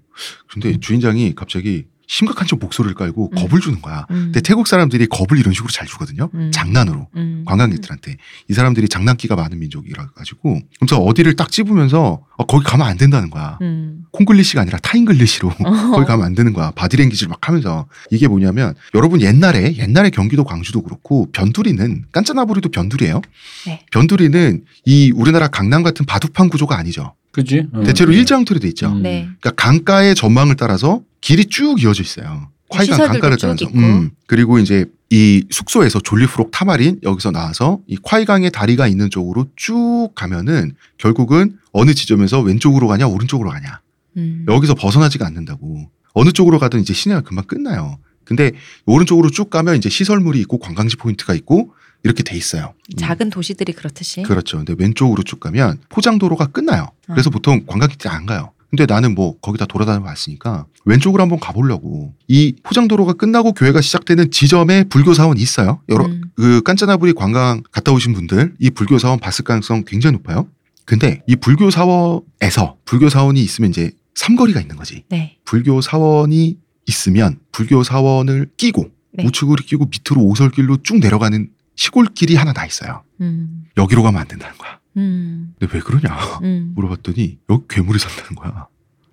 근데 0.49 0.79
주인장이 0.79 1.35
갑자기 1.35 1.87
심각한 2.07 2.47
척 2.47 2.59
목소리를 2.59 2.95
깔고 2.95 3.33
음. 3.33 3.35
겁을 3.35 3.61
주는 3.61 3.81
거야. 3.83 4.07
음. 4.11 4.27
근데 4.27 4.41
태국 4.41 4.67
사람들이 4.67 5.07
겁을 5.07 5.39
이런 5.39 5.53
식으로 5.53 5.71
잘 5.71 5.87
주거든요. 5.87 6.31
음. 6.35 6.51
장난으로 6.53 7.09
음. 7.17 7.45
관광객들한테 7.47 8.17
이 8.49 8.53
사람들이 8.53 8.89
장난기가 8.89 9.35
많은 9.35 9.59
민족이라 9.59 10.09
가지고 10.15 10.61
그래서 10.79 10.99
어디를 11.01 11.35
딱 11.37 11.51
찝으면서 11.51 12.23
어, 12.37 12.47
거기 12.47 12.65
가면 12.65 12.87
안 12.87 12.97
된다는 12.97 13.31
거야. 13.31 13.59
음. 13.63 14.05
콩글리시가 14.13 14.61
아니라 14.63 14.79
Thainglish로 14.79 15.49
어. 15.49 15.73
거기 15.93 16.07
가면 16.07 16.25
안 16.25 16.35
되는 16.35 16.53
거야. 16.53 16.71
바디랭귀지를 16.73 17.29
막 17.29 17.49
하면서 17.49 17.87
이게 18.11 18.29
뭐냐면 18.29 18.75
여러분 18.95 19.21
옛날에 19.21 19.77
옛날에 19.77 20.11
경기도 20.11 20.45
광주도 20.45 20.83
그렇고 20.83 21.31
변두리는 21.33 22.05
깐짜나부리도 22.13 22.71
변두리예요. 22.71 23.21
네. 23.67 23.85
변두리는 23.91 24.65
이 24.85 25.11
우리나라 25.15 25.49
강남 25.49 25.83
같은 25.83 26.07
바둑판 26.07 26.49
구조가 26.51 26.77
아니죠. 26.77 27.15
그지? 27.33 27.67
어. 27.73 27.83
대체로 27.83 28.13
일장투리 28.13 28.61
돼 28.61 28.69
있죠. 28.69 28.89
음. 28.89 29.03
네. 29.03 29.29
그러니까 29.41 29.51
강가의 29.51 30.15
전망을 30.15 30.57
따라서 30.57 31.03
길이 31.27 31.45
쭉 31.47 31.83
이어져 31.83 32.05
있어요. 32.05 32.51
시설들도 32.73 33.13
강가를 33.13 33.37
쭉 33.37 33.47
따라서. 33.47 33.67
음. 33.75 34.11
그리고 34.29 34.61
이제 34.61 34.87
이 35.11 35.45
숙소에서 35.51 35.99
졸리프록 35.99 36.53
타마린 36.53 37.01
여기서 37.03 37.33
나와서 37.33 37.81
이 37.89 37.97
콰이강의 37.97 38.53
다리가 38.53 38.87
있는 38.87 39.11
쪽으로 39.11 39.49
쭉 39.57 40.11
가면은 40.15 40.77
결국은 40.99 41.59
어느 41.73 41.95
지점에서 41.95 42.43
왼쪽으로 42.43 42.87
가냐 42.87 43.09
오른쪽으로 43.09 43.51
가냐 43.51 43.81
음. 44.19 44.47
여기서 44.49 44.75
벗어나지가 44.77 45.27
않는다고. 45.27 45.91
어느 46.13 46.31
쪽으로 46.31 46.61
가든 46.61 46.81
이제 46.81 46.95
시내가 46.95 47.23
금방 47.23 47.45
끝나요. 47.47 47.99
근데 48.23 48.53
오른쪽으로 48.85 49.31
쭉 49.31 49.51
가면 49.51 49.77
이제 49.77 49.89
시설물이 49.89 50.39
있고 50.43 50.61
관광지 50.61 50.95
포인트가 50.97 51.35
있고 51.35 51.73
이렇게 52.05 52.23
돼 52.23 52.37
있어요. 52.37 52.75
음. 52.93 52.97
작은 52.99 53.31
도시들이 53.31 53.73
그렇듯이. 53.73 54.23
그렇죠. 54.23 54.59
근데 54.59 54.77
왼쪽으로 54.79 55.25
쭉 55.25 55.41
가면 55.41 55.79
포장도로가 55.89 56.47
끝나요. 56.47 56.93
그래서 57.07 57.31
어. 57.31 57.33
보통 57.33 57.65
관광객들이 57.67 58.09
안 58.09 58.27
가요. 58.27 58.53
근데 58.71 58.87
나는 58.87 59.15
뭐 59.15 59.39
거기 59.41 59.59
다 59.59 59.67
돌아다녀 59.67 60.03
봤으니까 60.03 60.67
왼쪽으로 60.85 61.23
한번 61.23 61.39
가보려고. 61.41 62.15
이 62.29 62.55
포장도로가 62.63 63.15
끝나고 63.15 63.53
교회가 63.53 63.81
시작되는 63.81 64.31
지점에 64.31 64.85
불교 64.85 65.15
사원이 65.15 65.41
있어요. 65.41 65.81
여러 65.89 66.07
음. 66.07 66.23
그 66.35 66.63
깐짜나부리 66.63 67.13
관광 67.13 67.63
갔다 67.73 67.93
오신 67.93 68.13
분들 68.13 68.55
이 68.59 68.71
불교 68.71 68.99
사원 68.99 69.19
봤을 69.19 69.45
가능성 69.45 69.85
굉장히 69.87 70.17
높아요. 70.17 70.49
근데 70.85 71.23
이 71.27 71.37
불교 71.37 71.71
사원에서 71.71 72.77
불교 72.85 73.09
사원이 73.09 73.43
있으면 73.43 73.71
이제 73.71 73.91
삼거리가 74.15 74.61
있는 74.61 74.77
거지. 74.77 75.05
네. 75.09 75.37
불교 75.45 75.81
사원이 75.81 76.57
있으면 76.87 77.39
불교 77.53 77.83
사원을 77.83 78.51
끼고 78.57 78.89
네. 79.13 79.25
우측으로 79.27 79.57
끼고 79.65 79.91
밑으로 79.91 80.25
오솔길로 80.27 80.79
쭉 80.83 80.99
내려가는 80.99 81.49
시골길이 81.75 82.37
하나 82.37 82.53
나 82.53 82.65
있어요. 82.65 83.03
음. 83.21 83.65
여기로 83.77 84.03
가면 84.03 84.21
안 84.21 84.29
된다는 84.29 84.57
거야. 84.59 84.79
음. 84.97 85.55
근데 85.59 85.75
왜 85.75 85.81
그러냐 85.81 86.15
음. 86.43 86.73
물어봤더니 86.77 87.39
여기 87.51 87.65
괴물이 87.69 87.99
산다는 87.99 88.35
거야. 88.35 88.67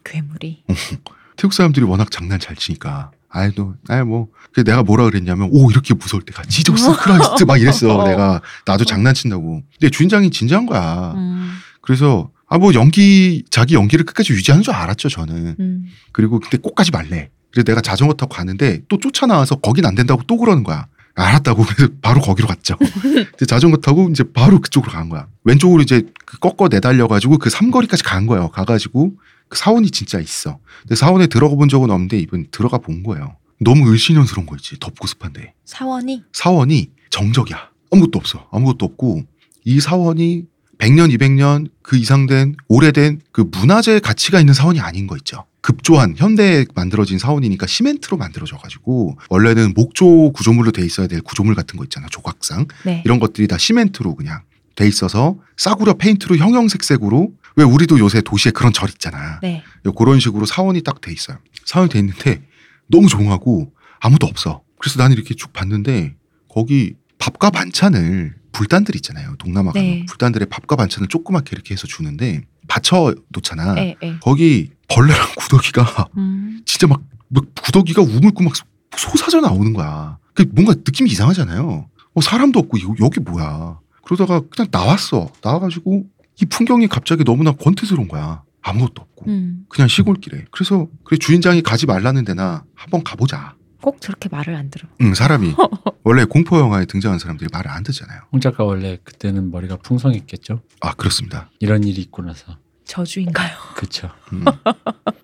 괴물이. 0.04 0.64
태국 1.38 1.54
사람들이 1.54 1.86
워낙 1.86 2.12
장난 2.12 2.40
잘 2.40 2.56
치니까 2.56 3.12
아이도 3.30 3.76
아이 3.88 4.04
뭐 4.04 4.28
그래서 4.52 4.66
내가 4.66 4.84
뭐라 4.84 5.06
그랬냐면 5.06 5.50
오 5.52 5.72
이렇게 5.72 5.94
무서울 5.94 6.22
때가 6.24 6.44
Jesus 6.44 6.96
Christ 6.98 7.44
막 7.46 7.60
이랬어 7.60 7.98
어. 7.98 8.04
내가 8.08 8.42
나도 8.66 8.86
장난친다고 8.86 9.64
근데 9.80 9.90
주인장이 9.90 10.30
진지한 10.30 10.66
거야 10.68 11.14
음. 11.16 11.58
그래서 11.82 12.30
아 12.48 12.58
뭐 12.60 12.74
연기 12.76 13.44
자기 13.50 13.74
연기를 13.74 14.06
끝까지 14.06 14.32
유지하는 14.34 14.62
줄 14.62 14.74
알았죠 14.76 15.10
저는 15.10 15.56
음. 15.60 15.86
그리고 16.12 16.40
그때 16.40 16.58
꼭 16.60 16.76
가지 16.76 16.92
말래. 16.92 17.32
그래서 17.52 17.66
내가 17.66 17.82
자전거 17.82 18.14
타고 18.14 18.36
가는데 18.36 18.82
또 18.88 19.00
쫓아 19.00 19.26
나와서 19.26 19.56
거긴 19.56 19.86
안 19.88 19.96
된다고 19.96 20.22
또 20.28 20.38
그러는 20.38 20.64
거야. 20.64 20.86
알았다고 21.16 21.64
그래서 21.64 21.92
바로 22.02 22.22
거기로 22.22 22.48
갔죠. 22.48 22.76
자전거 23.48 23.78
타고 23.78 24.10
이제 24.10 24.24
바로 24.24 24.60
그쪽으로 24.60 24.92
간 24.92 25.10
거야. 25.10 25.28
왼쪽으로 25.44 25.82
이제 25.82 26.04
그 26.26 26.40
꺾어 26.40 26.70
내달려 26.70 27.08
가지고 27.08 27.38
그 27.38 27.50
삼거리까지 27.50 28.04
간 28.04 28.26
거예요. 28.26 28.50
가가지고 28.50 29.14
그 29.48 29.58
사원이 29.58 29.92
진짜 29.92 30.20
있어. 30.20 30.60
근데 30.82 30.96
사원에 30.96 31.28
들어가 31.28 31.56
본 31.56 31.70
적은 31.70 31.92
없는데 31.92 32.18
이번 32.18 32.48
들어가 32.50 32.80
본 32.80 33.04
거예요. 33.04 33.36
너무 33.60 33.92
을씨년스러운 33.92 34.48
거 34.48 34.56
있지. 34.56 34.80
덥고 34.80 35.06
습한데. 35.08 35.54
사원이 35.66 36.24
사원이 36.34 36.90
정적이야. 37.12 37.70
아무것도 37.92 38.18
없어. 38.18 38.48
아무것도 38.52 38.86
없고 38.86 39.22
이 39.66 39.80
사원이 39.80 40.46
100년, 40.78 41.16
200년 41.16 41.70
그 41.82 41.98
이상 41.98 42.26
된 42.26 42.56
오래된 42.68 43.22
그 43.32 43.42
문화재 43.52 44.00
가치가 44.00 44.40
있는 44.40 44.54
사원이 44.54 44.80
아닌 44.80 45.08
거 45.08 45.16
있죠. 45.18 45.46
급조한 45.62 46.16
현대에 46.18 46.66
만들어진 46.76 47.18
사원이니까 47.20 47.68
시멘트로 47.68 48.18
만들어져 48.18 48.58
가지고 48.58 49.18
원래는 49.30 49.74
목조 49.76 50.34
구조물로 50.34 50.72
돼 50.72 50.86
있어야 50.86 51.08
될 51.08 51.22
구조물 51.22 51.56
같은 51.56 51.78
거 51.78 51.86
있잖아. 51.86 52.08
조각상. 52.10 52.68
네. 52.84 53.02
이런 53.06 53.20
것들이 53.20 53.48
다 53.48 53.58
시멘트로 53.58 54.16
그냥 54.16 54.42
돼 54.76 54.88
있어서 54.88 55.38
싸구려 55.56 55.94
페인트로 55.94 56.36
형형색색으로 56.38 57.32
왜 57.56 57.64
우리도 57.64 58.00
요새 58.00 58.22
도시에 58.22 58.52
그런 58.52 58.74
절 58.74 58.90
있잖아. 58.90 59.40
네. 59.42 59.64
그런 59.98 60.20
식으로 60.20 60.46
사원이 60.46 60.82
딱 60.82 61.00
돼 61.00 61.14
있어요. 61.14 61.38
사원이 61.66 61.90
돼 61.92 62.00
있는데 62.00 62.42
너무 62.88 63.08
조용하고 63.08 63.72
아무도 64.00 64.28
없어. 64.28 64.64
그래서 64.80 65.00
나는 65.02 65.16
이렇게 65.16 65.34
쭉 65.34 65.54
봤는데 65.54 66.16
거기 66.50 66.96
밥과 67.20 67.52
반찬을 67.52 68.36
불단들 68.54 68.96
있잖아요. 68.98 69.36
동남아 69.38 69.72
가면 69.74 69.86
네. 69.90 70.06
불단들의 70.08 70.48
밥과 70.50 70.76
반찬을 70.78 71.10
조그맣게 71.10 71.50
이렇게 71.54 71.74
해서 71.74 71.86
주는데 71.88 72.44
받쳐 72.70 73.14
놓잖아. 73.30 73.74
네. 73.74 73.96
네. 74.02 74.18
거기 74.22 74.70
벌레랑 74.88 75.28
구더기가 75.38 76.08
음. 76.18 76.62
진짜 76.66 76.88
막, 76.88 77.02
막 77.28 77.44
구더기가 77.62 78.02
우물구막 78.02 78.56
솟- 78.56 78.68
솟아져 78.96 79.42
나오는 79.42 79.74
거야. 79.74 80.18
그 80.34 80.46
뭔가 80.54 80.74
느낌이 80.74 81.10
이상하잖아요. 81.12 81.90
어, 82.16 82.22
사람도 82.22 82.60
없고 82.60 82.80
여, 82.82 82.96
여기 83.02 83.20
뭐야. 83.20 83.80
그러다가 84.04 84.42
그냥 84.50 84.70
나왔어. 84.72 85.30
나와가지고 85.44 86.06
이 86.42 86.46
풍경이 86.46 86.88
갑자기 86.88 87.24
너무나 87.24 87.52
권태스러운 87.52 88.08
거야. 88.08 88.44
아무것도 88.62 89.02
없고 89.02 89.26
음. 89.28 89.66
그냥 89.68 89.88
시골길에. 89.88 90.46
그래서 90.52 90.88
그래 91.04 91.18
주인장이 91.18 91.62
가지 91.64 91.86
말라는 91.86 92.24
데나 92.24 92.64
한번 92.76 93.04
가보자. 93.04 93.56
꼭 93.84 94.00
저렇게 94.00 94.30
말을 94.32 94.56
안 94.56 94.70
들어. 94.72 94.88
응 95.02 95.14
사람이 95.14 95.54
원래 96.06 96.24
공포 96.24 96.58
영화에 96.58 96.86
등장한 96.86 97.20
사람들이 97.20 97.50
말을 97.52 97.70
안 97.70 97.84
듣잖아요. 97.84 98.22
홍 98.32 98.40
작가 98.40 98.64
원래 98.64 98.98
그때는 99.04 99.52
머리가 99.52 99.76
풍성했겠죠. 99.76 100.62
아 100.80 100.94
그렇습니다. 100.94 101.50
이런 101.60 101.84
일이 101.84 102.02
있고 102.02 102.22
나서 102.22 102.58
저주인가요? 102.86 103.52
그쵸. 103.76 104.10
음. 104.32 104.46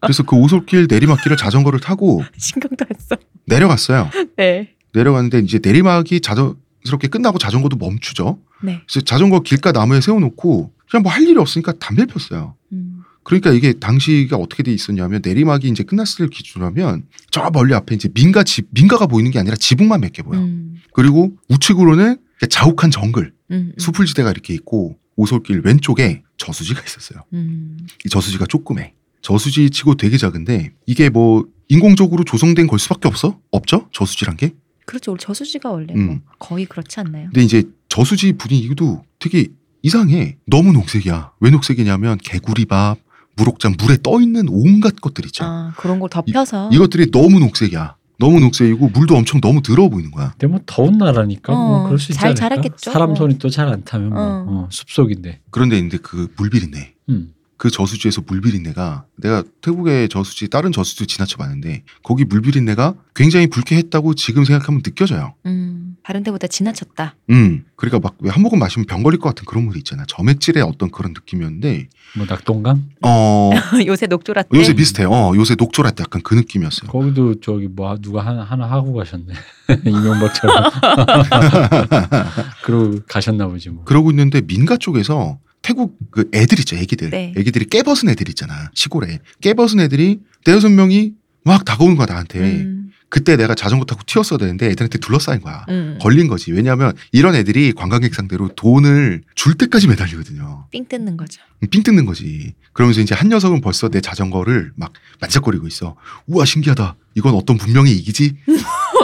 그래서 0.01 0.23
그 0.23 0.35
오솔길 0.35 0.87
내리막길을 0.89 1.37
자전거를 1.37 1.79
타고 1.79 2.21
신경도 2.37 2.85
안 2.89 2.99
써. 2.99 3.15
내려갔어요. 3.45 4.09
네. 4.35 4.75
내려갔는데 4.93 5.39
이제 5.39 5.59
내리막이 5.63 6.19
자연스럽게 6.19 7.07
끝나고 7.09 7.37
자전거도 7.37 7.77
멈추죠. 7.77 8.39
네. 8.61 8.81
그래서 8.89 9.05
자전거 9.05 9.39
길가 9.39 9.71
나무에 9.71 10.01
세워놓고 10.01 10.73
그냥 10.91 11.03
뭐 11.03 11.13
할 11.13 11.21
일이 11.23 11.37
없으니까 11.37 11.73
담배를 11.79 12.07
폈어요. 12.07 12.55
음. 12.73 12.88
그러니까 13.23 13.51
이게 13.51 13.73
당시가 13.73 14.37
어떻게 14.37 14.63
돼 14.63 14.71
있었냐면 14.73 15.21
내리막이 15.23 15.67
이제 15.69 15.83
끝났을 15.83 16.27
때 16.29 16.35
기준으로 16.35 16.67
하면 16.71 17.03
저 17.31 17.49
멀리 17.51 17.73
앞에 17.73 17.95
이제 17.95 18.09
민가 18.13 18.43
집 18.43 18.67
민가가 18.71 19.05
보이는 19.07 19.29
게 19.31 19.39
아니라 19.39 19.55
지붕만 19.55 20.01
몇 20.01 20.11
개 20.13 20.23
보여. 20.23 20.39
음. 20.39 20.75
그리고 20.93 21.31
우측으로는 21.49 22.17
자욱한 22.49 22.89
정글 22.91 23.33
음. 23.51 23.55
음. 23.55 23.73
수풀지대가 23.77 24.31
이렇게 24.31 24.53
있고 24.53 24.97
오솔길 25.15 25.61
왼쪽에 25.65 26.23
저수지가 26.37 26.81
있었어요. 26.85 27.23
음. 27.33 27.77
이 28.05 28.09
저수지가 28.09 28.45
조그매. 28.47 28.93
저수지 29.21 29.69
치고 29.69 29.95
되게 29.95 30.17
작은데 30.17 30.71
이게 30.85 31.09
뭐 31.09 31.45
인공적으로 31.67 32.23
조성된 32.23 32.67
걸 32.67 32.79
수밖에 32.79 33.07
없어? 33.09 33.39
없죠? 33.51 33.89
저수지란 33.91 34.37
게? 34.37 34.53
그렇죠. 34.85 35.15
저수지가 35.17 35.69
원래 35.69 35.93
음. 35.93 36.05
뭐 36.05 36.19
거의 36.39 36.65
그렇지 36.65 36.99
않나요? 37.01 37.25
근데 37.25 37.43
이제 37.43 37.63
저수지 37.89 38.33
분위기도 38.33 39.03
되게 39.19 39.47
이상해. 39.83 40.37
너무 40.47 40.71
녹색이야. 40.73 41.33
왜 41.41 41.49
녹색이냐면 41.51 42.17
개구리밥, 42.17 42.97
무록장 43.39 43.75
물에 43.79 43.97
떠 44.03 44.19
있는 44.21 44.47
온갖 44.49 44.95
것들 45.01 45.25
있죠. 45.27 45.43
아 45.45 45.73
그런 45.77 45.99
걸 45.99 46.09
덮여서. 46.09 46.69
이 46.71 46.77
것들이 46.77 47.09
너무 47.11 47.39
녹색이야. 47.39 47.95
너무 48.19 48.41
녹색이고 48.41 48.89
물도 48.89 49.15
엄청 49.15 49.39
너무 49.39 49.61
더러워 49.61 49.87
보이는 49.89 50.11
거야. 50.11 50.31
근데 50.31 50.47
뭐 50.47 50.59
더운 50.65 50.97
나라니까 50.97 51.53
뭐 51.53 51.79
어, 51.79 51.83
그럴 51.85 51.97
수 51.97 52.11
있지 52.11 52.19
잘 52.19 52.31
않을까? 52.31 52.39
자랐겠죠. 52.49 52.91
사람 52.91 53.11
어. 53.11 53.15
손이 53.15 53.37
또 53.39 53.49
잘 53.49 53.69
안 53.69 53.83
타면 53.85 54.09
뭐 54.09 54.19
어. 54.21 54.45
어, 54.47 54.67
숲속인데. 54.71 55.39
그런데 55.51 55.77
있는데 55.77 55.97
그 55.97 56.27
물비린내. 56.37 56.93
음. 57.09 57.33
그 57.55 57.69
저수지에서 57.69 58.21
물비린내가 58.27 59.05
내가 59.17 59.43
태국의 59.61 60.07
저수지 60.09 60.47
다른 60.49 60.71
저수지 60.71 61.07
지나쳐 61.07 61.37
봤는데 61.37 61.83
거기 62.03 62.23
물비린내가 62.25 62.95
굉장히 63.15 63.47
불쾌했다고 63.47 64.13
지금 64.15 64.45
생각하면 64.45 64.81
느껴져요. 64.81 65.33
음. 65.45 65.88
다른 66.09 66.23
데보다 66.23 66.47
지나쳤다. 66.47 67.15
음. 67.29 67.65
그러니까 67.75 67.99
막 67.99 68.15
왜 68.23 68.31
한 68.31 68.41
모금 68.41 68.57
마시면 68.57 68.87
병 68.87 69.03
걸릴 69.03 69.19
것 69.19 69.29
같은 69.29 69.45
그런 69.45 69.65
물이 69.65 69.77
있잖아. 69.77 70.05
점액질의 70.07 70.63
어떤 70.63 70.89
그런 70.89 71.13
느낌이었는데 71.13 71.87
뭐 72.17 72.25
낙동강? 72.27 72.83
어 73.03 73.51
요새 73.85 74.07
녹조라 74.07 74.41
때. 74.41 74.49
요새 74.57 74.73
비슷해. 74.73 75.03
어 75.05 75.33
요새 75.35 75.53
녹조라 75.55 75.91
때 75.91 76.01
약간 76.01 76.23
그 76.23 76.33
느낌이었어요. 76.33 76.89
거기도 76.89 77.39
저기 77.41 77.67
뭐 77.67 77.95
누가 78.01 78.25
하나 78.25 78.43
하나 78.43 78.65
하고 78.67 78.93
가셨네. 78.93 79.33
이명박처럼. 79.85 80.71
그러고 82.65 82.99
가셨나 83.07 83.47
보지 83.47 83.69
뭐. 83.69 83.83
그러고 83.85 84.09
있는데 84.09 84.41
민가 84.41 84.77
쪽에서 84.77 85.37
태국 85.61 85.95
그 86.09 86.27
애들 86.33 86.57
있죠, 86.59 86.75
애기들. 86.75 87.11
네. 87.11 87.33
애기들이 87.37 87.65
깨벗은 87.65 88.09
애들 88.09 88.29
있잖아, 88.29 88.71
시골에. 88.73 89.19
깨벗은 89.41 89.79
애들이 89.79 90.21
대여섯 90.43 90.71
명이 90.71 91.13
막 91.45 91.65
다가오는 91.65 91.95
거야, 91.97 92.07
나한테. 92.07 92.39
음. 92.39 92.89
그때 93.09 93.35
내가 93.35 93.55
자전거 93.55 93.85
타고 93.85 94.01
튀었어야 94.05 94.37
되는데 94.37 94.67
애들한테 94.67 94.99
둘러싸인 94.99 95.41
거야. 95.41 95.65
음. 95.69 95.97
걸린 95.99 96.27
거지. 96.27 96.51
왜냐하면 96.51 96.93
이런 97.11 97.35
애들이 97.35 97.73
관광객 97.73 98.13
상대로 98.13 98.49
돈을 98.49 99.23
줄 99.35 99.55
때까지 99.55 99.87
매달리거든요. 99.87 100.67
삥 100.71 100.87
뜯는 100.87 101.17
거죠. 101.17 101.41
삥 101.69 101.83
뜯는 101.83 102.05
거지. 102.05 102.53
그러면서 102.73 103.01
이제 103.01 103.15
한 103.15 103.29
녀석은 103.29 103.61
벌써 103.61 103.89
내 103.89 103.99
자전거를 103.99 104.71
막 104.75 104.93
만작거리고 105.19 105.67
있어. 105.67 105.95
우와, 106.27 106.45
신기하다. 106.45 106.95
이건 107.19 107.35
어떤 107.35 107.57
분명히 107.57 107.91
이기지? 107.91 108.33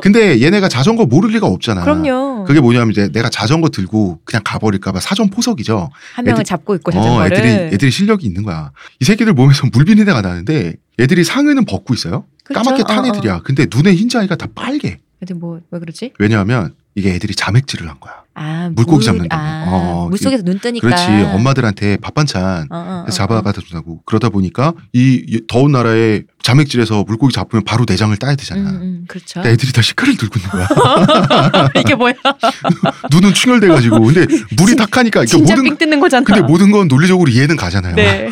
근데 0.02 0.42
얘네가 0.42 0.70
자전거 0.70 1.06
모를 1.06 1.32
리가 1.32 1.48
없잖아. 1.48 1.82
그럼요. 1.84 2.46
그게 2.46 2.60
뭐냐면 2.62 2.92
이제 2.92 3.10
내가 3.12 3.30
자전거 3.30 3.70
들고 3.70 4.20
그냥 4.24 4.42
가버릴까봐 4.44 5.00
사전 5.00 5.30
포석이죠. 5.30 5.90
한 6.16 6.26
명을 6.26 6.42
애들- 6.42 6.46
잡고 6.46 6.76
있고 6.76 6.92
어, 6.92 6.94
자전거를. 6.94 7.38
애들이 7.38 7.50
애들이 7.76 7.92
실력이 7.92 8.26
있는 8.26 8.44
거야. 8.44 8.72
이 9.00 9.06
새끼들 9.06 9.34
몸에서 9.34 9.68
물비린내가 9.72 10.22
나는데 10.22 10.76
애들이 11.00 11.24
상의는 11.24 11.66
벗고 11.66 11.94
있어요. 11.94 12.26
그렇죠? 12.44 12.64
까맣게 12.64 12.84
탄 12.88 13.00
어, 13.00 13.02
어. 13.04 13.08
애들이야. 13.08 13.42
근데 13.44 13.66
눈에 13.74 13.94
흰자위가 13.94 14.36
다 14.36 14.48
빨개. 14.56 14.98
애들 15.24 15.36
뭐 15.38 15.60
왜 15.72 15.80
그러지? 15.80 16.14
왜냐하면 16.20 16.74
이게 16.94 17.14
애들이 17.16 17.34
자맥질을 17.36 17.90
한 17.90 18.00
거야. 18.00 18.14
아 18.38 18.70
물고기 18.74 18.98
물- 18.98 19.04
잡는다고. 19.06 19.42
아, 19.42 19.64
어, 19.68 20.08
물 20.10 20.18
속에서 20.20 20.44
눈 20.44 20.60
뜨니까. 20.60 20.86
그렇지. 20.86 21.06
엄마들한테 21.34 21.98
밥 21.98 22.14
반찬 22.14 22.68
어, 22.70 22.76
어, 22.78 23.06
어, 23.08 23.10
잡아받아 23.10 23.62
준다고. 23.62 24.02
그러다 24.06 24.28
보니까 24.30 24.74
이, 24.94 25.24
이 25.28 25.42
더운 25.48 25.72
나라에 25.72 26.24
자맥질에서 26.44 27.04
물고기 27.08 27.34
잡으면 27.34 27.64
바로 27.64 27.86
내장을 27.88 28.16
따야 28.18 28.32
음, 28.34 28.36
되잖아. 28.38 28.70
음, 28.70 29.06
그렇죠. 29.08 29.36
근데 29.42 29.52
애들이 29.52 29.72
다 29.72 29.82
시카를 29.82 30.18
들고 30.18 30.38
있는 30.38 30.50
거야. 30.52 30.68
이게 31.80 31.96
뭐야? 31.96 32.14
눈은 33.12 33.34
충혈돼가지고. 33.34 34.00
근데 34.02 34.26
물이 34.58 34.68
진- 34.68 34.76
탁하니까 34.78 35.22
그러니까 35.22 35.26
진짜 35.26 35.56
모든 35.56 35.64
삥 35.64 35.78
뜯는 35.78 36.00
거잖아. 36.02 36.24
근데 36.26 36.42
모든 36.42 36.72
건 36.72 36.88
논리적으로 36.90 37.32
이해는 37.32 37.56
가잖아요. 37.56 37.96
네. 37.96 38.30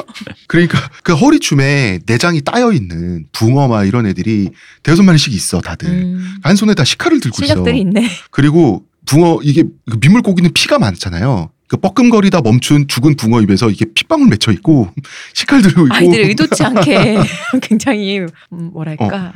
그러니까 0.48 0.78
그 1.02 1.14
허리춤에 1.14 2.00
내장이 2.06 2.40
따여 2.42 2.72
있는 2.72 3.26
붕어 3.32 3.68
막 3.68 3.84
이런 3.84 4.06
애들이 4.06 4.50
대여섯 4.82 5.04
마리씩 5.04 5.32
있어 5.34 5.60
다들 5.60 5.88
음, 5.88 6.36
한 6.42 6.56
손에 6.56 6.74
다 6.74 6.84
식칼을 6.84 7.20
들고 7.20 7.36
실력들이 7.36 7.76
있어. 7.78 7.82
있네. 7.86 8.08
그리고 8.30 8.84
붕어 9.06 9.40
이게 9.42 9.64
그 9.90 9.98
민물고기는 10.00 10.52
피가 10.52 10.78
많잖아요. 10.78 11.50
그 11.68 11.78
뻐끔거리다 11.78 12.42
멈춘 12.42 12.86
죽은 12.86 13.16
붕어 13.16 13.40
입에서 13.40 13.70
이게 13.70 13.86
핏방울 13.94 14.28
맺혀 14.28 14.52
있고 14.52 14.92
식칼 15.32 15.62
들고 15.62 15.86
있고 15.86 15.94
아이들 15.94 16.20
의도치 16.20 16.62
않게 16.62 17.16
굉장히 17.62 18.18
음, 18.18 18.70
뭐랄까 18.74 19.32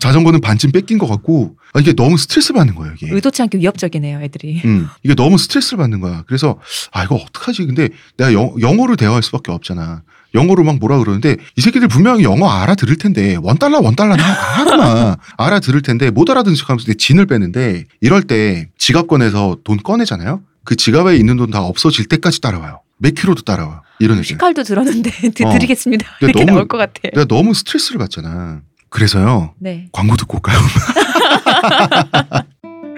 자전거는 0.00 0.40
반쯤 0.40 0.72
뺏긴 0.72 0.98
것 0.98 1.06
같고 1.06 1.56
아, 1.74 1.78
이게 1.78 1.92
너무 1.92 2.18
스트레스 2.18 2.52
받는 2.52 2.74
거예요 2.74 2.94
이게. 2.96 3.14
의도치 3.14 3.42
않게 3.42 3.58
위협적이네요 3.58 4.20
애들이. 4.22 4.60
음, 4.64 4.88
이게 5.04 5.14
너무 5.14 5.38
스트레스를 5.38 5.78
받는 5.78 6.00
거야. 6.00 6.24
그래서 6.26 6.58
아 6.90 7.04
이거 7.04 7.14
어떡하지? 7.14 7.64
근데 7.66 7.90
내가 8.16 8.32
영, 8.32 8.54
영어로 8.60 8.96
대화할 8.96 9.22
수밖에 9.22 9.52
없잖아. 9.52 10.02
영어로 10.34 10.62
막 10.64 10.78
뭐라 10.78 10.98
그러는데 10.98 11.36
이 11.56 11.60
새끼들 11.60 11.88
분명히 11.88 12.22
영어 12.24 12.48
알아들을 12.50 12.96
텐데 12.96 13.36
원달러 13.42 13.80
원달러 13.80 14.14
나 14.16 14.22
하구나 14.24 15.16
알아들을 15.38 15.80
텐데 15.82 16.10
못 16.10 16.28
알아듣는 16.30 16.54
척하면서 16.56 16.86
내 16.86 16.94
진을 16.94 17.26
빼는데 17.26 17.84
이럴 18.00 18.22
때 18.22 18.68
지갑 18.78 19.06
꺼내서 19.08 19.58
돈 19.64 19.78
꺼내잖아요. 19.78 20.42
그 20.64 20.76
지갑에 20.76 21.16
있는 21.16 21.36
돈 21.38 21.50
다 21.50 21.62
없어질 21.62 22.06
때까지 22.06 22.40
따라와요. 22.42 22.80
몇 22.98 23.14
킬로도 23.14 23.42
따라와요. 23.42 23.80
이런 24.00 24.18
애들. 24.18 24.24
시칼도 24.24 24.64
들었는데 24.64 25.10
드, 25.30 25.42
어. 25.46 25.52
드리겠습니다. 25.52 26.06
이렇게 26.20 26.44
너무- 26.44 26.52
나올 26.56 26.68
것 26.68 26.76
같아. 26.76 26.92
내가 27.04 27.24
너무 27.24 27.54
스트레스를 27.54 27.98
받잖아. 27.98 28.60
그래서요 28.90 29.54
네. 29.58 29.88
광고 29.92 30.16
듣고 30.16 30.36
올까요? 30.38 30.58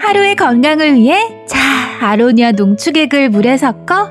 하루의 0.01 0.37
건강을 0.37 0.95
위해 0.97 1.17
자 1.49 1.59
아로니아 2.01 2.53
농축액을 2.53 3.31
물에 3.31 3.57
섞어 3.59 4.11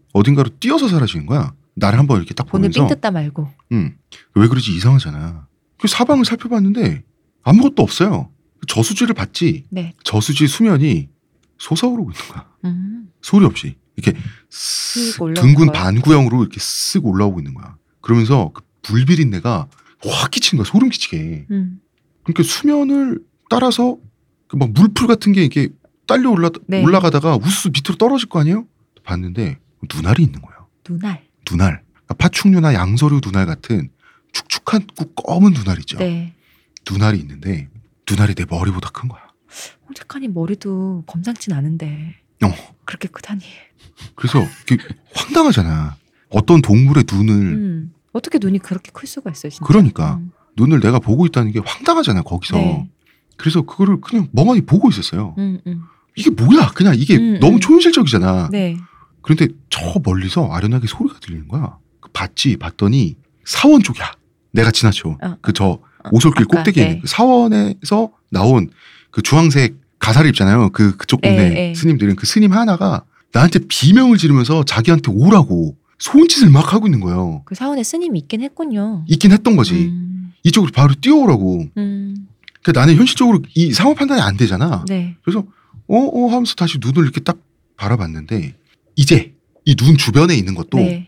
어딘가로 0.13 0.49
뛰어서 0.59 0.87
사라지는 0.87 1.25
거야. 1.25 1.53
나를 1.75 1.97
한번 1.99 2.17
이렇게 2.17 2.33
딱 2.33 2.47
보면서 2.47 2.85
삥 2.87 2.95
뜯다 2.95 3.11
말고 3.11 3.49
음, 3.71 3.95
왜 4.35 4.47
그러지 4.47 4.75
이상하잖아. 4.75 5.47
그 5.79 5.87
사방을 5.87 6.25
살펴봤는데 6.25 7.03
아무것도 7.43 7.81
없어요. 7.81 8.29
저수지를 8.67 9.15
봤지. 9.15 9.65
네. 9.69 9.93
저수지 10.03 10.47
수면이 10.47 11.09
솟아오르고 11.57 12.11
있는 12.11 12.27
거야. 12.29 12.47
음. 12.65 13.09
소리 13.21 13.45
없이 13.45 13.75
이렇게 13.95 14.17
둥근? 15.35 15.71
반구형으로 15.71 16.41
이렇게 16.41 16.57
쓱 16.59 17.05
올라오고 17.05 17.39
있는 17.39 17.53
거야. 17.53 17.75
그러면서 18.01 18.51
그 18.53 18.61
불비린내가 18.83 19.67
확 20.03 20.31
끼치는 20.31 20.63
거야. 20.63 20.71
소름 20.71 20.89
끼치게. 20.89 21.47
음. 21.51 21.79
그러니까 22.23 22.43
수면을 22.43 23.19
따라서 23.49 23.97
그 24.47 24.57
막 24.57 24.71
물풀 24.73 25.07
같은 25.07 25.31
게 25.31 25.41
이렇게 25.41 25.69
딸려 26.07 26.29
올라 26.29 26.49
네. 26.67 26.83
올라가다가 26.83 27.37
우수 27.37 27.69
밑으로 27.69 27.95
떨어질 27.97 28.27
거 28.27 28.39
아니에요? 28.39 28.65
봤는데 29.03 29.59
눈알이 29.93 30.23
있는 30.23 30.41
거예요. 30.41 30.67
눈알. 30.87 31.25
눈알. 31.49 31.83
그러니까 31.91 32.13
파충류나 32.17 32.73
양서류 32.73 33.21
눈알 33.23 33.45
같은 33.45 33.89
축축한 34.31 34.87
꾸 34.95 35.05
검은 35.13 35.53
눈알 35.53 35.79
있죠. 35.79 35.97
네. 35.97 36.33
눈알이 36.89 37.19
있는데 37.19 37.69
눈알이 38.09 38.35
내 38.35 38.45
머리보다 38.49 38.89
큰 38.89 39.09
거야. 39.09 39.21
홍 39.85 39.93
작가님 39.93 40.33
머리도 40.33 41.03
범상치 41.07 41.53
않은데 41.53 42.15
어. 42.43 42.53
그렇게 42.85 43.07
크다니. 43.07 43.41
그래서 44.15 44.45
황당하잖아. 45.13 45.97
어떤 46.29 46.61
동물의 46.61 47.03
눈을 47.11 47.33
음. 47.33 47.93
어떻게 48.13 48.39
눈이 48.41 48.59
그렇게 48.59 48.91
클 48.93 49.07
수가 49.07 49.31
있어요, 49.31 49.49
진짜. 49.49 49.65
그러니까. 49.65 50.15
음. 50.15 50.31
눈을 50.57 50.81
내가 50.81 50.99
보고 50.99 51.25
있다는 51.25 51.51
게 51.51 51.59
황당하잖아 51.63 52.23
거기서. 52.23 52.57
네. 52.57 52.89
그래서 53.37 53.61
그거를 53.61 54.01
그냥 54.01 54.27
멍하니 54.33 54.61
보고 54.61 54.89
있었어요. 54.89 55.33
음, 55.37 55.59
음. 55.65 55.83
이게 56.15 56.29
뭐야? 56.29 56.71
그냥 56.75 56.93
이게 56.95 57.15
음, 57.15 57.39
너무 57.39 57.55
음. 57.55 57.59
초현실적이잖아. 57.59 58.49
네. 58.51 58.77
그런데 59.21 59.47
저 59.69 59.93
멀리서 60.03 60.51
아련하게 60.51 60.87
소리가 60.87 61.19
들리는 61.19 61.47
거야. 61.47 61.77
그 61.99 62.09
봤지 62.11 62.57
봤더니 62.57 63.15
사원 63.45 63.83
쪽이야. 63.83 64.11
내가 64.51 64.71
지나쳐. 64.71 65.17
어, 65.21 65.37
그저 65.41 65.65
어, 65.65 66.09
오솔길 66.11 66.43
아까, 66.43 66.57
꼭대기에 66.57 66.83
있는 66.83 66.95
네. 66.97 67.01
그 67.01 67.07
사원에서 67.07 68.11
나온 68.29 68.69
그 69.11 69.21
주황색 69.21 69.75
가사를 69.99 70.27
입잖아요. 70.29 70.69
그 70.71 70.97
그쪽 70.97 71.21
동네 71.21 71.49
네, 71.49 71.49
네. 71.49 71.75
스님들은 71.75 72.15
그 72.15 72.25
스님 72.25 72.51
하나가 72.53 73.03
나한테 73.33 73.59
비명을 73.67 74.17
지르면서 74.17 74.63
자기한테 74.63 75.11
오라고 75.11 75.75
손짓을 75.99 76.49
막 76.49 76.73
하고 76.73 76.87
있는 76.87 76.99
거예요. 76.99 77.43
그 77.45 77.55
사원에 77.55 77.83
스님이 77.83 78.19
있긴 78.19 78.41
했군요. 78.41 79.05
있긴 79.07 79.31
했던 79.31 79.55
거지. 79.55 79.85
음. 79.85 80.33
이쪽으로 80.43 80.71
바로 80.73 80.93
뛰어오라고. 80.95 81.65
음. 81.77 82.27
근데 82.63 82.79
나는 82.79 82.95
현실적으로 82.95 83.41
이 83.55 83.71
상황 83.73 83.95
판단이 83.95 84.21
안 84.21 84.37
되잖아. 84.37 84.83
네. 84.87 85.15
그래서 85.23 85.45
어어 85.87 86.29
하면서 86.29 86.55
다시 86.55 86.77
눈을 86.79 87.03
이렇게 87.03 87.19
딱 87.21 87.37
바라봤는데 87.77 88.55
이제 88.95 89.33
이 89.65 89.75
눈 89.75 89.95
주변에 89.97 90.35
있는 90.35 90.55
것도 90.55 90.77
네. 90.79 91.07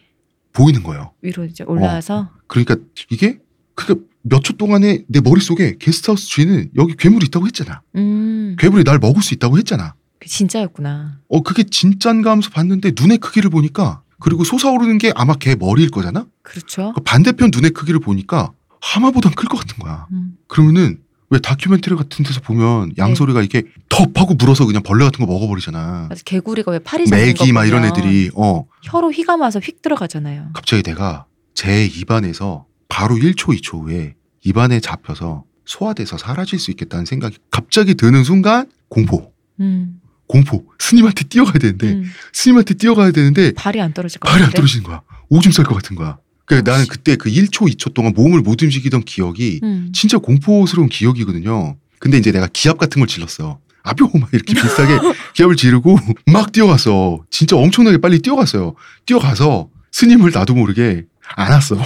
보이는 0.53 0.83
거예요. 0.83 1.13
위로 1.21 1.43
이제 1.45 1.63
올라와서 1.63 2.29
그러니까 2.47 2.75
이게 3.09 3.39
그러니까 3.75 4.05
몇 4.21 4.41
초 4.43 4.53
동안에 4.53 5.03
내 5.07 5.19
머릿속에 5.21 5.75
게스트하우스 5.79 6.27
주인은 6.27 6.71
여기 6.77 6.95
괴물이 6.95 7.25
있다고 7.27 7.45
했잖아. 7.47 7.81
음. 7.95 8.55
괴물이 8.59 8.83
날 8.83 8.99
먹을 8.99 9.21
수 9.21 9.33
있다고 9.33 9.57
했잖아. 9.57 9.95
그 10.19 10.29
진짜였구나. 10.29 11.19
어 11.27 11.41
그게 11.41 11.63
진짠가 11.63 12.31
하면서 12.31 12.49
봤는데 12.51 12.91
눈의 12.97 13.17
크기를 13.17 13.49
보니까 13.49 14.01
그리고 14.19 14.43
솟아오르는 14.45 14.97
게 14.99 15.11
아마 15.15 15.33
걔 15.35 15.55
머리일 15.55 15.89
거잖아. 15.89 16.25
그렇죠. 16.43 16.93
그 16.95 17.01
반대편 17.01 17.49
눈의 17.51 17.71
크기를 17.71 17.99
보니까 17.99 18.53
하마보단 18.79 19.33
클 19.33 19.49
것 19.49 19.57
같은 19.57 19.77
거야. 19.79 20.07
음. 20.11 20.37
그러면은 20.47 20.99
왜 21.33 21.39
다큐멘터리 21.39 21.95
같은 21.95 22.23
데서 22.23 22.41
보면 22.41 22.93
양소리가 22.95 23.41
이게 23.41 23.63
텁 23.89 24.11
하고 24.19 24.35
물어서 24.35 24.67
그냥 24.67 24.83
벌레 24.83 25.03
같은 25.03 25.25
거 25.25 25.31
먹어버리잖아. 25.31 26.05
맞아. 26.09 26.21
개구리가 26.23 26.71
왜 26.71 26.77
팔이 26.79 27.07
작은 27.07 27.25
메기 27.25 27.51
막 27.51 27.65
이런 27.65 27.83
애들이 27.85 28.29
어 28.35 28.65
혀로 28.83 29.11
휘감아서 29.11 29.59
휙 29.59 29.81
들어가잖아요. 29.81 30.49
갑자기 30.53 30.83
내가 30.83 31.25
제 31.55 31.85
입안에서 31.87 32.65
바로 32.87 33.15
1초 33.15 33.59
2초 33.59 33.85
후에 33.87 34.13
입안에 34.43 34.79
잡혀서 34.79 35.43
소화돼서 35.65 36.19
사라질 36.19 36.59
수 36.59 36.69
있겠다는 36.69 37.05
생각이 37.05 37.37
갑자기 37.49 37.95
드는 37.95 38.23
순간 38.23 38.69
공포 38.89 39.31
음. 39.59 39.99
공포 40.27 40.65
스님한테 40.77 41.23
뛰어가야 41.23 41.53
되는데 41.53 41.93
음. 41.93 42.03
스님한테 42.31 42.75
뛰어가야 42.75 43.09
되는데 43.11 43.53
발이 43.53 43.81
안 43.81 43.91
떨어질 43.93 44.19
것 44.19 44.29
발이 44.29 44.43
안. 44.43 44.51
떨어지는 44.51 44.83
거야 44.83 45.01
오줌 45.29 45.51
쌀 45.51 45.65
것 45.65 45.73
같은 45.73 45.95
거야 45.95 46.17
그러니까 46.45 46.71
나는 46.71 46.85
그때 46.87 47.15
그 47.15 47.29
1초 47.29 47.73
2초 47.73 47.93
동안 47.93 48.13
몸을 48.15 48.41
못 48.41 48.61
움직이던 48.61 49.03
기억이 49.03 49.59
음. 49.63 49.91
진짜 49.93 50.17
공포스러운 50.17 50.89
기억이거든요 50.89 51.77
근데 51.99 52.17
이제 52.17 52.31
내가 52.31 52.47
기합 52.51 52.77
같은 52.77 52.99
걸 52.99 53.07
질렀어 53.07 53.59
아뇨 53.83 54.09
막 54.19 54.29
이렇게 54.33 54.53
비슷하게 54.53 54.99
기합을 55.35 55.55
지르고 55.55 55.97
막 56.25 56.51
뛰어갔어 56.51 57.23
진짜 57.29 57.55
엄청나게 57.55 57.97
빨리 57.99 58.19
뛰어갔어요 58.19 58.75
뛰어가서 59.05 59.69
스님을 59.91 60.31
나도 60.33 60.53
모르게 60.53 61.05
안았어 61.35 61.75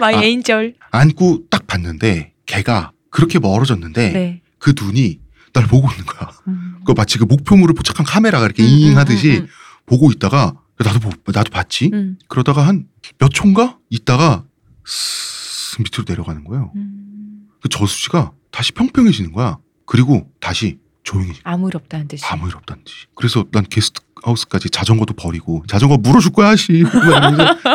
my 0.00 0.14
아. 0.14 0.22
angel. 0.22 0.74
안고 0.90 1.44
딱 1.50 1.66
봤는데 1.66 2.32
걔가 2.46 2.92
그렇게 3.10 3.38
멀어졌는데 3.38 4.12
네. 4.12 4.40
그 4.58 4.74
눈이 4.80 5.20
날 5.52 5.66
보고 5.66 5.90
있는 5.90 6.04
거야. 6.06 6.30
음. 6.48 6.76
그 6.84 6.92
마치 6.92 7.18
그 7.18 7.24
목표물을 7.24 7.74
포착한 7.74 8.04
카메라가 8.04 8.46
이렇게 8.46 8.62
음, 8.62 8.68
잉 8.68 8.92
음, 8.92 8.98
하듯이 8.98 9.38
음, 9.38 9.48
보고 9.86 10.10
있다가 10.10 10.54
나도 10.84 11.00
보- 11.00 11.32
나도 11.32 11.50
봤지. 11.50 11.90
음. 11.92 12.18
그러다가 12.28 12.66
한 12.66 12.86
몇 13.18 13.30
초인가 13.30 13.78
있다가 13.90 14.44
쓱 14.86 15.82
밑으로 15.82 16.04
내려가는 16.08 16.44
거예요. 16.44 16.72
음. 16.76 17.48
그 17.60 17.68
저수지가 17.68 18.32
다시 18.50 18.72
평평해지는 18.72 19.32
거야. 19.32 19.58
그리고 19.86 20.30
다시 20.40 20.78
조용해지. 21.04 21.40
아무 21.44 21.68
일 21.68 21.76
없다는 21.76 22.06
뜻이. 22.08 22.24
아무 22.26 22.48
일 22.48 22.56
없다는 22.56 22.84
듯이. 22.84 23.06
그래서 23.14 23.44
난 23.52 23.64
게스트 23.68 24.00
하우스까지 24.22 24.70
자전거도 24.70 25.14
버리고 25.14 25.64
자전거 25.68 25.96
물어줄 25.96 26.32
거야 26.32 26.54
씨. 26.56 26.82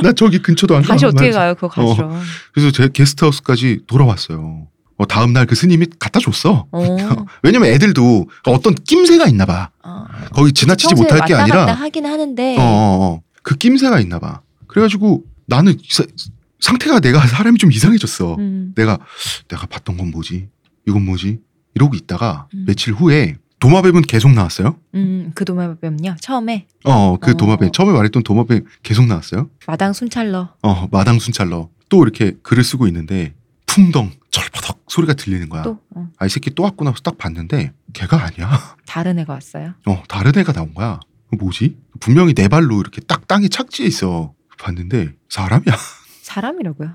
나 0.04 0.12
저기 0.14 0.40
근처도 0.40 0.76
안 0.76 0.82
가. 0.82 0.90
다시 0.94 1.06
어떻게 1.06 1.32
막 1.32 1.38
가요? 1.38 1.56
그거 1.56 1.68
가시러. 1.70 2.20
그래서 2.54 2.72
제 2.72 2.90
게스트 2.94 3.24
하우스까지 3.26 3.82
돌아왔어요. 3.88 4.68
어, 4.98 5.06
다음 5.08 5.34
날 5.34 5.46
그 5.46 5.56
스님이 5.56 5.88
갖다 6.00 6.20
줬어. 6.20 6.68
어. 6.72 6.98
왜냐면 7.44 7.70
애들도 7.70 8.28
어떤 8.46 8.76
낌새가 8.76 9.28
있나 9.28 9.46
봐. 9.46 9.70
어. 9.84 10.06
거기 10.34 10.52
지나치지 10.54 10.96
못할 10.96 11.26
게 11.26 11.34
아니라 11.34 11.74
하긴 11.74 12.06
하는데 12.06 12.58
어, 12.58 12.62
어, 12.62 12.64
어. 13.16 13.22
그 13.42 13.56
낌새가 13.58 14.00
있나 14.00 14.20
봐. 14.20 14.42
그래가지고 14.68 15.24
나는 15.48 15.78
사- 15.90 16.06
상태가 16.60 17.00
내가 17.00 17.20
사람이 17.28 17.58
좀 17.58 17.72
이상해졌어. 17.72 18.36
음. 18.36 18.74
내가 18.76 19.00
내가 19.50 19.66
봤던 19.68 19.98
건 19.98 20.12
뭐지? 20.12 20.48
이건 20.88 21.04
뭐지? 21.06 21.40
이러고 21.76 21.96
있다가 21.96 22.48
음. 22.54 22.66
며칠 22.68 22.94
후에 22.94 23.36
도마뱀은 23.60 24.02
계속 24.04 24.32
나왔어요. 24.32 24.76
음, 24.96 25.32
그 25.36 25.46
도마뱀요. 25.46 26.16
처음에 26.20 26.68
어, 26.84 27.18
그 27.18 27.32
어. 27.32 27.34
도마뱀 27.34 27.72
처음에 27.72 27.94
말했던 27.94 28.24
도마뱀 28.24 28.66
계속 28.84 29.06
나왔어요. 29.08 29.50
마당 29.68 29.94
순찰러. 29.94 30.50
어, 30.62 30.88
마당 30.92 31.18
순찰러 31.20 31.70
또 31.90 32.04
이렇게 32.04 32.34
글을 32.44 32.64
쓰고 32.64 32.88
있는데 32.88 33.34
풍덩 33.66 34.12
철퍼덕 34.54 34.84
소리가 34.88 35.14
들리는 35.14 35.50
거야. 35.50 35.64
또 35.64 35.80
어, 35.96 36.10
아, 36.18 36.26
이 36.26 36.30
새끼 36.30 36.52
또 36.52 36.64
왔구나 36.64 36.92
해서 36.92 37.02
딱 37.02 37.18
봤는데 37.18 37.74
걔가 37.94 38.24
아니야. 38.24 38.76
다른 38.86 39.20
애가 39.20 39.34
왔어요. 39.34 39.74
어, 39.86 40.04
다른 40.08 40.38
애가 40.38 40.54
나온 40.54 40.74
거야. 40.74 41.00
뭐지? 41.38 41.78
분명히 42.00 42.34
네 42.34 42.48
발로 42.48 42.80
이렇게 42.80 43.02
딱 43.02 43.28
땅에 43.28 43.48
착지해 43.48 43.88
있어. 43.88 44.34
봤는데 44.60 45.14
사람이야. 45.30 45.76
사람이라고요. 46.24 46.92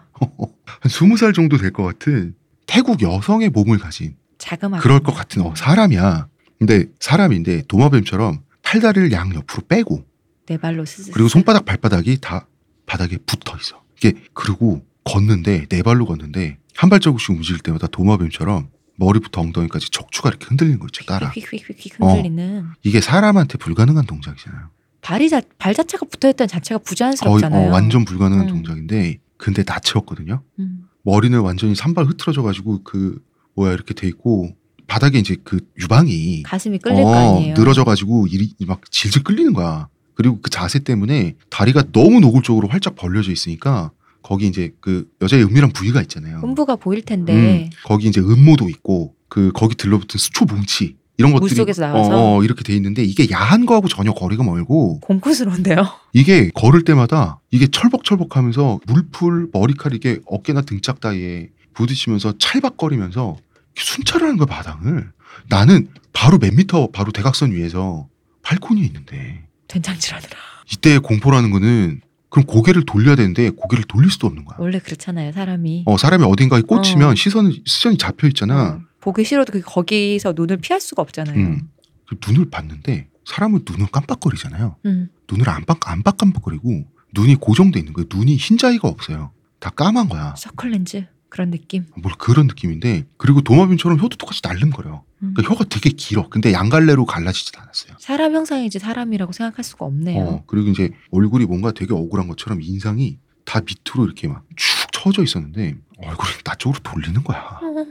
한 0.64 0.90
스무 0.90 1.16
살 1.16 1.32
정도 1.32 1.56
될 1.58 1.72
것 1.72 1.82
같은 1.84 2.34
태국 2.66 3.02
여성의 3.02 3.50
몸을 3.50 3.78
가진 3.78 4.16
자그마한. 4.38 4.82
그럴 4.82 5.00
것 5.00 5.12
같은 5.14 5.42
어, 5.42 5.54
사람이야. 5.56 6.28
근데 6.58 6.86
사람인데 7.00 7.64
도마뱀처럼 7.68 8.40
팔다리를 8.62 9.12
양 9.12 9.34
옆으로 9.34 9.66
빼고 9.68 10.04
네 10.46 10.56
발로 10.56 10.84
스스. 10.84 11.10
그리고 11.12 11.28
손바닥 11.28 11.64
발바닥이 11.64 12.18
다 12.20 12.46
바닥에 12.86 13.18
붙어 13.18 13.56
있어. 13.58 13.82
이게 13.98 14.14
그리고 14.32 14.84
걷는데 15.08 15.66
네 15.68 15.82
발로 15.82 16.06
걷는데 16.06 16.58
한 16.76 16.90
발자국씩 16.90 17.30
움직일 17.30 17.60
때마다 17.60 17.86
도마뱀처럼 17.88 18.68
머리부터 18.96 19.40
엉덩이까지 19.40 19.90
척추가 19.90 20.28
이렇게 20.28 20.46
흔들리는 20.46 20.78
거 20.78 20.86
있죠. 20.86 21.04
따라. 21.04 21.28
휙휙휙휙 21.28 22.00
어. 22.00 22.08
흔들리는. 22.08 22.66
이게 22.82 23.00
사람한테 23.00 23.58
불가능한 23.58 24.06
동작이잖아요. 24.06 24.68
발이 25.00 25.28
자, 25.28 25.40
발 25.58 25.74
자체가 25.74 26.06
붙어있던 26.06 26.48
자체가 26.48 26.78
거의 26.78 26.84
부자연스럽잖아요. 26.84 27.68
어, 27.68 27.72
완전 27.72 28.04
불가능한 28.04 28.48
음. 28.48 28.52
동작인데 28.52 29.18
근데 29.36 29.62
다 29.62 29.78
채웠거든요. 29.78 30.42
음. 30.58 30.88
머리는 31.02 31.38
완전히 31.40 31.74
산발 31.74 32.06
흐트러져 32.06 32.42
가지고 32.42 32.82
그 32.82 33.22
뭐야 33.54 33.72
이렇게 33.72 33.94
돼 33.94 34.08
있고 34.08 34.54
바닥에 34.88 35.18
이제 35.18 35.36
그 35.44 35.60
유방이 35.80 36.42
가슴이 36.42 36.78
끌릴 36.78 37.02
거 37.02 37.14
아니에요. 37.14 37.54
늘어져 37.54 37.84
가지고 37.84 38.26
막 38.66 38.80
질질 38.90 39.22
끌리는 39.22 39.52
거야. 39.52 39.88
그리고 40.14 40.40
그 40.40 40.50
자세 40.50 40.80
때문에 40.80 41.36
다리가 41.50 41.84
너무 41.92 42.18
노골적으로 42.20 42.68
활짝 42.68 42.96
벌려져 42.96 43.30
있으니까 43.30 43.92
거기 44.22 44.46
이제 44.46 44.72
그 44.80 45.08
여자의 45.22 45.44
은밀한 45.44 45.72
부위가 45.72 46.00
있잖아요. 46.02 46.40
음부가 46.44 46.76
보일 46.76 47.02
텐데. 47.02 47.32
음, 47.32 47.70
거기 47.84 48.08
이제 48.08 48.20
음모도 48.20 48.68
있고 48.68 49.14
그 49.28 49.52
거기 49.54 49.74
들러붙은 49.74 50.18
수초 50.18 50.44
뭉치 50.44 50.96
이런 51.18 51.32
것들이 51.32 51.48
물속에서 51.48 51.82
나와서? 51.82 52.10
어, 52.10 52.38
어, 52.38 52.44
이렇게 52.44 52.62
돼 52.62 52.74
있는데 52.76 53.02
이게 53.02 53.28
야한 53.30 53.66
거하고 53.66 53.88
전혀 53.88 54.12
거리가 54.12 54.44
멀고 54.44 55.00
공포스러운데요. 55.00 55.86
이게 56.12 56.50
걸을 56.54 56.84
때마다 56.84 57.40
이게 57.50 57.66
철벅철벅하면서 57.66 58.80
물풀 58.86 59.48
머리칼 59.52 59.94
이게 59.94 60.20
어깨나 60.26 60.62
등짝 60.62 61.00
따위에 61.00 61.50
부딪히면서 61.74 62.34
찰박거리면서 62.38 63.36
순찰을 63.76 64.26
하는 64.26 64.36
거야 64.36 64.46
바닥을 64.46 65.10
나는 65.48 65.88
바로 66.12 66.38
몇 66.38 66.54
미터 66.54 66.88
바로 66.90 67.12
대각선 67.12 67.52
위에서 67.52 68.08
발코니에 68.42 68.84
있는데 68.86 69.46
된장질하느라. 69.68 70.30
이때 70.72 70.98
공포라는 70.98 71.50
거는 71.50 72.00
그럼 72.30 72.44
고개를 72.46 72.84
돌려야 72.84 73.16
되는데 73.16 73.50
고개를 73.50 73.84
돌릴 73.84 74.10
수도 74.10 74.26
없는 74.26 74.44
거야. 74.44 74.56
원래 74.60 74.78
그렇잖아요, 74.78 75.32
사람이. 75.32 75.84
어 75.86 75.96
사람이 75.96 76.24
어딘가에 76.24 76.62
꽂히면 76.62 77.10
어. 77.10 77.14
시선 77.14 77.50
시선이 77.64 77.96
잡혀 77.98 78.26
있잖아. 78.28 78.68
어, 78.68 78.80
보기 79.00 79.24
싫어도 79.24 79.52
그 79.52 79.60
거기서 79.60 80.34
눈을 80.36 80.58
피할 80.58 80.80
수가 80.80 81.02
없잖아요. 81.02 81.36
음. 81.36 81.68
그 82.06 82.16
눈을 82.26 82.50
봤는데 82.50 83.08
사람은 83.24 83.64
눈을 83.68 83.86
깜빡거리잖아요. 83.92 84.76
음. 84.86 85.08
눈을 85.30 85.48
안 85.48 85.64
빡, 85.64 85.90
안 85.90 86.02
빡깜빡거리고 86.02 86.84
눈이 87.14 87.36
고정돼 87.36 87.78
있는 87.78 87.92
거예요. 87.92 88.06
눈이 88.12 88.36
흰자위가 88.36 88.88
없어요. 88.88 89.32
다 89.60 89.70
까만 89.70 90.08
거야. 90.08 90.34
서클렌즈 90.36 91.06
그런 91.28 91.50
느낌. 91.50 91.86
뭘 91.96 92.14
그런 92.18 92.46
느낌인데 92.46 93.06
그리고 93.16 93.40
도마뱀처럼 93.42 93.98
혀도 93.98 94.16
똑같이 94.16 94.40
날름거려. 94.42 95.04
음. 95.22 95.34
그러니까 95.34 95.52
혀가 95.54 95.64
되게 95.68 95.90
길어. 95.90 96.28
근데 96.28 96.52
양갈래로 96.52 97.04
갈라지진 97.04 97.58
않았어요. 97.60 97.94
사람 97.98 98.34
형상이지 98.34 98.78
사람이라고 98.78 99.32
생각할 99.32 99.64
수가 99.64 99.84
없네요. 99.86 100.24
어, 100.24 100.44
그리고 100.46 100.68
이제 100.68 100.90
얼굴이 101.10 101.44
뭔가 101.46 101.72
되게 101.72 101.92
억울한 101.92 102.28
것처럼 102.28 102.60
인상이 102.62 103.18
다 103.44 103.60
밑으로 103.60 104.04
이렇게 104.06 104.28
막축 104.28 104.92
처져 104.92 105.22
있었는데 105.22 105.76
얼굴이 105.98 106.32
나 106.44 106.54
쪽으로 106.54 106.80
돌리는 106.82 107.22
거야. 107.24 107.38
어. 107.62 107.86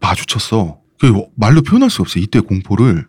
마주쳤어. 0.00 0.80
그 1.00 1.12
말로 1.34 1.62
표현할 1.62 1.90
수 1.90 2.02
없어요. 2.02 2.22
이때 2.22 2.40
공포를. 2.40 3.08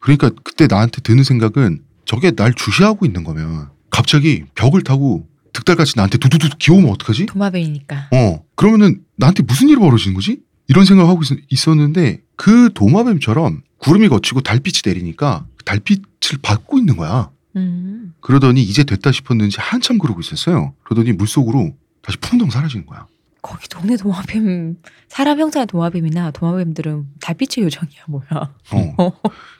그러니까 0.00 0.30
그때 0.44 0.66
나한테 0.68 1.00
드는 1.00 1.24
생각은 1.24 1.82
저게 2.04 2.30
날 2.30 2.54
주시하고 2.54 3.04
있는 3.06 3.24
거면 3.24 3.70
갑자기 3.90 4.44
벽을 4.54 4.82
타고 4.82 5.28
득달같이 5.56 5.94
나한테 5.96 6.18
두두두 6.18 6.50
기어오면 6.58 6.90
어떡하지? 6.90 7.26
도마뱀이니까. 7.26 8.10
어 8.12 8.42
그러면은 8.54 9.02
나한테 9.16 9.42
무슨 9.42 9.68
일이 9.68 9.78
벌어지는 9.78 10.14
거지? 10.14 10.40
이런 10.68 10.84
생각을 10.84 11.10
하고 11.10 11.22
있, 11.48 11.68
었는데그 11.68 12.70
도마뱀처럼 12.74 13.62
구름이 13.78 14.08
거치고 14.08 14.42
달빛이 14.42 14.82
내리니까 14.84 15.46
달빛을 15.64 16.38
받고 16.42 16.78
있는 16.78 16.96
거야. 16.96 17.30
음. 17.56 18.12
그러더니 18.20 18.62
이제 18.62 18.84
됐다 18.84 19.12
싶었는지 19.12 19.56
한참 19.60 19.98
그러고 19.98 20.20
있었어요. 20.20 20.74
그러더니 20.84 21.12
물속으로 21.12 21.74
다시 22.02 22.18
풍덩 22.18 22.50
사라지는 22.50 22.84
거야. 22.84 23.06
거기 23.46 23.68
동네 23.68 23.96
도마뱀 23.96 24.76
사람 25.08 25.38
형상의 25.38 25.66
도마뱀이나 25.68 26.32
도마뱀들은 26.32 27.04
달빛의 27.20 27.64
요정이야 27.64 28.00
뭐야. 28.08 28.50
어. 28.98 29.12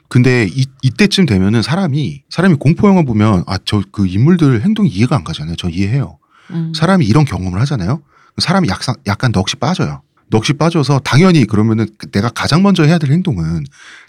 근데 0.09 0.47
이, 0.49 0.65
이때쯤 0.83 1.25
되면은 1.25 1.61
사람이 1.61 2.23
사람이 2.29 2.55
공포 2.55 2.87
영화 2.89 3.03
보면 3.03 3.43
아 3.47 3.57
저 3.65 3.81
그 3.91 4.05
인물들 4.07 4.61
행동이 4.61 4.89
이해가 4.89 5.15
안 5.15 5.23
가잖아요. 5.23 5.55
저 5.57 5.69
이해해요. 5.69 6.17
음. 6.51 6.73
사람이 6.75 7.05
이런 7.05 7.23
경험을 7.25 7.59
하잖아요. 7.61 8.01
사람이 8.37 8.67
약간 8.69 8.95
약간 9.07 9.31
넋이 9.31 9.55
빠져요. 9.59 10.01
넋이 10.29 10.57
빠져서 10.57 10.99
당연히 10.99 11.45
그러면은 11.45 11.87
내가 12.11 12.27
가장 12.29 12.61
먼저 12.63 12.83
해야 12.83 12.97
될 12.97 13.11
행동은 13.11 13.63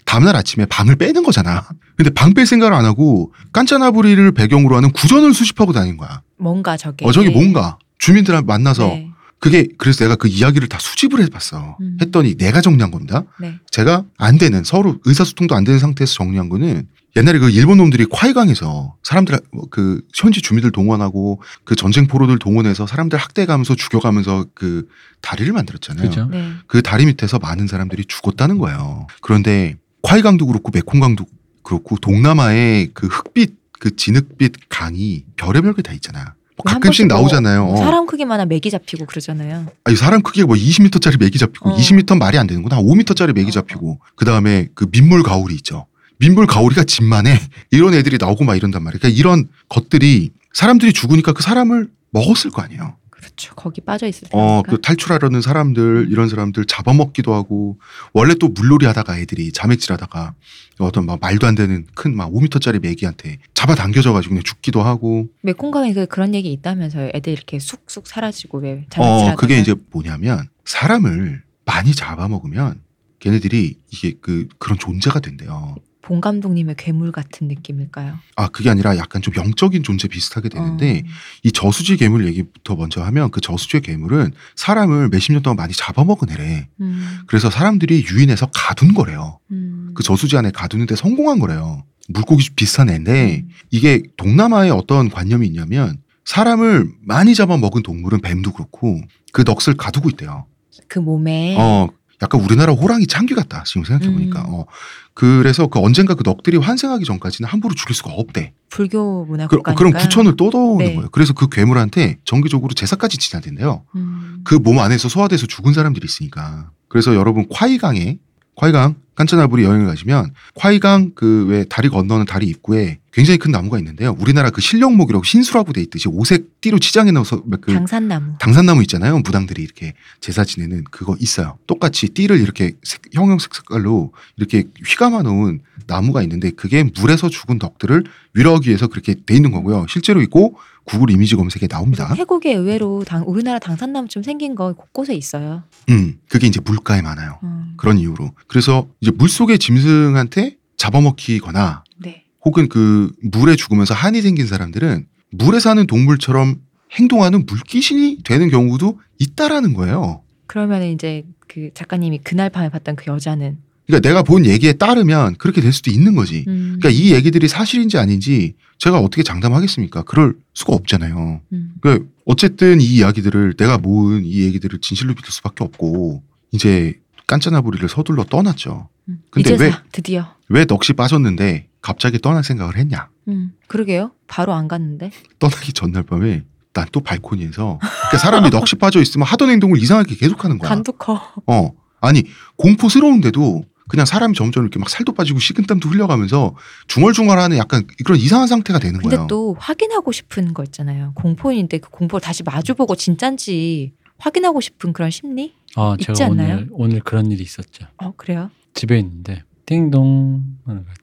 다음날 0.05 0.35
아침에 0.35 0.65
방을 0.65 0.97
빼는 0.97 1.23
거잖아. 1.23 1.65
근데 1.95 2.09
방 2.11 2.33
뺄 2.33 2.45
생각을 2.45 2.73
안 2.73 2.83
하고 2.85 3.33
깐짜나부리를 3.53 4.29
배경으로 4.33 4.75
하는 4.75 4.91
구전을 4.91 5.33
수집하고 5.33 5.71
다닌 5.73 5.95
거야. 5.97 6.21
뭔가 6.37 6.75
저게. 6.75 7.05
어 7.05 7.11
저기 7.13 7.29
뭔가 7.29 7.77
주민들 7.97 8.41
만나서 8.43 8.87
네. 8.87 9.08
그게 9.39 9.67
그래서 9.77 10.03
내가 10.03 10.15
그 10.15 10.27
이야기를 10.27 10.67
다 10.67 10.77
수집을 10.79 11.21
해봤어. 11.21 11.77
음. 11.81 11.97
했더니 12.01 12.35
내가 12.35 12.61
정리한 12.61 12.91
겁니다. 12.91 13.23
네. 13.39 13.57
제가 13.71 14.03
안 14.17 14.37
되는 14.37 14.63
서로 14.63 14.99
의사소통도 15.05 15.55
안 15.55 15.63
되는 15.63 15.79
상태에서 15.79 16.13
정리한 16.13 16.49
거는 16.49 16.87
옛날에 17.15 17.39
그 17.39 17.49
일본 17.49 17.77
놈들이 17.79 18.05
콰이강에서 18.05 18.95
사람들 19.03 19.39
그 19.71 20.01
현지 20.13 20.41
주민들 20.41 20.71
동원하고 20.71 21.41
그 21.63 21.75
전쟁 21.75 22.05
포로들 22.07 22.37
동원해서 22.37 22.85
사람들 22.85 23.17
학대가면서 23.17 23.75
죽여가면서 23.75 24.45
그 24.53 24.87
다리를 25.21 25.51
만들었잖아요. 25.53 26.07
그죠? 26.09 26.25
네. 26.29 26.51
그 26.67 26.81
다리 26.81 27.05
밑에서 27.05 27.39
많은 27.39 27.67
사람들이 27.67 28.05
죽었다는 28.05 28.57
거예요. 28.57 29.07
그런데 29.21 29.77
콰이강도 30.01 30.45
그렇고 30.47 30.69
메콩강도 30.73 31.25
그렇고 31.63 31.97
동남아의 31.97 32.91
그 32.93 33.07
흑빛 33.07 33.57
그 33.79 33.95
진흙빛 33.95 34.53
강이 34.69 35.23
별의별 35.37 35.73
게 35.73 35.81
다 35.81 35.93
있잖아. 35.93 36.35
뭐한 36.63 36.79
가끔씩 36.79 37.07
뭐 37.07 37.17
나오잖아요. 37.17 37.65
어. 37.65 37.77
사람 37.77 38.05
크기만한 38.05 38.47
맥이 38.47 38.69
잡히고 38.69 39.05
그러잖아요. 39.05 39.67
아니 39.83 39.95
사람 39.95 40.21
크기가 40.21 40.47
뭐 40.47 40.55
20m짜리 40.55 41.19
맥이 41.19 41.37
잡히고 41.37 41.69
어. 41.69 41.77
20m 41.77 42.17
말이 42.17 42.37
안 42.37 42.47
되는구나. 42.47 42.81
5m짜리 42.81 43.33
맥이 43.33 43.49
어. 43.49 43.51
잡히고 43.51 43.99
그 44.15 44.25
다음에 44.25 44.67
그 44.75 44.87
민물 44.91 45.23
가오리 45.23 45.55
있죠. 45.55 45.85
민물 46.17 46.47
가오리가 46.47 46.83
집만해 46.83 47.39
이런 47.71 47.93
애들이 47.93 48.17
나오고 48.19 48.43
막 48.43 48.55
이런단 48.55 48.83
말이에요. 48.83 48.99
그러니까 48.99 49.19
이런 49.19 49.47
것들이 49.69 50.31
사람들이 50.53 50.93
죽으니까 50.93 51.33
그 51.33 51.43
사람을 51.43 51.89
먹었을 52.11 52.51
거 52.51 52.61
아니에요. 52.61 52.95
그렇죠. 53.29 53.55
거기 53.55 53.81
빠져 53.81 54.07
있을 54.07 54.23
때. 54.27 54.29
어, 54.33 54.61
그 54.63 54.81
탈출하려는 54.81 55.41
사람들 55.41 56.07
이런 56.09 56.29
사람들 56.29 56.65
잡아먹기도 56.65 57.33
하고 57.33 57.77
원래 58.13 58.33
또 58.35 58.47
물놀이 58.49 58.85
하다가 58.85 59.19
애들이 59.19 59.51
자맥질 59.51 59.91
하다가 59.93 60.33
어떤 60.79 61.05
막 61.05 61.19
말도 61.19 61.45
안 61.47 61.55
되는 61.55 61.85
큰 61.95 62.15
막 62.15 62.31
5m짜리 62.31 62.81
메기한테 62.81 63.37
잡아당겨져 63.53 64.13
가지고 64.13 64.31
그냥 64.31 64.43
죽기도 64.43 64.81
하고 64.81 65.27
메콩강에 65.41 65.93
그 65.93 66.05
그런 66.05 66.33
얘기 66.35 66.51
있다면서요. 66.51 67.11
애들 67.13 67.31
이렇게 67.33 67.59
쑥쑥 67.59 68.07
사라지고 68.07 68.59
왜어 68.59 68.81
자매질하다가. 68.89 69.35
그게 69.35 69.59
이제 69.59 69.75
뭐냐면 69.91 70.47
사람을 70.65 71.43
많이 71.65 71.93
잡아먹으면 71.93 72.81
걔네들이 73.19 73.77
이게 73.91 74.13
그 74.21 74.47
그런 74.57 74.79
존재가 74.79 75.19
된대요. 75.19 75.75
봉 76.09 76.21
감독님의 76.21 76.73
괴물 76.75 77.11
같은 77.11 77.47
느낌일까요? 77.47 78.17
아 78.35 78.47
그게 78.47 78.71
아니라 78.71 78.97
약간 78.97 79.21
좀 79.21 79.35
영적인 79.35 79.83
존재 79.83 80.07
비슷하게 80.07 80.49
되는데 80.49 81.03
어. 81.05 81.09
이 81.43 81.51
저수지 81.51 81.97
괴물 81.97 82.25
얘기부터 82.25 82.75
먼저 82.75 83.03
하면 83.03 83.29
그 83.29 83.41
저수지의 83.41 83.81
괴물은 83.81 84.31
사람을 84.55 85.09
몇십 85.09 85.33
년 85.33 85.43
동안 85.43 85.55
많이 85.57 85.71
잡아먹은 85.71 86.31
애래. 86.31 86.67
음, 86.81 87.19
그래서 87.27 87.51
사람들이 87.51 88.07
유인해서 88.11 88.49
가둔 88.51 88.95
거래요. 88.95 89.37
음. 89.51 89.91
그 89.93 90.01
저수지 90.01 90.35
안에 90.35 90.49
가두는데 90.49 90.95
성공한 90.95 91.37
거래요. 91.37 91.83
물고기 92.07 92.49
비슷한 92.55 92.89
애인데 92.89 93.43
음. 93.43 93.49
이게 93.69 94.01
동남아에 94.17 94.71
어떤 94.71 95.11
관념이 95.11 95.45
있냐면 95.45 95.97
사람을 96.25 96.89
많이 97.03 97.35
잡아먹은 97.35 97.83
동물은 97.83 98.21
뱀도 98.21 98.53
그렇고 98.53 98.99
그 99.31 99.43
넋을 99.43 99.77
가두고 99.77 100.09
있대요. 100.09 100.47
그 100.87 100.97
몸에 100.97 101.55
어, 101.55 101.87
약간 102.21 102.41
우리나라 102.41 102.73
호랑이 102.73 103.07
창귀 103.07 103.33
같다. 103.33 103.63
지금 103.65 103.83
생각해 103.83 104.11
보니까. 104.11 104.41
음. 104.41 104.53
어. 104.53 104.65
그래서 105.13 105.67
그 105.67 105.79
언젠가 105.79 106.15
그 106.15 106.23
넋들이 106.23 106.57
환생하기 106.57 107.05
전까지는 107.05 107.49
함부로 107.49 107.73
죽일 107.75 107.95
수가 107.95 108.11
없대. 108.11 108.53
불교 108.69 109.25
문화 109.25 109.47
그. 109.47 109.61
그런 109.61 109.93
구천을 109.93 110.35
떠도는 110.35 110.77
네. 110.77 110.95
거예요. 110.95 111.09
그래서 111.11 111.33
그 111.33 111.47
괴물한테 111.49 112.17
정기적으로 112.25 112.73
제사까지 112.73 113.17
지나댄대요. 113.17 113.83
음. 113.95 114.41
그몸 114.43 114.79
안에서 114.79 115.09
소화돼서 115.09 115.47
죽은 115.47 115.73
사람들이 115.73 116.05
있으니까. 116.05 116.71
그래서 116.87 117.15
여러분 117.15 117.47
콰이강에 117.49 118.19
콰이강 118.59 118.95
깐짜나부리 119.15 119.63
여행을 119.63 119.85
가시면 119.85 120.33
콰이강 120.55 121.11
그 121.15 121.45
왜 121.49 121.63
다리 121.69 121.87
건너는 121.89 122.25
다리 122.25 122.47
입구에 122.47 122.99
굉장히 123.11 123.37
큰 123.37 123.51
나무가 123.51 123.77
있는데요. 123.79 124.15
우리나라 124.19 124.49
그 124.49 124.61
실령목이라고 124.61 125.23
흰수라고 125.25 125.73
돼 125.73 125.81
있듯이 125.81 126.07
오색 126.09 126.61
띠로 126.61 126.77
치장해 126.79 127.11
넣어서 127.11 127.41
그 127.61 127.73
당산나무. 127.73 128.33
당산나무 128.39 128.81
있잖아요. 128.83 129.19
무당들이 129.19 129.63
이렇게 129.63 129.93
제사 130.19 130.43
지내는 130.43 130.83
그거 130.91 131.15
있어요. 131.19 131.57
똑같이 131.67 132.09
띠를 132.09 132.39
이렇게 132.39 132.73
색, 132.83 133.01
형형색 133.13 133.55
색깔로 133.55 134.13
이렇게 134.37 134.65
휘감아 134.85 135.23
놓은 135.23 135.61
나무가 135.87 136.21
있는데 136.23 136.51
그게 136.51 136.83
물에서 136.83 137.29
죽은 137.29 137.59
덕들을 137.59 138.03
위로하기 138.33 138.67
위해서 138.69 138.87
그렇게 138.87 139.15
돼 139.25 139.35
있는 139.35 139.51
거고요. 139.51 139.85
실제로 139.89 140.21
있고 140.21 140.57
구글 140.89 141.11
이미지 141.11 141.35
검색에 141.35 141.67
나옵니다. 141.67 142.13
태국에 142.15 142.53
의외로 142.53 143.03
당, 143.05 143.23
우리나라 143.27 143.59
당산나무처럼 143.59 144.23
생긴 144.23 144.55
거 144.55 144.73
곳곳에 144.73 145.13
있어요. 145.13 145.63
음, 145.89 146.17
그게 146.27 146.47
이제 146.47 146.59
물가에 146.63 147.01
많아요. 147.01 147.39
음. 147.43 147.73
그런 147.77 147.97
이유로. 147.99 148.31
그래서 148.47 148.87
이제 148.99 149.11
물 149.11 149.29
속의 149.29 149.59
짐승한테 149.59 150.57
잡아먹히거나 150.77 151.83
네. 151.99 152.23
혹은 152.43 152.69
그 152.69 153.11
물에 153.21 153.55
죽으면서 153.55 153.93
한이 153.93 154.21
생긴 154.21 154.47
사람들은 154.47 155.05
물에 155.31 155.59
사는 155.59 155.85
동물처럼 155.85 156.59
행동하는 156.91 157.45
물귀신이 157.45 158.19
되는 158.23 158.49
경우도 158.49 158.99
있다라는 159.19 159.73
거예요. 159.73 160.23
그러면 160.47 160.83
이제 160.83 161.23
그 161.47 161.69
작가님이 161.75 162.19
그날 162.23 162.49
밤에 162.49 162.69
봤던 162.69 162.95
그 162.95 163.11
여자는 163.11 163.59
그러니까 163.89 164.07
내가 164.07 164.21
본 164.21 164.45
얘기에 164.45 164.73
따르면 164.73 165.35
그렇게 165.37 165.61
될 165.61 165.73
수도 165.73 165.89
있는 165.89 166.13
거지. 166.13 166.45
음. 166.47 166.77
그러니까 166.79 166.89
이 166.91 167.11
얘기들이 167.11 167.47
사실인지 167.47 167.97
아닌지 167.97 168.53
제가 168.77 168.99
어떻게 168.99 169.23
장담하겠습니까? 169.23 170.03
그럴 170.03 170.35
수가 170.53 170.73
없잖아요. 170.73 171.41
음. 171.51 171.73
그러니까 171.81 172.05
어쨌든 172.25 172.79
이 172.81 172.85
이야기들을 172.85 173.55
내가 173.57 173.79
모은 173.79 174.23
이 174.25 174.41
얘기들을 174.41 174.79
진실로 174.81 175.15
믿을 175.15 175.31
수밖에 175.31 175.63
없고 175.63 176.21
이제 176.51 176.99
깐짜나부리를 177.25 177.89
서둘러 177.89 178.23
떠났죠. 178.25 178.89
음. 179.09 179.23
근데 179.31 179.55
이제서 179.55 179.63
왜- 179.63 179.73
드디어. 179.91 180.35
왜 180.49 180.65
넋이 180.65 180.95
빠졌는데 180.95 181.67
갑자기 181.81 182.19
떠날 182.19 182.43
생각을 182.43 182.77
했냐? 182.77 183.09
음. 183.27 183.53
그러게요. 183.67 184.11
바로 184.27 184.53
안 184.53 184.67
갔는데. 184.67 185.11
떠나기 185.39 185.73
전날 185.73 186.03
밤에 186.03 186.43
난 186.73 186.87
또 186.91 187.01
발코니에서 187.01 187.79
그러니까 187.81 188.17
사람이 188.19 188.51
넋이 188.51 188.77
빠져 188.79 189.01
있으면 189.01 189.25
하던 189.27 189.49
행동을 189.49 189.79
이상하게 189.81 190.15
계속하는 190.15 190.59
거야. 190.59 190.69
간도 190.69 190.91
커. 190.93 191.19
어. 191.47 191.71
아니 192.01 192.23
공포스러운데도 192.55 193.63
그냥 193.89 194.05
사람이 194.05 194.35
점점 194.35 194.63
이렇게 194.63 194.79
막 194.79 194.87
살도 194.87 195.13
빠지고 195.13 195.39
식은땀도 195.39 195.89
흘려가면서 195.89 196.55
중얼중얼하는 196.87 197.57
약간 197.57 197.85
그런 198.05 198.19
이상한 198.19 198.47
상태가 198.47 198.79
되는 198.79 198.99
근데 198.99 199.15
거예요. 199.17 199.27
또 199.27 199.55
확인하고 199.59 200.11
싶은 200.11 200.53
거 200.53 200.63
있잖아요. 200.63 201.11
공포인데 201.15 201.79
그 201.79 201.89
공포를 201.89 202.21
다시 202.21 202.43
마주보고 202.43 202.95
진짠지 202.95 203.93
확인하고 204.19 204.61
싶은 204.61 204.93
그런 204.93 205.09
심리? 205.09 205.53
아, 205.75 205.95
있지 205.99 206.13
제가 206.13 206.29
않나요? 206.31 206.53
오늘 206.53 206.67
오늘 206.71 206.99
그런 207.01 207.31
일이 207.31 207.41
있었죠. 207.43 207.87
어 207.97 208.13
그래요? 208.15 208.51
집에 208.75 208.99
있는데 208.99 209.43
띵동. 209.65 210.43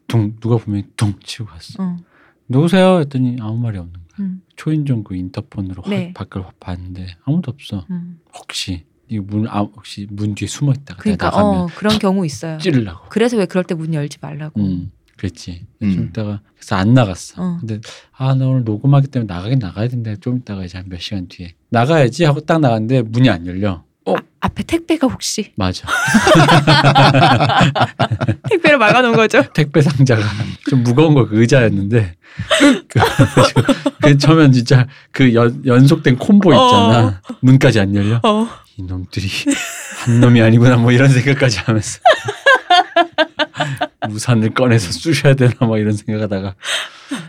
둥 0.07 0.37
누가 0.41 0.57
보면 0.57 0.85
둥 0.97 1.15
치고 1.23 1.47
갔어. 1.47 1.83
어. 1.83 1.97
누구세요? 2.49 3.01
했더니 3.01 3.37
아무 3.41 3.59
말이 3.59 3.79
없는 3.79 3.93
거야. 3.93 4.03
음, 4.21 4.41
초인종 4.55 5.03
그 5.03 5.15
인터폰으로 5.17 5.83
확 5.83 5.91
네. 5.91 6.13
밖을 6.15 6.45
확 6.45 6.59
봤는데 6.61 7.07
아무도 7.25 7.51
없어. 7.51 7.85
음. 7.91 8.21
혹시 8.39 8.85
이문 9.09 9.47
아, 9.49 9.61
혹시 9.61 10.07
문 10.11 10.35
뒤에 10.35 10.49
숨어 10.49 10.73
있다가 10.73 11.01
그러니까 11.03 11.29
어 11.33 11.67
그런 11.75 11.99
경우 11.99 12.25
있어요. 12.27 12.59
찌르려고. 12.59 13.07
그래서 13.09 13.37
왜 13.37 13.47
그럴 13.47 13.65
때 13.65 13.75
문 13.75 13.95
열지 13.95 14.19
말라고. 14.21 14.61
음, 14.61 14.91
그랬지. 15.17 15.65
음. 15.83 15.95
좀 15.95 16.05
있다가 16.07 16.41
그래서 16.57 16.77
안 16.77 16.93
나갔어. 16.95 17.43
어. 17.43 17.57
근데 17.61 17.81
아 18.17 18.35
나 18.35 18.47
오늘 18.47 18.65
녹음하기 18.65 19.09
때문에 19.09 19.33
나가긴 19.33 19.59
나가야 19.61 19.89
된다. 19.89 20.13
좀 20.21 20.39
있다가 20.39 20.65
이제 20.65 20.79
한 20.79 20.87
몇 20.89 21.01
시간 21.01 21.29
뒤에 21.29 21.55
나가야지 21.71 22.25
하고 22.25 22.41
딱 22.41 22.61
나갔는데 22.61 23.03
문이 23.03 23.31
안 23.31 23.47
열려. 23.47 23.85
어 24.09 24.15
아, 24.15 24.19
앞에 24.41 24.63
택배가 24.63 25.09
혹시 25.09 25.53
맞아. 25.57 25.87
택배를 28.51 28.79
막아놓은 28.79 29.17
거죠? 29.17 29.43
택배 29.53 29.83
상자가 29.83 30.23
좀 30.71 30.83
무거운 30.83 31.15
거 31.15 31.27
그 31.27 31.41
의자였는데 31.41 32.15
그래가지고 32.89 33.63
그 34.03 34.19
처음엔 34.19 34.53
진짜 34.53 34.87
그 35.11 35.35
연, 35.35 35.61
연속된 35.67 36.19
콤보 36.19 36.53
있잖아. 36.53 37.21
문까지 37.41 37.81
안 37.81 37.95
열려. 37.97 38.21
어. 38.23 38.47
이놈들이 38.79 39.27
한 40.05 40.21
놈이 40.21 40.41
아니구나 40.41 40.77
뭐 40.77 40.93
이런 40.93 41.09
생각까지 41.09 41.59
하면서 41.61 42.01
우산을 44.11 44.55
꺼내서 44.55 44.93
쑤셔야 44.93 45.35
되나 45.35 45.55
뭐 45.61 45.79
이런 45.79 45.93
생각하다가 45.93 46.55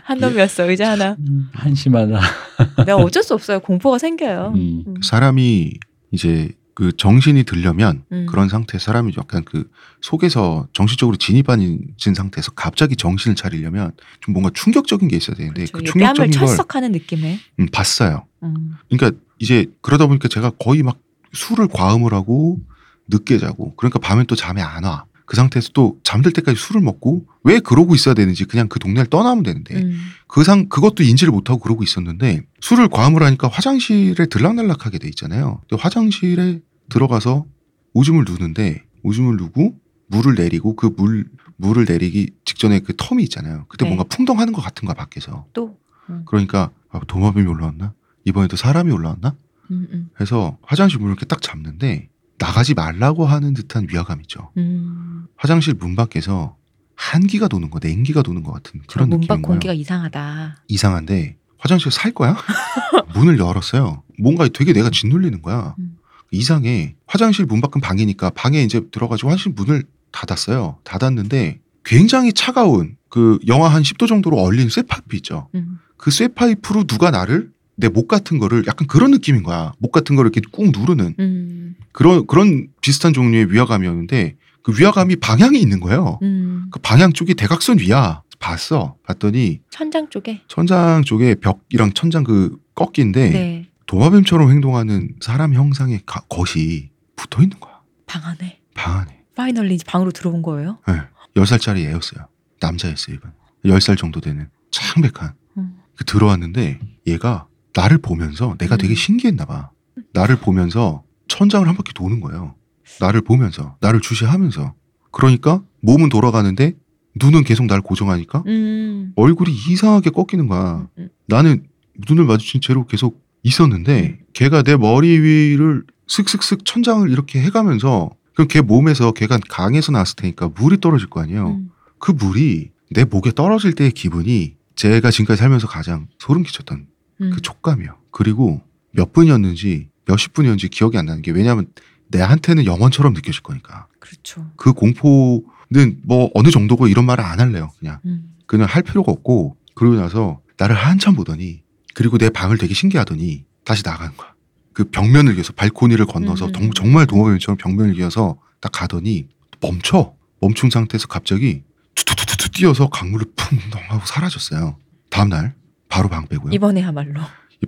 한 0.04 0.18
놈이었어 0.18 0.68
의자 0.68 0.92
하나. 0.92 1.16
음, 1.18 1.50
한심하다. 1.52 2.20
내가 2.86 2.96
어쩔 2.96 3.22
수 3.22 3.34
없어요. 3.34 3.60
공포가 3.60 3.98
생겨요. 3.98 4.52
음. 4.54 4.84
음. 4.86 4.94
사람이 5.02 5.74
이제 6.10 6.50
그 6.74 6.92
정신이 6.96 7.44
들려면 7.44 8.04
음. 8.12 8.26
그런 8.26 8.48
상태에서 8.48 8.86
사람이 8.86 9.12
약간 9.18 9.44
그 9.44 9.68
속에서 10.00 10.68
정신적으로 10.72 11.16
진입 11.16 11.50
아닌 11.50 11.80
상태에서 11.98 12.52
갑자기 12.52 12.96
정신을 12.96 13.34
차리려면 13.34 13.92
좀 14.20 14.32
뭔가 14.32 14.50
충격적인 14.54 15.08
게 15.08 15.16
있어야 15.16 15.36
되는데 15.36 15.66
그렇죠. 15.66 15.72
그 15.72 15.84
충격적인 15.84 16.38
걸 16.38 16.46
철썩하는 16.46 16.92
느낌에. 16.92 17.38
음, 17.60 17.66
봤어요. 17.72 18.24
음. 18.44 18.76
그러니까 18.88 19.18
이제 19.38 19.66
그러다 19.82 20.06
보니까 20.06 20.28
제가 20.28 20.50
거의 20.58 20.82
막 20.82 20.98
술을 21.32 21.68
과음을 21.68 22.12
하고 22.12 22.60
늦게 23.08 23.38
자고 23.38 23.74
그러니까 23.76 23.98
밤엔 23.98 24.26
또 24.26 24.34
잠이 24.36 24.60
안 24.60 24.84
와. 24.84 25.04
그 25.24 25.36
상태에서 25.36 25.70
또 25.74 25.98
잠들 26.04 26.32
때까지 26.32 26.58
술을 26.58 26.80
먹고 26.80 27.26
왜 27.44 27.58
그러고 27.60 27.94
있어야 27.94 28.14
되는지 28.14 28.46
그냥 28.46 28.66
그 28.68 28.78
동네를 28.78 29.10
떠나면 29.10 29.42
되는데 29.42 29.74
음. 29.76 29.98
그상 30.26 30.68
그것도 30.70 31.02
인지를 31.02 31.32
못하고 31.32 31.60
그러고 31.60 31.82
있었는데 31.82 32.42
술을 32.60 32.88
과음을 32.88 33.22
하니까 33.22 33.48
화장실에 33.48 34.26
들락날락하게 34.26 34.98
돼 34.98 35.08
있잖아요. 35.08 35.60
근데 35.68 35.82
화장실에 35.82 36.60
들어가서 36.88 37.44
오줌을 37.92 38.24
누는데 38.26 38.84
오줌을 39.02 39.36
누고 39.36 39.74
물을 40.08 40.34
내리고 40.34 40.74
그 40.76 40.88
물 40.96 41.26
물을 41.58 41.84
내리기 41.86 42.30
직전에 42.44 42.80
그 42.80 42.94
텀이 42.94 43.20
있잖아요. 43.24 43.66
그때 43.68 43.84
네. 43.84 43.90
뭔가 43.90 44.04
풍덩하는 44.04 44.52
것 44.52 44.62
같은 44.62 44.86
거야 44.86 44.94
밖에서. 44.94 45.44
또. 45.52 45.76
음. 46.08 46.22
그러니까 46.24 46.70
아, 46.90 47.00
도마뱀이 47.06 47.46
올라왔나? 47.46 47.92
이번에도 48.24 48.56
사람이 48.56 48.90
올라왔나? 48.92 49.34
음, 49.70 49.88
음. 49.92 50.10
해서 50.20 50.58
화장실 50.62 50.98
문을 50.98 51.12
이렇게 51.12 51.26
딱 51.26 51.42
잡는데 51.42 52.08
나가지 52.38 52.74
말라고 52.74 53.26
하는 53.26 53.54
듯한 53.54 53.86
위화감이죠. 53.90 54.52
음. 54.56 55.26
화장실 55.36 55.74
문 55.74 55.96
밖에서 55.96 56.56
한기가 56.94 57.48
도는 57.48 57.70
거, 57.70 57.78
냉기가 57.80 58.22
도는 58.22 58.42
것 58.42 58.52
같은 58.52 58.80
저 58.88 58.94
그런 58.94 59.08
문밖 59.10 59.22
느낌인 59.22 59.42
거예요. 59.42 59.52
공기가 59.52 59.72
이상하다. 59.72 60.64
이상한데 60.68 61.36
화장실 61.58 61.90
살 61.92 62.12
거야? 62.12 62.36
문을 63.14 63.38
열었어요. 63.38 64.02
뭔가 64.18 64.48
되게 64.48 64.72
내가 64.72 64.90
짓눌리는 64.90 65.42
거야. 65.42 65.74
음. 65.78 65.96
이상해. 66.30 66.94
화장실 67.06 67.46
문 67.46 67.60
밖은 67.60 67.80
방이니까 67.80 68.30
방에 68.30 68.62
이제 68.62 68.82
들어가지고 68.90 69.30
화장실 69.30 69.52
문을 69.52 69.84
닫았어요. 70.12 70.78
닫았는데 70.84 71.60
굉장히 71.84 72.32
차가운 72.32 72.96
그 73.08 73.38
영하 73.46 73.68
한 73.68 73.82
10도 73.82 74.06
정도로 74.06 74.36
얼린 74.38 74.68
쇠파이프 74.68 75.16
있죠. 75.16 75.48
음. 75.54 75.78
그 75.96 76.10
쇠파이프로 76.10 76.84
누가 76.84 77.10
나를 77.10 77.50
내 77.80 77.88
목 77.88 78.08
같은 78.08 78.38
거를 78.38 78.64
약간 78.66 78.86
그런 78.88 79.12
느낌인 79.12 79.42
거야. 79.44 79.72
목 79.78 79.92
같은 79.92 80.16
거를 80.16 80.30
이렇게 80.34 80.40
꾹 80.52 80.70
누르는 80.76 81.14
음. 81.18 81.74
그런 81.92 82.26
그런 82.26 82.68
비슷한 82.80 83.12
종류의 83.12 83.52
위화감이었는데 83.52 84.36
그 84.62 84.72
위화감이 84.78 85.16
방향이 85.16 85.60
있는 85.60 85.78
거예요. 85.80 86.18
음. 86.22 86.66
그 86.72 86.80
방향 86.80 87.12
쪽이 87.12 87.34
대각선 87.34 87.78
위야. 87.78 88.22
봤어. 88.40 88.96
봤더니 89.06 89.60
천장 89.70 90.08
쪽에. 90.10 90.42
천장 90.46 91.02
쪽에 91.02 91.34
벽이랑 91.36 91.92
천장 91.92 92.22
그 92.24 92.56
꺾인데 92.76 93.30
네. 93.30 93.68
도마뱀처럼 93.86 94.50
행동하는 94.50 95.14
사람 95.20 95.54
형상의 95.54 96.02
가- 96.06 96.20
것이 96.28 96.90
붙어 97.16 97.42
있는 97.42 97.58
거야. 97.58 97.80
방 98.06 98.22
안에. 98.24 98.60
방 98.74 98.98
안에. 98.98 99.22
파이널리 99.34 99.78
방으로 99.86 100.12
들어온 100.12 100.42
거예요. 100.42 100.78
네. 100.86 100.94
10살짜리 101.34 101.78
애였어요. 101.86 102.26
남자였어요, 102.60 103.16
이번. 103.16 103.32
10살 103.64 103.96
정도 103.98 104.20
되는 104.20 104.48
창백한. 104.70 105.32
음. 105.56 105.78
그 105.96 106.04
들어왔는데 106.04 106.78
얘가 107.08 107.47
나를 107.74 107.98
보면서 107.98 108.56
내가 108.58 108.76
되게 108.76 108.94
음. 108.94 108.96
신기했나 108.96 109.44
봐. 109.44 109.70
나를 110.12 110.36
보면서 110.36 111.02
천장을 111.28 111.66
한 111.66 111.76
바퀴 111.76 111.92
도는 111.92 112.20
거예요. 112.20 112.54
나를 113.00 113.20
보면서, 113.20 113.76
나를 113.80 114.00
주시하면서. 114.00 114.74
그러니까 115.10 115.62
몸은 115.80 116.08
돌아가는데 116.08 116.74
눈은 117.16 117.44
계속 117.44 117.66
날 117.66 117.80
고정하니까 117.80 118.44
음. 118.46 119.12
얼굴이 119.16 119.50
이상하게 119.50 120.10
꺾이는 120.10 120.46
거야. 120.48 120.88
음. 120.98 121.08
나는 121.26 121.64
눈을 122.08 122.24
마주친 122.24 122.60
채로 122.60 122.86
계속 122.86 123.22
있었는데 123.42 124.20
걔가 124.32 124.62
내 124.62 124.76
머리 124.76 125.18
위를 125.18 125.84
슥슥슥 126.06 126.64
천장을 126.64 127.10
이렇게 127.10 127.40
해가면서 127.40 128.10
그럼 128.34 128.48
걔 128.48 128.60
몸에서 128.60 129.12
걔가 129.12 129.38
강에서 129.48 129.92
나왔을 129.92 130.16
테니까 130.16 130.50
물이 130.54 130.80
떨어질 130.80 131.08
거 131.10 131.20
아니에요. 131.20 131.48
음. 131.48 131.70
그 131.98 132.12
물이 132.12 132.70
내 132.92 133.04
목에 133.04 133.32
떨어질 133.32 133.72
때의 133.72 133.90
기분이 133.92 134.56
제가 134.76 135.10
지금까지 135.10 135.40
살면서 135.40 135.66
가장 135.66 136.06
소름 136.18 136.44
끼쳤던 136.44 136.86
음. 137.20 137.30
그 137.34 137.40
촉감이요. 137.40 137.96
그리고 138.10 138.60
몇 138.92 139.12
분이었는지 139.12 139.88
몇십 140.06 140.32
분이었는지 140.32 140.68
기억이 140.68 140.96
안 140.98 141.06
나는 141.06 141.22
게 141.22 141.30
왜냐하면 141.30 141.66
내한테는 142.08 142.64
영원처럼 142.64 143.12
느껴질 143.12 143.42
거니까 143.42 143.86
그렇죠. 143.98 144.50
그 144.56 144.72
공포는 144.72 146.00
뭐 146.04 146.30
어느 146.34 146.50
정도고 146.50 146.88
이런 146.88 147.04
말을 147.04 147.22
안 147.24 147.40
할래요. 147.40 147.70
그냥 147.78 147.98
음. 148.06 148.34
그냥 148.46 148.66
할 148.68 148.82
필요가 148.82 149.12
없고 149.12 149.56
그러고 149.74 149.96
나서 149.96 150.40
나를 150.56 150.74
한참 150.76 151.14
보더니 151.14 151.62
그리고 151.94 152.16
내 152.18 152.30
방을 152.30 152.56
되게 152.58 152.72
신기하더니 152.74 153.44
다시 153.64 153.82
나가는 153.84 154.16
거야. 154.16 154.32
그 154.72 154.84
벽면을 154.84 155.36
이어서 155.36 155.52
발코니를 155.52 156.06
건너서 156.06 156.46
음. 156.46 156.52
동- 156.52 156.70
정말 156.72 157.06
동호회처럼 157.06 157.58
벽면을 157.58 157.98
이어서 157.98 158.38
딱 158.60 158.72
가더니 158.72 159.28
멈춰 159.60 160.14
멈춘 160.40 160.70
상태에서 160.70 161.08
갑자기 161.08 161.62
투투투투 161.94 162.50
뛰어서 162.50 162.88
강물을 162.88 163.26
풍 163.36 163.58
하고 163.88 164.06
사라졌어요. 164.06 164.76
다음 165.10 165.28
날 165.30 165.54
바로 165.88 166.08
방 166.08 166.26
빼고요. 166.26 166.52
이번에야말로. 166.52 167.20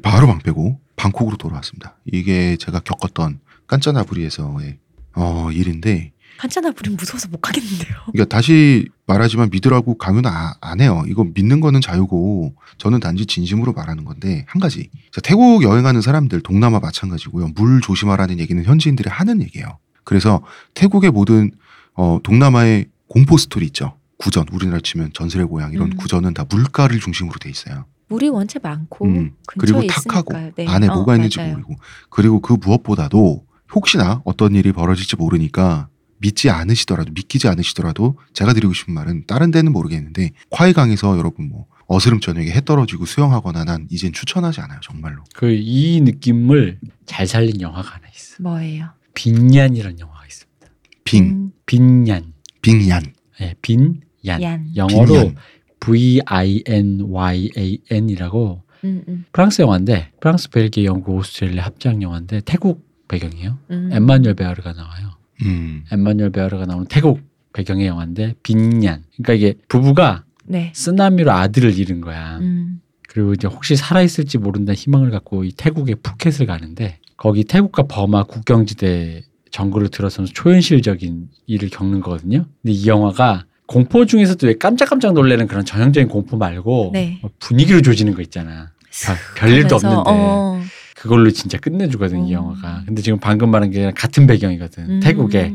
바로 0.02 0.26
방 0.26 0.38
빼고 0.38 0.80
방콕으로 0.96 1.36
돌아왔습니다. 1.36 1.96
이게 2.04 2.56
제가 2.56 2.80
겪었던 2.80 3.40
깐짜나부리에서의 3.66 4.78
어, 5.16 5.50
일인데 5.52 6.12
한참나 6.38 6.70
부리면 6.70 6.96
무서워서 6.96 7.28
못 7.28 7.38
가겠는데요. 7.40 7.94
그러니까 8.12 8.24
다시 8.34 8.88
말하지만 9.06 9.50
믿으라고 9.52 9.98
강요는 9.98 10.30
아- 10.30 10.54
안 10.62 10.80
해요. 10.80 11.02
이거 11.06 11.24
믿는 11.24 11.60
거는 11.60 11.80
자유고 11.82 12.54
저는 12.78 13.00
단지 13.00 13.26
진심으로 13.26 13.72
말하는 13.74 14.04
건데 14.04 14.46
한 14.48 14.60
가지. 14.60 14.88
자, 15.12 15.20
태국 15.20 15.62
여행하는 15.62 16.00
사람들 16.00 16.40
동남아 16.40 16.80
마찬가지고요. 16.80 17.48
물 17.56 17.80
조심하라는 17.82 18.38
얘기는 18.38 18.62
현지인들이 18.64 19.10
하는 19.10 19.42
얘기예요. 19.42 19.78
그래서 20.04 20.42
태국의 20.74 21.10
모든 21.10 21.50
어, 21.94 22.20
동남아의 22.22 22.86
공포 23.06 23.36
스토리 23.36 23.66
있죠. 23.66 23.98
구전 24.16 24.46
우리나라 24.52 24.80
치면 24.82 25.10
전설의 25.12 25.46
고향 25.46 25.72
이런 25.72 25.92
음. 25.92 25.96
구전은 25.96 26.32
다 26.32 26.44
물가를 26.48 27.00
중심으로 27.00 27.38
돼 27.38 27.50
있어요. 27.50 27.84
물이 28.10 28.28
원체 28.28 28.58
많고 28.62 29.06
음, 29.06 29.32
근처에 29.46 29.78
그리고 29.80 29.86
탁하고. 29.92 30.34
네. 30.56 30.66
안에 30.66 30.88
어, 30.88 30.94
뭐가 30.94 31.14
있는지 31.16 31.38
맞아요. 31.38 31.52
모르고 31.52 31.76
그리고 32.10 32.40
그 32.40 32.52
무엇보다도 32.60 33.46
혹시나 33.74 34.20
어떤 34.24 34.54
일이 34.54 34.72
벌어질지 34.72 35.16
모르니까 35.16 35.88
믿지 36.18 36.50
않으시더라도 36.50 37.12
믿기지 37.12 37.48
않으시더라도 37.48 38.18
제가 38.34 38.52
드리고 38.52 38.74
싶은 38.74 38.92
말은 38.92 39.24
다른 39.26 39.50
데는 39.50 39.72
모르겠는데 39.72 40.32
콰이강에서 40.50 41.16
여러분 41.16 41.48
뭐 41.48 41.66
어스름 41.86 42.20
저녁에 42.20 42.50
해 42.50 42.60
떨어지고 42.64 43.06
수영하거나 43.06 43.64
난 43.64 43.86
이젠 43.90 44.12
추천하지 44.12 44.60
않아요 44.60 44.80
정말로 44.82 45.24
그 45.34 45.50
이 45.52 46.00
느낌을 46.02 46.78
잘 47.06 47.26
살린 47.26 47.60
영화가 47.60 47.88
하나 47.88 48.06
있어. 48.14 48.36
뭐예요? 48.42 48.90
빈얀이라는 49.14 49.98
영화가 49.98 50.26
있습니다. 50.26 50.66
빙 51.04 51.24
음, 51.24 51.52
빈얀. 51.66 52.32
빙얀 52.62 53.02
예, 53.40 53.54
빈얀. 53.62 54.02
얀. 54.42 54.76
영어로 54.76 55.06
빈얀. 55.06 55.36
V 55.80 56.20
I 56.26 56.62
N 56.66 57.00
Y 57.00 57.50
A 57.58 57.78
N이라고 57.90 58.62
음, 58.84 59.02
음, 59.08 59.24
프랑스 59.32 59.62
영화인데 59.62 60.12
프랑스, 60.20 60.50
벨기에, 60.50 60.84
영국, 60.84 61.16
오스트레일리아 61.16 61.64
합작 61.64 62.00
영화인데 62.00 62.42
태국 62.44 62.88
배경이에요. 63.08 63.58
음. 63.70 63.90
엠마뉴엘 63.92 64.34
베아르가 64.34 64.72
나와요. 64.72 65.10
음. 65.42 65.84
엠마뉴엘 65.90 66.30
베어르가 66.30 66.66
나오는 66.66 66.86
태국 66.86 67.20
배경의 67.52 67.86
영화인데 67.86 68.34
빈얀. 68.42 69.04
그러니까 69.16 69.32
이게 69.34 69.54
부부가 69.68 70.24
네. 70.44 70.72
쓰나미로 70.74 71.30
아들을 71.32 71.78
잃은 71.78 72.00
거야. 72.00 72.38
음. 72.38 72.80
그리고 73.08 73.32
이제 73.32 73.48
혹시 73.48 73.74
살아있을지 73.74 74.38
모른다는 74.38 74.76
희망을 74.76 75.10
갖고 75.10 75.44
이 75.44 75.52
태국의 75.52 75.96
푸켓을 76.02 76.46
가는데 76.46 76.98
거기 77.16 77.44
태국과 77.44 77.84
버마 77.84 78.22
국경지대 78.22 79.22
정글을 79.50 79.88
들어서는 79.88 80.30
초현실적인 80.32 81.28
일을 81.46 81.70
겪는 81.70 82.00
거거든요. 82.00 82.46
근데 82.62 82.72
이 82.72 82.86
영화가 82.86 83.46
공포 83.70 84.04
중에서도 84.04 84.48
왜 84.48 84.54
깜짝깜짝 84.58 85.12
놀라는 85.12 85.46
그런 85.46 85.64
전형적인 85.64 86.08
공포 86.08 86.36
말고 86.36 86.90
네. 86.92 87.18
뭐 87.22 87.30
분위기로 87.38 87.82
조지는 87.82 88.16
거 88.16 88.22
있잖아. 88.22 88.72
별, 89.06 89.16
별일도 89.36 89.76
없는데 89.76 90.02
어. 90.06 90.60
그걸로 90.96 91.30
진짜 91.30 91.56
끝내주거든 91.56 92.26
이 92.26 92.30
음. 92.30 92.32
영화가. 92.32 92.82
근데 92.84 93.00
지금 93.00 93.20
방금 93.20 93.48
말한 93.52 93.70
게 93.70 93.92
같은 93.92 94.26
배경이거든. 94.26 94.90
음. 94.90 95.00
태국에. 95.00 95.54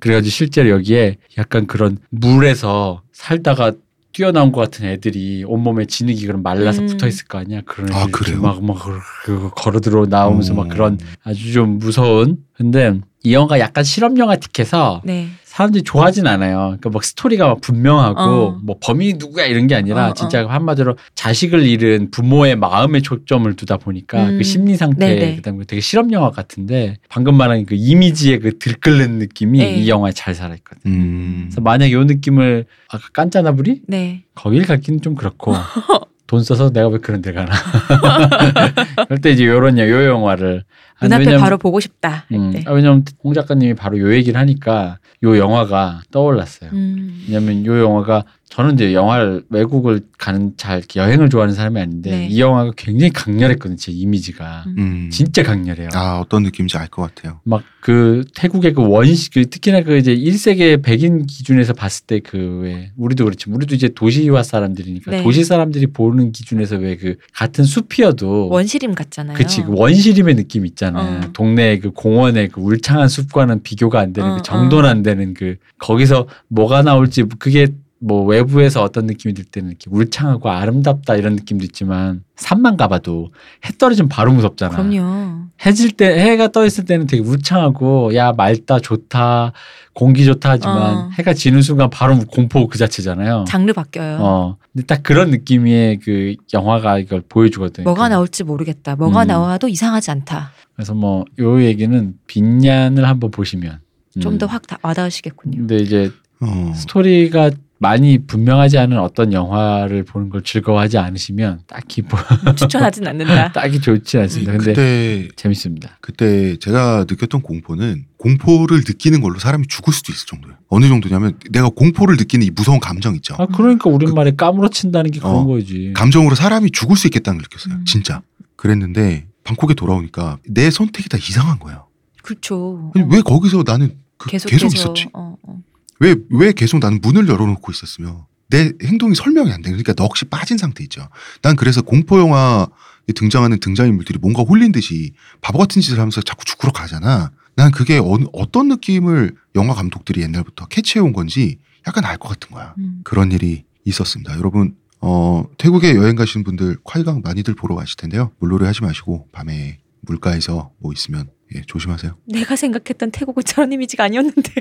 그래가지고 0.00 0.28
실제로 0.28 0.70
여기에 0.70 1.18
약간 1.38 1.68
그런 1.68 1.98
물에서 2.10 3.02
살다가 3.12 3.70
뛰어나온 4.12 4.50
것 4.50 4.60
같은 4.60 4.84
애들이 4.84 5.44
온몸에 5.46 5.84
진흙이 5.84 6.26
그런 6.26 6.42
말라서 6.42 6.82
음. 6.82 6.86
붙어 6.88 7.06
있을 7.06 7.26
거 7.26 7.38
아니야. 7.38 7.60
그런 7.64 7.92
아, 7.92 8.00
애들이 8.00 8.10
그래요? 8.10 8.40
막막 8.40 8.78
그 9.24 9.50
걸어 9.54 9.78
들어 9.78 10.04
나오면서 10.06 10.54
막 10.54 10.64
음. 10.64 10.68
그런 10.68 10.98
아주 11.22 11.52
좀 11.52 11.78
무서운. 11.78 12.38
근데 12.54 12.98
이 13.24 13.32
영화가 13.34 13.60
약간 13.60 13.84
실험 13.84 14.18
영화 14.18 14.36
틱해서 14.36 15.00
네. 15.04 15.28
사람들이 15.44 15.84
좋아하진 15.84 16.26
않아요. 16.26 16.56
그러니까 16.78 16.90
막 16.90 17.04
스토리가 17.04 17.46
막 17.46 17.60
분명하고 17.60 18.20
어. 18.20 18.58
뭐 18.64 18.76
범인이 18.82 19.14
누구야 19.18 19.44
이런 19.44 19.66
게 19.66 19.74
아니라 19.74 20.08
어, 20.08 20.14
진짜 20.14 20.48
한마디로 20.48 20.96
자식을 21.14 21.64
잃은 21.66 22.10
부모의 22.10 22.56
마음에 22.56 23.00
초점을 23.00 23.54
두다 23.54 23.76
보니까 23.76 24.24
음. 24.30 24.38
그 24.38 24.44
심리 24.44 24.76
상태 24.76 25.06
네네. 25.14 25.36
그다음에 25.36 25.64
되게 25.66 25.80
실험 25.80 26.10
영화 26.12 26.30
같은데 26.30 26.96
방금 27.08 27.36
말한 27.36 27.66
그 27.66 27.74
이미지의 27.76 28.40
그 28.40 28.58
들끓는 28.58 29.18
느낌이 29.18 29.58
네. 29.58 29.74
이 29.76 29.88
영화에 29.88 30.12
잘 30.12 30.34
살아있거든. 30.34 30.90
음. 30.90 31.40
그래서 31.44 31.60
만약 31.60 31.86
이 31.90 31.94
느낌을 31.96 32.64
아까 32.88 33.04
깐짜나부리 33.12 33.82
네. 33.86 34.22
거길 34.34 34.66
갖기는 34.66 35.00
좀 35.02 35.14
그렇고 35.14 35.54
돈 36.26 36.42
써서 36.42 36.70
내가 36.70 36.88
왜 36.88 36.96
그런 36.96 37.20
데 37.20 37.30
가나. 37.34 37.52
그럴 39.06 39.20
때 39.20 39.30
이제 39.32 39.44
요런 39.44 39.78
여- 39.78 39.86
요 39.86 40.06
영화를 40.06 40.64
눈앞에 41.02 41.24
왜냐면- 41.24 41.40
바로 41.40 41.58
보고 41.58 41.80
싶다. 41.80 42.24
할 42.28 42.38
음, 42.38 42.50
때. 42.52 42.64
아, 42.66 42.72
왜냐면 42.72 43.04
홍 43.22 43.32
작가님이 43.34 43.74
바로 43.74 43.98
요 43.98 44.12
얘기를 44.14 44.38
하니까 44.40 44.98
요 45.24 45.36
영화가 45.38 46.02
떠올랐어요. 46.10 46.70
음. 46.72 47.24
왜냐면 47.28 47.64
요 47.66 47.78
영화가 47.82 48.24
저는 48.52 48.74
이제 48.74 48.92
영화를 48.92 49.44
외국을 49.48 50.02
가는 50.18 50.52
잘 50.58 50.82
여행을 50.94 51.30
좋아하는 51.30 51.54
사람이 51.54 51.80
아닌데 51.80 52.10
네. 52.10 52.26
이 52.26 52.38
영화가 52.38 52.72
굉장히 52.76 53.10
강렬했거든요. 53.10 53.76
제 53.78 53.90
이미지가 53.92 54.64
음. 54.66 54.74
음. 54.78 55.10
진짜 55.10 55.42
강렬해요. 55.42 55.88
아 55.94 56.18
어떤 56.20 56.42
느낌인지 56.42 56.76
알 56.76 56.88
것 56.88 57.02
같아요. 57.14 57.40
막 57.44 57.62
그 57.82 58.24
태국의 58.36 58.74
그 58.74 58.86
원시 58.86 59.28
그 59.30 59.44
특히나 59.50 59.80
그 59.82 59.96
이제 59.96 60.14
1세계 60.14 60.80
백인 60.84 61.26
기준에서 61.26 61.72
봤을 61.72 62.06
때 62.06 62.20
그 62.20 62.60
왜 62.62 62.92
우리도 62.96 63.24
그렇지 63.24 63.50
우리도 63.50 63.74
이제 63.74 63.88
도시화 63.88 64.42
사람들이니까 64.44 65.10
네. 65.10 65.22
도시 65.24 65.42
사람들이 65.42 65.86
보는 65.88 66.30
기준에서 66.30 66.76
왜 66.76 66.96
그 66.96 67.16
같은 67.34 67.64
숲이어도 67.64 68.50
원시림 68.50 68.94
같잖아요. 68.94 69.36
그치 69.36 69.62
그 69.62 69.72
원시림의 69.74 70.36
느낌 70.36 70.64
있잖아요. 70.66 71.20
어. 71.24 71.30
동네 71.32 71.78
그 71.80 71.90
공원의 71.90 72.50
그 72.50 72.60
울창한 72.60 73.08
숲과는 73.08 73.62
비교가 73.64 73.98
안 73.98 74.12
되는 74.12 74.30
어, 74.30 74.36
그 74.36 74.42
정도는 74.42 74.88
안 74.88 75.02
되는 75.02 75.32
그 75.34 75.56
거기서 75.78 76.28
뭐가 76.48 76.82
나올지 76.82 77.24
그게 77.40 77.66
뭐 78.04 78.24
외부에서 78.24 78.82
어떤 78.82 79.06
느낌이 79.06 79.32
들 79.32 79.44
때는 79.44 79.70
이렇게 79.70 79.88
울창하고 79.88 80.50
아름답다 80.50 81.14
이런 81.14 81.34
느낌도 81.36 81.64
있지만 81.66 82.24
산만 82.34 82.76
가봐도 82.76 83.30
해 83.64 83.70
떨어지면 83.78 84.08
바로 84.08 84.32
무섭잖아. 84.32 84.74
그럼요. 84.74 85.42
해질 85.64 85.92
때 85.92 86.18
해가 86.18 86.48
떠 86.48 86.66
있을 86.66 86.84
때는 86.84 87.06
되게 87.06 87.22
울창하고 87.22 88.16
야 88.16 88.32
맑다 88.32 88.80
좋다 88.80 89.52
공기 89.94 90.24
좋다 90.24 90.50
하지만 90.50 90.94
어. 90.96 91.10
해가 91.16 91.32
지는 91.34 91.62
순간 91.62 91.90
바로 91.90 92.18
공포 92.18 92.66
그 92.66 92.76
자체잖아요. 92.76 93.44
장르 93.46 93.72
바뀌어요. 93.72 94.18
어. 94.20 94.56
근데 94.72 94.84
딱 94.86 95.04
그런 95.04 95.30
느낌의 95.30 96.00
그 96.00 96.34
영화가 96.52 96.98
이걸 96.98 97.22
보여주거든. 97.28 97.84
뭐가 97.84 98.08
그 98.08 98.14
나올지 98.14 98.42
모르겠다. 98.42 98.96
뭐가 98.96 99.22
음. 99.22 99.26
나와도 99.28 99.68
이상하지 99.68 100.10
않다. 100.10 100.50
그래서 100.74 100.94
뭐 100.94 101.24
요 101.38 101.62
얘기는 101.62 102.14
빈얀을 102.26 103.06
한번 103.06 103.30
보시면 103.30 103.78
좀 104.18 104.32
음. 104.32 104.38
더확 104.38 104.62
와닿으시겠군요. 104.82 105.58
근데 105.58 105.76
이제 105.76 106.10
어. 106.40 106.72
스토리가 106.74 107.52
많이 107.82 108.24
분명하지 108.24 108.78
않은 108.78 108.96
어떤 109.00 109.32
영화를 109.32 110.04
보는 110.04 110.30
걸 110.30 110.42
즐거워하지 110.44 110.98
않으시면 110.98 111.62
딱히 111.66 112.02
뭐 112.02 112.16
추천하진 112.54 113.08
않는다. 113.08 113.50
딱히 113.52 113.80
좋지 113.80 114.18
않습니다. 114.18 114.52
근데 114.52 114.64
그때 114.66 115.28
재밌습니다. 115.34 115.98
그때 116.00 116.56
제가 116.58 117.06
느꼈던 117.10 117.42
공포는 117.42 118.06
공포를 118.18 118.84
느끼는 118.86 119.20
걸로 119.20 119.40
사람이 119.40 119.66
죽을 119.66 119.92
수도 119.92 120.12
있을 120.12 120.28
정도예요. 120.28 120.58
어느 120.68 120.86
정도냐면 120.86 121.36
내가 121.50 121.70
공포를 121.70 122.16
느끼는 122.18 122.46
이 122.46 122.50
무서운 122.50 122.78
감정 122.78 123.16
있죠. 123.16 123.34
아 123.36 123.46
그러니까 123.46 123.90
우리말에 123.90 124.36
까무러친다는 124.36 125.10
게 125.10 125.18
그런 125.18 125.34
어. 125.34 125.44
거지. 125.44 125.92
감정으로 125.96 126.36
사람이 126.36 126.70
죽을 126.70 126.96
수 126.96 127.08
있겠다는 127.08 127.38
걸 127.38 127.48
느꼈어요. 127.50 127.80
음. 127.80 127.84
진짜. 127.84 128.22
그랬는데 128.54 129.26
방콕에 129.42 129.74
돌아오니까 129.74 130.38
내 130.46 130.70
선택이 130.70 131.08
다 131.08 131.18
이상한 131.18 131.58
거예요. 131.58 131.88
그렇죠. 132.22 132.92
아니, 132.94 133.04
왜 133.10 133.22
거기서 133.22 133.64
나는 133.66 133.96
그 134.18 134.30
계속 134.30 134.50
계속, 134.50 134.68
계속 134.68 134.76
있었지? 134.76 135.08
어, 135.12 135.34
어. 135.42 135.58
왜, 136.02 136.16
왜 136.30 136.52
계속 136.52 136.80
나는 136.80 137.00
문을 137.00 137.28
열어놓고 137.28 137.70
있었으며 137.70 138.26
내 138.50 138.72
행동이 138.82 139.14
설명이 139.14 139.52
안 139.52 139.62
돼. 139.62 139.70
그러니까 139.70 139.92
넋이 139.94 140.28
빠진 140.28 140.58
상태 140.58 140.82
있죠. 140.84 141.08
난 141.40 141.56
그래서 141.56 141.80
공포영화에 141.80 142.66
등장하는 143.14 143.60
등장인물들이 143.60 144.18
뭔가 144.20 144.42
홀린 144.42 144.72
듯이 144.72 145.12
바보 145.40 145.58
같은 145.58 145.80
짓을 145.80 145.98
하면서 145.98 146.20
자꾸 146.20 146.44
죽으러 146.44 146.72
가잖아. 146.72 147.30
난 147.54 147.70
그게 147.70 147.98
어느, 147.98 148.24
어떤 148.32 148.68
느낌을 148.68 149.34
영화 149.54 149.74
감독들이 149.74 150.22
옛날부터 150.22 150.66
캐치해온 150.66 151.12
건지 151.12 151.58
약간 151.86 152.04
알 152.04 152.18
것 152.18 152.28
같은 152.28 152.50
거야. 152.54 152.74
음. 152.78 153.00
그런 153.04 153.30
일이 153.32 153.64
있었습니다. 153.84 154.36
여러분, 154.38 154.74
어, 155.00 155.44
태국에 155.58 155.94
여행 155.94 156.16
가시는 156.16 156.44
분들 156.44 156.78
콰이강 156.84 157.22
많이들 157.24 157.54
보러 157.54 157.74
가실 157.74 157.96
텐데요. 157.96 158.32
물놀이 158.38 158.64
하지 158.64 158.82
마시고 158.82 159.28
밤에 159.32 159.78
물가에서 160.02 160.70
뭐 160.78 160.92
있으면 160.92 161.28
예, 161.54 161.62
조심하세요. 161.66 162.16
내가 162.26 162.56
생각했던 162.56 163.10
태국은 163.12 163.42
저런 163.44 163.72
이미지가 163.72 164.04
아니었는데 164.04 164.52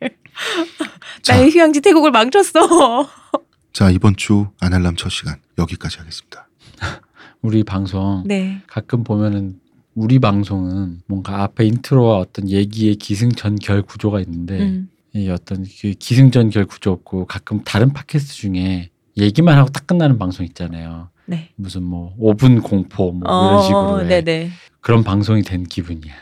자, 0.00 0.19
나의 1.28 1.50
휴양지 1.50 1.80
태국을 1.80 2.10
망쳤어. 2.10 3.08
자, 3.72 3.90
이번 3.90 4.16
주 4.16 4.48
아날람 4.60 4.96
첫 4.96 5.10
시간 5.10 5.36
여기까지 5.58 5.98
하겠습니다. 5.98 6.48
우리 7.42 7.64
방송 7.64 8.22
네. 8.26 8.62
가끔 8.66 9.04
보면은 9.04 9.60
우리 9.94 10.18
방송은 10.18 11.00
뭔가 11.06 11.42
앞에 11.42 11.66
인트로와 11.66 12.18
어떤 12.18 12.48
얘기의 12.48 12.96
기승전결 12.96 13.82
구조가 13.82 14.20
있는데 14.20 14.60
음. 14.60 14.88
이 15.14 15.28
어떤 15.28 15.64
그 15.80 15.92
기승전결 15.92 16.66
구조 16.66 16.92
없고 16.92 17.26
가끔 17.26 17.62
다른 17.64 17.92
팟캐스트 17.92 18.34
중에 18.34 18.90
얘기만 19.16 19.58
하고 19.58 19.70
딱 19.70 19.86
끝나는 19.86 20.18
방송 20.18 20.46
있잖아요. 20.46 21.10
네. 21.26 21.50
무슨 21.56 21.82
뭐 21.82 22.14
5분 22.18 22.62
공포 22.62 23.12
뭐 23.12 23.22
이런 23.28 23.62
식으로 23.62 24.02
해. 24.02 24.22
네네. 24.22 24.50
그런 24.80 25.04
방송이 25.04 25.42
된 25.42 25.64
기분이야. 25.64 26.14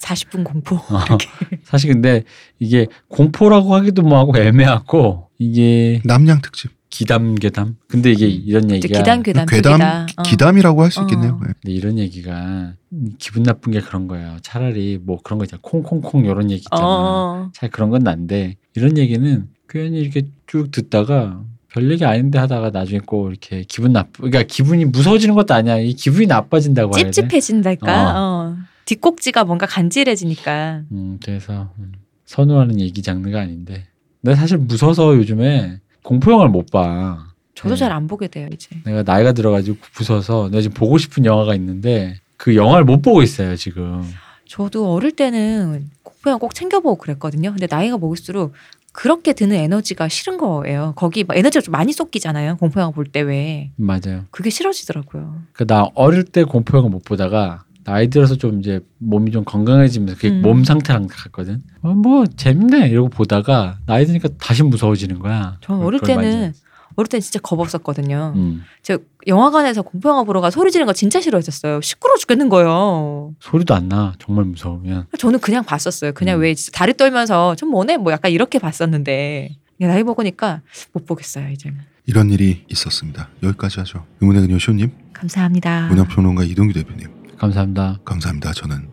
40분 0.00 0.44
공포. 0.44 0.76
어. 0.76 0.82
이렇게. 1.06 1.28
사실 1.64 1.92
근데 1.92 2.24
이게 2.58 2.86
공포라고 3.08 3.74
하기도 3.74 4.02
뭐하고 4.02 4.36
애매하고 4.38 5.28
이게 5.38 6.00
남양 6.04 6.40
특집. 6.42 6.70
기담 6.90 7.36
괴담. 7.36 7.76
근데 7.86 8.10
이게 8.10 8.26
이런 8.26 8.64
이제 8.64 8.74
얘기가 8.74 8.98
기단 8.98 9.22
괴담 9.22 9.46
괴담. 9.46 9.80
어. 9.80 10.22
기담이라고 10.24 10.82
할 10.82 10.90
수 10.90 11.00
있겠네요. 11.02 11.34
어. 11.34 11.40
네. 11.46 11.52
근데 11.62 11.72
이런 11.72 11.98
얘기가 11.98 12.72
기분 13.18 13.44
나쁜 13.44 13.72
게 13.72 13.80
그런 13.80 14.08
거예요. 14.08 14.38
차라리 14.42 14.98
뭐 15.00 15.20
그런 15.22 15.38
거 15.38 15.44
있잖아. 15.44 15.60
콩콩콩 15.62 16.24
이런 16.24 16.50
얘기 16.50 16.62
있잖아. 16.62 16.82
어. 16.84 17.50
차라리 17.54 17.70
그런 17.70 17.90
건 17.90 18.02
난데 18.02 18.56
이런 18.74 18.98
얘기는 18.98 19.46
괜히 19.68 20.00
이렇게 20.00 20.22
쭉 20.48 20.72
듣다가 20.72 21.40
별 21.72 21.88
얘기 21.92 22.04
아닌데 22.04 22.40
하다가 22.40 22.70
나중에 22.70 22.98
꼭 23.06 23.30
이렇게 23.30 23.62
기분 23.68 23.92
나쁘 23.92 24.22
그러니까 24.22 24.42
기분이 24.42 24.84
무서워지는 24.86 25.36
것도 25.36 25.54
아니야. 25.54 25.78
이 25.78 25.92
기분이 25.92 26.26
나빠진다고. 26.26 26.92
찝찝해진달까. 26.98 28.14
어. 28.20 28.56
뒷꼭지가 28.84 29.44
뭔가 29.44 29.66
간질해지니까. 29.66 30.82
음, 30.92 31.18
그래서 31.24 31.72
음, 31.78 31.92
선호하는 32.26 32.80
얘기 32.80 33.02
장르가 33.02 33.40
아닌데. 33.40 33.84
근데 34.22 34.34
사실 34.36 34.58
무서워서 34.58 35.16
요즘에 35.16 35.80
공포 36.02 36.32
영화를 36.32 36.50
못 36.50 36.66
봐. 36.70 37.26
저도 37.54 37.74
네. 37.74 37.78
잘안 37.80 38.06
보게 38.06 38.28
돼요 38.28 38.48
이제. 38.52 38.68
내가 38.84 39.02
나이가 39.02 39.32
들어가지고 39.32 39.78
무서워서 39.96 40.48
내가 40.50 40.62
지금 40.62 40.74
보고 40.74 40.96
싶은 40.98 41.24
영화가 41.24 41.54
있는데 41.56 42.16
그 42.36 42.56
영화를 42.56 42.84
못 42.84 43.02
보고 43.02 43.22
있어요 43.22 43.54
지금. 43.56 44.02
저도 44.46 44.92
어릴 44.92 45.12
때는 45.12 45.90
공포 46.02 46.30
영화 46.30 46.38
꼭 46.38 46.54
챙겨보고 46.54 46.96
그랬거든요. 46.96 47.50
근데 47.50 47.66
나이가 47.70 47.98
먹을수록 47.98 48.52
그렇게 48.92 49.32
드는 49.34 49.54
에너지가 49.56 50.08
싫은 50.08 50.38
거예요. 50.38 50.94
거기 50.96 51.22
막 51.22 51.36
에너지가 51.36 51.62
좀 51.62 51.72
많이 51.72 51.92
쏟기잖아요. 51.92 52.56
공포 52.56 52.80
영화 52.80 52.90
볼 52.92 53.04
때 53.06 53.20
왜. 53.20 53.70
맞아요. 53.76 54.24
그게 54.30 54.50
싫어지더라고요. 54.50 55.42
그나 55.52 55.88
어릴 55.94 56.24
때 56.24 56.42
공포 56.44 56.76
영화 56.78 56.88
못 56.88 57.04
보다가 57.04 57.64
나이 57.84 58.08
들어서 58.08 58.36
좀 58.36 58.60
이제 58.60 58.80
몸이 58.98 59.30
좀 59.30 59.44
건강해지면서 59.44 60.16
그게 60.16 60.28
음. 60.30 60.42
몸 60.42 60.64
상태랑 60.64 61.08
갔거든. 61.10 61.62
어, 61.82 61.94
뭐 61.94 62.26
재밌네 62.26 62.88
이러고 62.88 63.08
보다가 63.08 63.78
나이 63.86 64.06
드니까 64.06 64.28
다시 64.38 64.62
무서워지는 64.62 65.18
거야. 65.18 65.56
저 65.60 65.74
어릴 65.74 66.00
때는 66.00 66.52
어릴 66.96 67.08
땐 67.08 67.20
진짜 67.20 67.38
겁 67.40 67.58
없었거든요. 67.60 68.32
음. 68.36 68.62
저 68.82 68.98
영화관에서 69.26 69.82
공포 69.82 70.08
영화 70.10 70.24
보러 70.24 70.40
가 70.40 70.50
소리 70.50 70.70
지르는 70.70 70.86
거 70.86 70.92
진짜 70.92 71.20
싫어했었어요. 71.20 71.80
시끄러워 71.80 72.18
죽겠는 72.18 72.48
거예요. 72.48 73.34
소리도 73.40 73.74
안 73.74 73.88
나. 73.88 74.12
정말 74.18 74.44
무서우면. 74.44 75.06
저는 75.18 75.38
그냥 75.40 75.64
봤었어요. 75.64 76.12
그냥 76.12 76.38
음. 76.38 76.42
왜 76.42 76.54
진짜 76.54 76.76
다리 76.76 76.94
떨면서 76.94 77.54
좀 77.54 77.70
뭐네 77.70 77.96
뭐 77.96 78.12
약간 78.12 78.30
이렇게 78.32 78.58
봤었는데 78.58 79.56
나이 79.78 80.02
먹으니까 80.02 80.60
못 80.92 81.06
보겠어요 81.06 81.48
이제는. 81.50 81.78
이런 82.06 82.30
일이 82.30 82.64
있었습니다. 82.68 83.28
여기까지 83.42 83.78
하죠. 83.80 84.04
의문의 84.20 84.42
근요 84.42 84.58
쇼님, 84.58 84.90
감사합니다. 85.12 85.86
문화평론가 85.88 86.42
이동규 86.44 86.72
대표님, 86.72 87.06
감사합니다. 87.40 87.98
감사합니다. 88.04 88.52
저는 88.52 88.86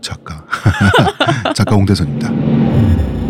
작가 0.00 0.44
작가 1.54 1.76
홍대선입니다. 1.76 3.21